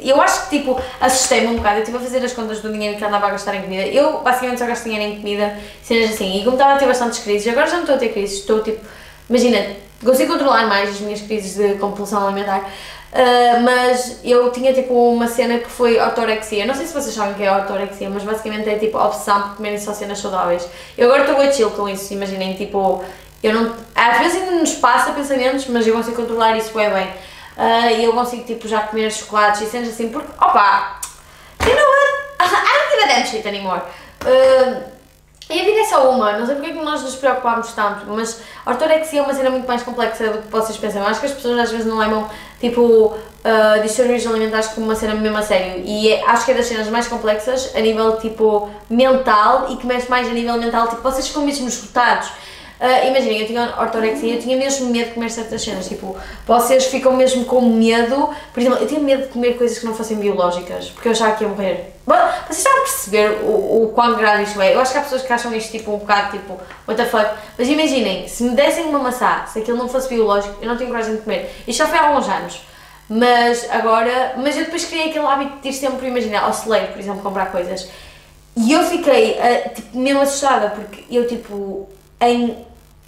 eu 0.02 0.22
acho 0.22 0.50
que 0.50 0.58
tipo, 0.58 0.82
assustei-me 1.00 1.48
um 1.48 1.56
bocado, 1.58 1.76
eu 1.76 1.80
estive 1.82 1.98
a 1.98 2.02
fazer 2.02 2.26
as 2.26 2.34
contas 2.34 2.60
do 2.62 2.72
dinheiro 2.72 2.98
que 2.98 3.06
andava 3.06 3.28
a 3.28 3.30
gastar 3.32 3.56
em 3.56 3.62
comida, 3.62 3.84
eu 3.86 4.22
basicamente 4.22 4.60
só 4.60 4.66
gasto 4.66 4.86
dinheiro 4.86 5.14
em 5.14 5.18
comida, 5.18 5.56
cenas 5.84 6.12
assim, 6.12 6.40
e 6.40 6.44
como 6.44 6.56
estava 6.56 6.74
a 6.74 6.78
ter 6.78 6.88
bastantes 6.88 7.20
crises, 7.20 7.48
agora 7.48 7.68
já 7.68 7.74
não 7.74 7.82
estou 7.82 7.96
a 7.96 8.00
ter 8.00 8.10
crises, 8.10 8.40
estou 8.40 8.64
tipo, 8.64 8.84
imagina, 9.30 9.76
consigo 10.04 10.34
controlar 10.34 10.66
mais 10.66 10.90
as 10.90 11.00
minhas 11.00 11.22
crises 11.22 11.56
de 11.56 11.76
compulsão 11.76 12.26
alimentar, 12.26 12.68
Uh, 13.08 13.64
mas 13.64 14.20
eu 14.24 14.52
tinha 14.52 14.74
tipo 14.74 14.94
uma 14.94 15.28
cena 15.28 15.60
que 15.60 15.70
foi 15.70 15.98
ortorexia. 15.98 16.66
Não 16.66 16.76
sei 16.76 16.86
se 16.86 16.94
vocês 16.94 17.16
sabem 17.16 17.34
o 17.34 17.36
que 17.36 17.44
é 17.44 17.52
ortorexia, 17.52 18.10
mas 18.10 18.22
basicamente 18.22 18.70
é 18.70 18.78
tipo 18.78 18.98
obsessão 18.98 19.42
por 19.44 19.56
comerem 19.56 19.80
só 19.80 19.94
cenas 19.94 20.20
saudáveis. 20.20 20.68
Eu 20.98 21.08
agora 21.08 21.24
estou 21.28 21.42
a 21.42 21.52
chill 21.52 21.72
com 21.72 21.88
isso, 21.88 22.14
imaginem, 22.14 22.56
tipo, 22.56 23.02
eu 23.44 23.54
não, 23.54 23.76
às 23.96 24.18
vezes 24.20 24.42
ainda 24.42 24.52
nos 24.52 24.74
passa 24.74 25.12
pensamentos, 25.12 25.68
mas 25.68 25.86
eu 25.86 25.94
consigo 25.94 26.16
controlar 26.16 26.58
isso 26.58 26.74
bem 26.74 26.90
bem. 26.90 27.08
Uh, 27.58 28.00
e 28.00 28.04
eu 28.06 28.14
consigo 28.14 28.44
tipo 28.44 28.68
já 28.68 28.82
comer 28.82 29.12
chocolates 29.12 29.62
e 29.62 29.66
cenas 29.66 29.90
assim, 29.90 30.10
porque, 30.10 30.30
opa, 30.40 31.00
you 31.62 31.76
know 31.76 31.86
what? 31.86 32.18
I 32.40 32.48
don't 32.48 32.92
give 32.92 33.04
a 33.04 33.08
damn 33.08 33.26
shit 33.26 33.48
anymore. 33.48 33.82
Uh, 34.22 34.98
e 35.50 35.62
a 35.62 35.64
vida 35.64 35.80
é 35.80 35.86
só 35.86 36.12
uma, 36.12 36.38
não 36.38 36.46
sei 36.46 36.56
porque 36.56 36.72
é 36.72 36.74
que 36.74 36.84
nós 36.84 37.02
nos 37.02 37.16
preocupamos 37.16 37.72
tanto, 37.72 38.06
mas 38.08 38.42
a 38.66 38.72
ortorexia 38.72 39.22
é 39.22 39.24
uma 39.24 39.34
cena 39.34 39.50
muito 39.50 39.66
mais 39.66 39.82
complexa 39.82 40.28
do 40.28 40.42
que 40.42 40.50
vocês 40.50 40.78
pensam. 40.78 41.02
Eu 41.02 41.08
acho 41.08 41.22
que 41.22 41.26
as 41.26 41.32
pessoas 41.32 41.58
às 41.58 41.72
vezes 41.72 41.86
não 41.86 41.98
levam 41.98 42.30
tipo 42.60 42.82
uh, 42.84 43.82
distúrbios 43.82 44.28
alimentares 44.28 44.68
como 44.68 44.88
uma 44.88 44.96
cena 44.96 45.14
mesmo 45.16 45.38
a 45.38 45.42
sério. 45.42 45.84
E 45.86 46.12
é, 46.12 46.30
acho 46.30 46.44
que 46.44 46.52
é 46.52 46.54
das 46.54 46.66
cenas 46.66 46.90
mais 46.90 47.08
complexas 47.08 47.74
a 47.74 47.80
nível 47.80 48.18
tipo 48.18 48.70
mental 48.90 49.68
e 49.70 49.78
que 49.78 49.88
mexe 49.88 50.10
mais 50.10 50.28
a 50.28 50.32
nível 50.32 50.58
mental, 50.58 50.90
tipo 50.90 51.02
vocês 51.02 51.26
ficam 51.26 51.44
mesmo 51.44 51.66
esgotados. 51.66 52.30
Uh, 52.80 53.08
Imaginem, 53.08 53.42
eu 53.42 53.48
tinha 53.48 53.74
ortorexia, 53.80 54.36
eu 54.36 54.40
tinha 54.40 54.56
mesmo 54.56 54.92
medo 54.92 55.08
de 55.08 55.14
comer 55.16 55.32
certas 55.32 55.64
cenas, 55.64 55.88
tipo, 55.88 56.16
vocês 56.46 56.86
ficam 56.86 57.16
mesmo 57.16 57.44
com 57.46 57.62
medo, 57.62 58.30
por 58.54 58.60
exemplo, 58.60 58.78
eu 58.80 58.88
tinha 58.88 59.00
medo 59.00 59.24
de 59.24 59.30
comer 59.30 59.58
coisas 59.58 59.80
que 59.80 59.86
não 59.86 59.96
fossem 59.96 60.18
biológicas, 60.18 60.92
porque 60.92 61.08
eu 61.08 61.12
achava 61.12 61.36
que 61.36 61.44
ia 61.44 61.50
morrer. 61.50 61.96
Bom, 62.06 62.16
vocês 62.48 62.66
a 62.66 62.80
perceber 62.82 63.32
o, 63.44 63.84
o 63.84 63.92
quão 63.96 64.16
grave 64.16 64.44
isto 64.44 64.62
é? 64.62 64.76
Eu 64.76 64.80
acho 64.80 64.92
que 64.92 64.98
há 65.00 65.02
pessoas 65.02 65.24
que 65.24 65.34
acham 65.34 65.54
isto 65.56 65.72
tipo 65.72 65.92
um 65.92 65.98
bocado 65.98 66.38
tipo, 66.38 66.54
what 66.88 66.96
the 66.96 67.06
fuck, 67.06 67.32
mas 67.58 67.68
imaginem, 67.68 68.28
se 68.28 68.44
me 68.44 68.52
dessem 68.52 68.86
uma 68.86 69.00
maçã, 69.00 69.44
se 69.48 69.60
aquilo 69.60 69.78
não 69.78 69.90
fosse 69.90 70.08
biológico, 70.08 70.56
eu 70.62 70.68
não 70.68 70.78
tenho 70.78 70.92
coragem 70.92 71.16
de 71.16 71.22
comer. 71.22 71.52
Isto 71.68 71.80
já 71.80 71.88
foi 71.88 71.98
há 71.98 72.08
alguns 72.08 72.30
anos. 72.30 72.62
Mas 73.10 73.70
agora, 73.72 74.34
mas 74.38 74.56
eu 74.56 74.66
depois 74.66 74.86
criei 74.86 75.10
aquele 75.10 75.26
hábito 75.26 75.62
de 75.62 75.70
ir 75.70 75.74
sempre, 75.74 76.08
imagina, 76.08 76.40
ao 76.40 76.54
celeiro, 76.54 76.88
por 76.88 77.00
exemplo, 77.00 77.22
comprar 77.22 77.52
coisas. 77.52 77.90
E 78.56 78.72
eu 78.72 78.84
fiquei, 78.84 79.32
uh, 79.32 79.74
tipo, 79.74 79.98
mesmo 79.98 80.22
assustada, 80.22 80.70
porque 80.72 81.04
eu, 81.10 81.28
tipo, 81.28 81.88
em 82.20 82.67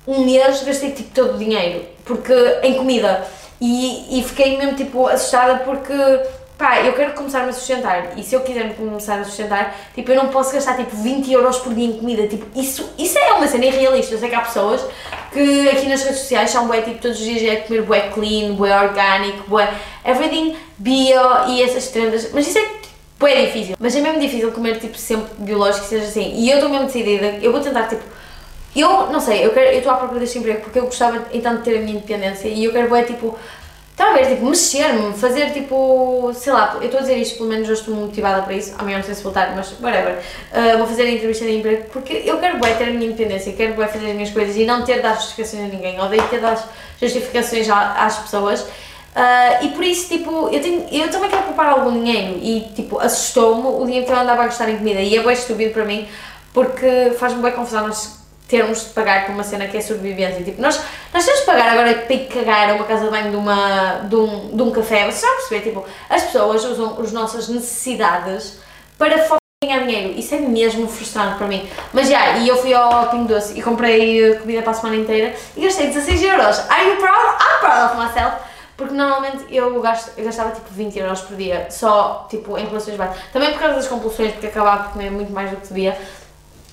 um 0.09 0.25
mês 0.25 0.63
gastei 0.63 0.91
tipo 0.91 1.13
todo 1.13 1.35
o 1.35 1.37
dinheiro, 1.37 1.85
porque 2.03 2.33
em 2.63 2.73
comida. 2.73 3.25
E, 3.61 4.19
e 4.19 4.23
fiquei 4.23 4.57
mesmo 4.57 4.75
tipo 4.75 5.05
assustada 5.07 5.59
porque 5.65 5.93
pá, 6.57 6.81
eu 6.81 6.93
quero 6.93 7.13
começar-me 7.13 7.49
a 7.49 7.53
sustentar. 7.53 8.17
E 8.17 8.23
se 8.23 8.35
eu 8.35 8.41
quiser 8.41 8.75
começar 8.75 9.19
a 9.19 9.23
sustentar, 9.23 9.75
tipo, 9.95 10.11
eu 10.11 10.15
não 10.17 10.27
posso 10.27 10.53
gastar 10.53 10.75
tipo 10.75 10.95
20 10.95 11.31
euros 11.31 11.57
por 11.57 11.73
dia 11.73 11.85
em 11.85 11.93
comida, 11.93 12.27
tipo, 12.27 12.45
isso, 12.59 12.89
isso 12.97 13.17
é 13.17 13.33
uma 13.33 13.47
cena 13.47 13.65
irrealista, 13.65 14.15
eu 14.15 14.19
sei 14.19 14.29
que 14.29 14.35
há 14.35 14.41
pessoas 14.41 14.85
que 15.31 15.69
aqui 15.69 15.87
nas 15.87 16.03
redes 16.03 16.19
sociais 16.19 16.49
são 16.49 16.67
bué, 16.67 16.81
tipo, 16.81 17.01
todos 17.01 17.17
os 17.17 17.23
dias 17.23 17.41
é 17.43 17.55
comer 17.57 17.83
bué 17.83 18.09
clean, 18.09 18.53
bué 18.55 18.77
orgânico, 18.77 19.47
bué 19.47 19.73
everything 20.03 20.55
bio 20.77 21.21
e 21.47 21.61
essas 21.61 21.87
trendas, 21.89 22.29
mas 22.33 22.47
isso 22.47 22.57
é 22.57 22.65
bué 23.17 23.45
difícil, 23.45 23.75
mas 23.79 23.95
é 23.95 24.01
mesmo 24.01 24.19
difícil 24.19 24.51
comer 24.51 24.79
tipo 24.79 24.97
sempre 24.97 25.31
biológico, 25.37 25.85
seja 25.85 26.05
assim, 26.05 26.33
e 26.35 26.49
eu 26.49 26.55
estou 26.55 26.69
mesmo 26.69 26.87
decidida, 26.87 27.37
eu 27.41 27.51
vou 27.51 27.61
tentar 27.61 27.83
tipo 27.83 28.03
eu, 28.75 29.07
não 29.07 29.19
sei, 29.19 29.45
eu 29.45 29.51
quero, 29.51 29.71
eu 29.71 29.77
estou 29.79 29.91
à 29.91 29.95
procura 29.95 30.19
deste 30.19 30.37
emprego 30.37 30.61
porque 30.61 30.79
eu 30.79 30.85
gostava 30.85 31.25
então 31.33 31.55
de 31.57 31.63
ter 31.63 31.77
a 31.77 31.81
minha 31.81 31.93
independência 31.93 32.47
e 32.47 32.65
eu 32.65 32.71
quero, 32.71 32.95
é 32.95 33.03
tipo, 33.03 33.37
talvez, 33.99 34.27
tipo, 34.27 34.45
mexer-me, 34.45 35.13
fazer 35.13 35.51
tipo, 35.51 36.31
sei 36.33 36.53
lá, 36.53 36.77
eu 36.79 36.85
estou 36.85 36.99
a 36.99 37.01
dizer 37.01 37.17
isto, 37.17 37.37
pelo 37.37 37.49
menos 37.49 37.67
hoje 37.67 37.81
estou 37.81 37.95
motivada 37.95 38.43
para 38.43 38.53
isso, 38.53 38.73
amanhã 38.77 38.97
não 38.97 39.03
sei 39.03 39.15
se 39.15 39.23
voltar, 39.23 39.53
mas 39.55 39.73
whatever, 39.81 40.19
uh, 40.53 40.77
vou 40.77 40.87
fazer 40.87 41.03
a 41.03 41.09
entrevista 41.09 41.45
de 41.45 41.57
emprego 41.57 41.89
porque 41.91 42.23
eu 42.25 42.37
quero 42.37 42.59
bem 42.59 42.75
ter 42.75 42.85
a 42.85 42.91
minha 42.91 43.07
independência, 43.07 43.51
quero 43.53 43.73
bem 43.73 43.87
fazer 43.87 44.07
as 44.07 44.13
minhas 44.13 44.29
coisas 44.29 44.55
e 44.55 44.65
não 44.65 44.83
ter 44.83 44.95
de 44.95 45.01
dar 45.01 45.15
justificações 45.15 45.63
a 45.63 45.67
ninguém, 45.67 45.99
odeio 45.99 46.23
ter 46.29 46.37
de 46.37 46.43
dar 46.43 46.69
justificações 47.01 47.67
às 47.69 48.19
pessoas. 48.19 48.61
Uh, 48.61 49.65
e 49.65 49.69
por 49.69 49.83
isso, 49.83 50.07
tipo, 50.07 50.49
eu, 50.49 50.61
tenho, 50.61 50.85
eu 50.91 51.09
também 51.09 51.29
quero 51.29 51.43
poupar 51.43 51.71
algum 51.71 51.91
dinheiro 51.91 52.39
e, 52.41 52.61
tipo, 52.75 52.99
assustou-me 52.99 53.67
o 53.67 53.85
dinheiro 53.85 54.05
que 54.05 54.11
eu 54.11 54.15
andava 54.15 54.43
a 54.43 54.45
gastar 54.45 54.69
em 54.69 54.77
comida 54.77 55.01
e 55.01 55.17
é 55.17 55.23
bem 55.23 55.33
estúpido 55.33 55.73
para 55.73 55.83
mim 55.83 56.07
porque 56.53 57.11
faz-me 57.17 57.41
bem 57.41 57.51
confusão 57.51 57.89
termos 58.49 58.81
de 58.81 58.89
pagar 58.89 59.27
por 59.27 59.33
uma 59.33 59.43
cena 59.43 59.67
que 59.67 59.77
é 59.77 59.81
sobrevivência. 59.81 60.43
Tipo, 60.43 60.59
nós, 60.59 60.81
nós 61.13 61.23
temos 61.23 61.41
de 61.41 61.45
pagar 61.45 61.69
agora 61.69 61.93
para 61.93 62.13
ir 62.13 62.27
cagar 62.27 62.71
a 62.71 62.73
uma 62.73 62.83
casa 62.83 63.05
de 63.05 63.11
banho 63.11 63.29
de, 63.29 63.37
uma, 63.37 63.99
de, 63.99 64.15
um, 64.15 64.57
de 64.57 64.61
um 64.63 64.71
café. 64.71 65.05
Vocês 65.05 65.23
a 65.23 65.35
perceber? 65.35 65.61
Tipo, 65.61 65.85
as 66.09 66.23
pessoas 66.23 66.65
usam 66.65 66.99
as 66.99 67.11
nossas 67.11 67.47
necessidades 67.47 68.59
para 68.97 69.15
ganhar 69.63 69.85
dinheiro. 69.85 70.17
Isso 70.17 70.33
é 70.33 70.39
mesmo 70.39 70.87
frustrante 70.87 71.37
para 71.37 71.47
mim. 71.47 71.69
Mas 71.93 72.09
já, 72.09 72.37
e 72.37 72.47
eu 72.47 72.57
fui 72.57 72.73
ao 72.73 73.09
Pingo 73.09 73.27
Doce 73.27 73.57
e 73.57 73.61
comprei 73.61 74.35
comida 74.39 74.63
para 74.63 74.71
a 74.71 74.73
semana 74.73 74.95
inteira 74.95 75.35
e 75.55 75.61
gastei 75.61 75.87
16 75.87 76.23
euros. 76.23 76.59
Are 76.69 76.89
you 76.89 76.95
proud? 76.97 77.37
I'm 77.39 77.59
proud 77.59 77.91
of 77.91 77.97
myself. 77.97 78.49
Porque 78.75 78.93
normalmente 78.93 79.43
eu, 79.53 79.81
gasto, 79.81 80.17
eu 80.17 80.23
gastava 80.23 80.51
tipo 80.51 80.69
20 80.71 80.97
euros 80.97 81.19
por 81.19 81.35
dia, 81.35 81.67
só 81.69 82.25
tipo 82.29 82.57
em 82.57 82.65
relações 82.65 82.95
baixas. 82.95 83.17
Também 83.33 83.51
por 83.51 83.59
causa 83.59 83.75
das 83.75 83.87
compulsões, 83.87 84.31
porque 84.31 84.47
acabava 84.47 84.83
por 84.83 84.93
comer 84.93 85.11
muito 85.11 85.33
mais 85.33 85.51
do 85.51 85.57
que 85.57 85.67
devia. 85.67 85.97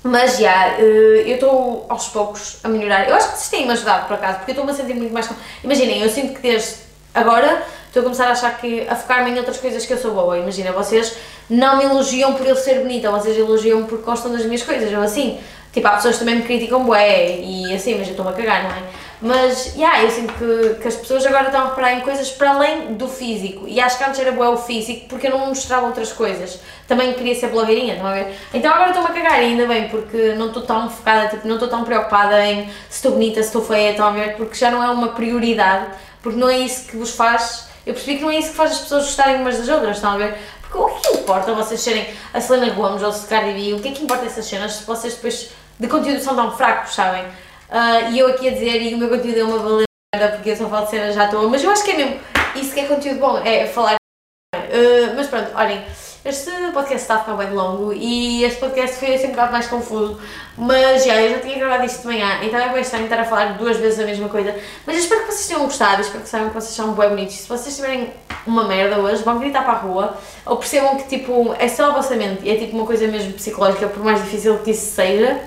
Mas 0.06 0.38
já, 0.38 0.76
uh, 0.78 0.80
eu 0.80 1.34
estou 1.34 1.86
aos 1.88 2.08
poucos 2.08 2.58
a 2.62 2.68
melhorar. 2.68 3.08
Eu 3.08 3.16
acho 3.16 3.32
que 3.32 3.38
vocês 3.38 3.48
têm-me 3.48 3.72
ajudado 3.72 4.06
por 4.06 4.14
acaso, 4.14 4.38
porque 4.38 4.52
eu 4.52 4.54
estou-me 4.54 4.70
a 4.70 4.74
sentir 4.74 4.94
muito 4.94 5.12
mais. 5.12 5.28
Imaginem, 5.64 6.00
eu 6.00 6.08
sinto 6.08 6.34
que 6.34 6.40
desde 6.40 6.76
agora 7.12 7.62
estou 7.86 8.00
a 8.00 8.04
começar 8.04 8.28
a 8.28 8.32
achar 8.32 8.56
que. 8.58 8.86
a 8.88 8.94
focar-me 8.94 9.32
em 9.32 9.38
outras 9.38 9.58
coisas 9.58 9.84
que 9.84 9.92
eu 9.92 9.98
sou 9.98 10.14
boa. 10.14 10.38
Imagina, 10.38 10.70
vocês 10.70 11.16
não 11.50 11.78
me 11.78 11.84
elogiam 11.84 12.34
por 12.34 12.46
eu 12.46 12.54
ser 12.54 12.80
bonita, 12.80 13.10
vocês 13.10 13.36
elogiam 13.36 13.84
porque 13.84 14.04
gostam 14.04 14.30
das 14.32 14.44
minhas 14.44 14.62
coisas. 14.62 14.92
Eu 14.92 15.02
assim, 15.02 15.40
tipo, 15.72 15.86
há 15.88 15.92
pessoas 15.92 16.14
que 16.14 16.20
também 16.20 16.36
me 16.36 16.42
criticam 16.42 16.84
bué 16.84 17.38
e 17.38 17.74
assim, 17.74 17.96
mas 17.96 18.06
eu 18.06 18.12
estou-me 18.12 18.30
a 18.30 18.34
cagar, 18.34 18.62
não 18.62 18.70
é? 18.70 18.82
Mas, 19.20 19.74
yeah, 19.74 20.02
eu 20.02 20.10
sinto 20.10 20.32
que, 20.34 20.74
que 20.80 20.88
as 20.88 20.94
pessoas 20.94 21.24
agora 21.24 21.46
estão 21.46 21.62
a 21.62 21.68
reparar 21.70 21.94
em 21.94 22.00
coisas 22.00 22.30
para 22.30 22.50
além 22.50 22.94
do 22.94 23.08
físico. 23.08 23.66
E 23.66 23.80
acho 23.80 23.96
que 23.96 24.04
antes 24.04 24.20
era 24.20 24.32
boa 24.32 24.50
o 24.50 24.58
físico 24.58 25.08
porque 25.08 25.26
eu 25.26 25.30
não 25.30 25.46
mostrava 25.46 25.86
outras 25.86 26.12
coisas. 26.12 26.60
Também 26.86 27.14
queria 27.14 27.34
ser 27.34 27.48
blogueirinha, 27.48 27.94
estão 27.94 28.08
a 28.08 28.12
ver? 28.12 28.34
Então 28.52 28.70
agora 28.70 28.90
estou-me 28.90 29.08
a 29.08 29.12
cagar 29.12 29.38
ainda 29.40 29.66
bem 29.66 29.88
porque 29.88 30.34
não 30.34 30.48
estou 30.48 30.62
tão 30.62 30.90
focada, 30.90 31.28
tipo, 31.28 31.48
não 31.48 31.54
estou 31.54 31.68
tão 31.68 31.82
preocupada 31.82 32.44
em 32.44 32.66
se 32.90 32.96
estou 32.96 33.12
bonita, 33.12 33.40
se 33.40 33.48
estou 33.48 33.62
feia, 33.62 33.92
estão 33.92 34.06
a 34.06 34.10
ver? 34.10 34.36
Porque 34.36 34.54
já 34.54 34.70
não 34.70 34.82
é 34.82 34.90
uma 34.90 35.08
prioridade, 35.08 35.86
porque 36.22 36.38
não 36.38 36.50
é 36.50 36.58
isso 36.58 36.86
que 36.86 36.96
vos 36.96 37.10
faz. 37.10 37.68
Eu 37.86 37.94
percebi 37.94 38.18
que 38.18 38.22
não 38.22 38.30
é 38.30 38.38
isso 38.38 38.50
que 38.50 38.56
faz 38.56 38.72
as 38.72 38.80
pessoas 38.80 39.04
gostarem 39.04 39.36
umas 39.36 39.56
das 39.56 39.68
outras, 39.68 39.96
estão 39.96 40.12
a 40.12 40.18
ver? 40.18 40.36
Porque 40.60 40.76
o 40.76 40.88
que 40.88 41.18
importa 41.18 41.54
vocês 41.54 41.80
serem 41.80 42.06
a 42.34 42.40
Selena 42.40 42.74
Gomes 42.74 43.02
ou 43.02 43.10
a 43.10 43.18
Cardi 43.26 43.52
B? 43.52 43.72
O 43.74 43.80
que 43.80 43.88
é 43.88 43.92
que 43.92 44.02
importa 44.02 44.26
essas 44.26 44.44
cenas 44.44 44.72
se 44.74 44.84
vocês 44.84 45.14
depois 45.14 45.50
de 45.78 45.88
conteúdo 45.88 46.20
são 46.20 46.34
tão 46.34 46.56
fracos, 46.56 46.94
sabem? 46.94 47.24
Uh, 47.68 48.12
e 48.12 48.18
eu 48.18 48.28
aqui 48.28 48.48
a 48.48 48.52
dizer, 48.52 48.80
e 48.80 48.94
o 48.94 48.98
meu 48.98 49.08
conteúdo 49.08 49.38
é 49.38 49.44
uma 49.44 49.58
valenda 49.58 49.86
porque 50.36 50.50
eu 50.50 50.56
só 50.56 50.68
falo 50.68 50.84
de 50.84 50.90
cenas 50.90 51.14
já 51.14 51.24
à 51.24 51.28
toa, 51.28 51.48
mas 51.48 51.62
eu 51.62 51.70
acho 51.70 51.84
que 51.84 51.90
é 51.90 51.96
mesmo 51.96 52.20
isso 52.54 52.72
que 52.72 52.80
é 52.80 52.86
conteúdo 52.86 53.20
bom, 53.20 53.38
é 53.38 53.66
falar. 53.66 53.96
Uh, 54.54 55.14
mas 55.16 55.26
pronto, 55.26 55.50
olhem, 55.54 55.84
este 56.24 56.50
podcast 56.72 57.02
está 57.02 57.14
a 57.16 57.18
ficar 57.20 57.34
bem 57.34 57.50
longo 57.50 57.92
e 57.92 58.42
este 58.42 58.58
podcast 58.58 58.96
foi 58.96 59.14
assim 59.14 59.28
um 59.28 59.30
bocado 59.30 59.52
mais 59.52 59.66
confuso, 59.66 60.18
mas 60.56 61.04
já, 61.04 61.20
eu 61.22 61.30
já 61.30 61.38
tinha 61.40 61.56
gravado 61.56 61.84
isto 61.84 62.00
de 62.00 62.06
manhã, 62.06 62.40
então 62.42 62.58
é 62.58 62.68
bem 62.68 62.80
estranho 62.80 63.04
estar 63.04 63.20
a 63.20 63.24
falar 63.24 63.56
duas 63.58 63.76
vezes 63.76 64.00
a 64.00 64.04
mesma 64.04 64.28
coisa, 64.28 64.54
mas 64.84 64.96
eu 64.96 65.02
espero 65.02 65.20
que 65.22 65.32
vocês 65.32 65.46
tenham 65.46 65.62
gostado, 65.64 66.00
espero 66.00 66.22
que 66.22 66.28
saibam 66.28 66.48
que 66.48 66.54
vocês 66.54 66.74
são 66.74 66.92
bem 66.94 67.08
bonitos, 67.10 67.36
se 67.36 67.48
vocês 67.48 67.76
tiverem 67.76 68.12
uma 68.46 68.64
merda 68.64 68.98
hoje, 68.98 69.22
vão 69.22 69.38
gritar 69.38 69.64
para 69.64 69.74
a 69.74 69.78
rua, 69.78 70.16
ou 70.44 70.56
percebam 70.56 70.96
que 70.96 71.04
tipo, 71.08 71.54
é 71.58 71.68
só 71.68 71.90
a 71.90 71.94
vossa 71.94 72.16
mente, 72.16 72.40
e 72.42 72.50
é 72.50 72.56
tipo 72.56 72.76
uma 72.76 72.86
coisa 72.86 73.06
mesmo 73.06 73.32
psicológica, 73.34 73.86
por 73.86 74.02
mais 74.02 74.20
difícil 74.22 74.58
que 74.58 74.72
isso 74.72 74.94
seja, 74.94 75.40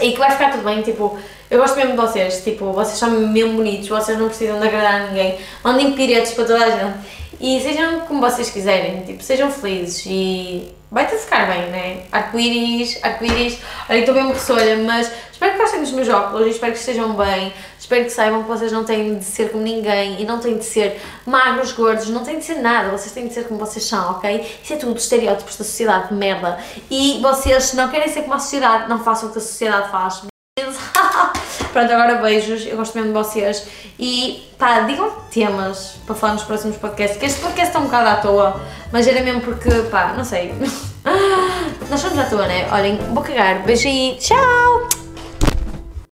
e 0.00 0.12
que 0.12 0.18
vai 0.18 0.32
ficar 0.32 0.50
tudo 0.50 0.64
bem, 0.64 0.82
tipo, 0.82 1.16
eu 1.50 1.58
gosto 1.58 1.76
mesmo 1.76 1.92
de 1.92 1.96
vocês, 1.96 2.42
tipo, 2.44 2.72
vocês 2.72 2.98
são 2.98 3.10
mesmo 3.10 3.54
bonitos, 3.54 3.88
vocês 3.88 4.18
não 4.18 4.28
precisam 4.28 4.60
de 4.60 4.66
agradar 4.66 5.02
a 5.02 5.06
ninguém, 5.06 5.38
mandem 5.64 5.92
piretes 5.92 6.32
para 6.32 6.44
toda 6.44 6.64
a 6.64 6.70
gente. 6.70 7.18
E 7.40 7.60
sejam 7.62 8.00
como 8.00 8.20
vocês 8.20 8.50
quiserem, 8.50 9.02
tipo, 9.04 9.22
sejam 9.22 9.50
felizes 9.50 10.04
e 10.06 10.74
vai 10.90 11.06
tudo 11.06 11.18
ficar 11.20 11.46
bem, 11.46 11.70
né? 11.70 12.02
Arco-íris, 12.10 12.98
arco-íris, 13.02 13.58
olha, 13.88 13.98
estou 13.98 14.14
mesmo 14.14 14.32
ressolha, 14.32 14.76
mas 14.78 15.10
espero 15.30 15.52
que 15.52 15.58
gostem 15.58 15.80
dos 15.80 15.92
meus 15.92 16.08
óculos 16.08 16.48
espero 16.48 16.72
que 16.72 16.78
estejam 16.78 17.14
bem, 17.14 17.52
espero 17.78 18.04
que 18.04 18.10
saibam 18.10 18.42
que 18.42 18.48
vocês 18.48 18.72
não 18.72 18.84
têm 18.84 19.18
de 19.18 19.24
ser 19.24 19.52
como 19.52 19.62
ninguém 19.62 20.20
e 20.20 20.24
não 20.24 20.40
têm 20.40 20.58
de 20.58 20.64
ser 20.64 21.00
magros, 21.24 21.72
gordos, 21.72 22.08
não 22.08 22.24
têm 22.24 22.38
de 22.38 22.44
ser 22.44 22.56
nada, 22.56 22.90
vocês 22.90 23.12
têm 23.12 23.28
de 23.28 23.34
ser 23.34 23.46
como 23.46 23.60
vocês 23.60 23.84
são, 23.84 24.12
ok? 24.12 24.58
Isso 24.62 24.72
é 24.72 24.76
tudo 24.76 24.98
estereótipos 24.98 25.56
da 25.56 25.64
sociedade, 25.64 26.12
merda. 26.12 26.58
E 26.90 27.20
vocês, 27.22 27.64
se 27.64 27.76
não 27.76 27.88
querem 27.88 28.08
ser 28.08 28.22
como 28.22 28.34
a 28.34 28.38
sociedade, 28.38 28.88
não 28.88 29.04
façam 29.04 29.28
o 29.28 29.32
que 29.32 29.38
a 29.38 29.42
sociedade 29.42 29.90
faz. 29.90 30.22
Pronto, 31.72 31.92
agora 31.92 32.16
beijos, 32.16 32.66
eu 32.66 32.76
gosto 32.76 32.96
mesmo 32.96 33.12
de 33.12 33.18
vocês. 33.18 33.68
E 33.98 34.48
pá, 34.58 34.80
digam 34.80 35.10
temas 35.30 35.96
para 36.06 36.14
falar 36.14 36.34
nos 36.34 36.44
próximos 36.44 36.76
podcasts, 36.76 37.18
que 37.18 37.26
este 37.26 37.40
podcast 37.40 37.68
está 37.68 37.78
um 37.78 37.84
bocado 37.84 38.08
à 38.08 38.16
toa, 38.16 38.60
mas 38.92 39.06
era 39.06 39.22
mesmo 39.22 39.40
porque, 39.40 39.70
pá, 39.90 40.14
não 40.16 40.24
sei. 40.24 40.54
Nós 41.90 42.00
somos 42.00 42.18
à 42.18 42.24
toa, 42.24 42.46
né? 42.46 42.68
Olhem, 42.72 42.96
vou 43.12 43.22
cagar. 43.22 43.62
Beijo 43.62 43.88
aí, 43.88 44.16
tchau! 44.20 45.07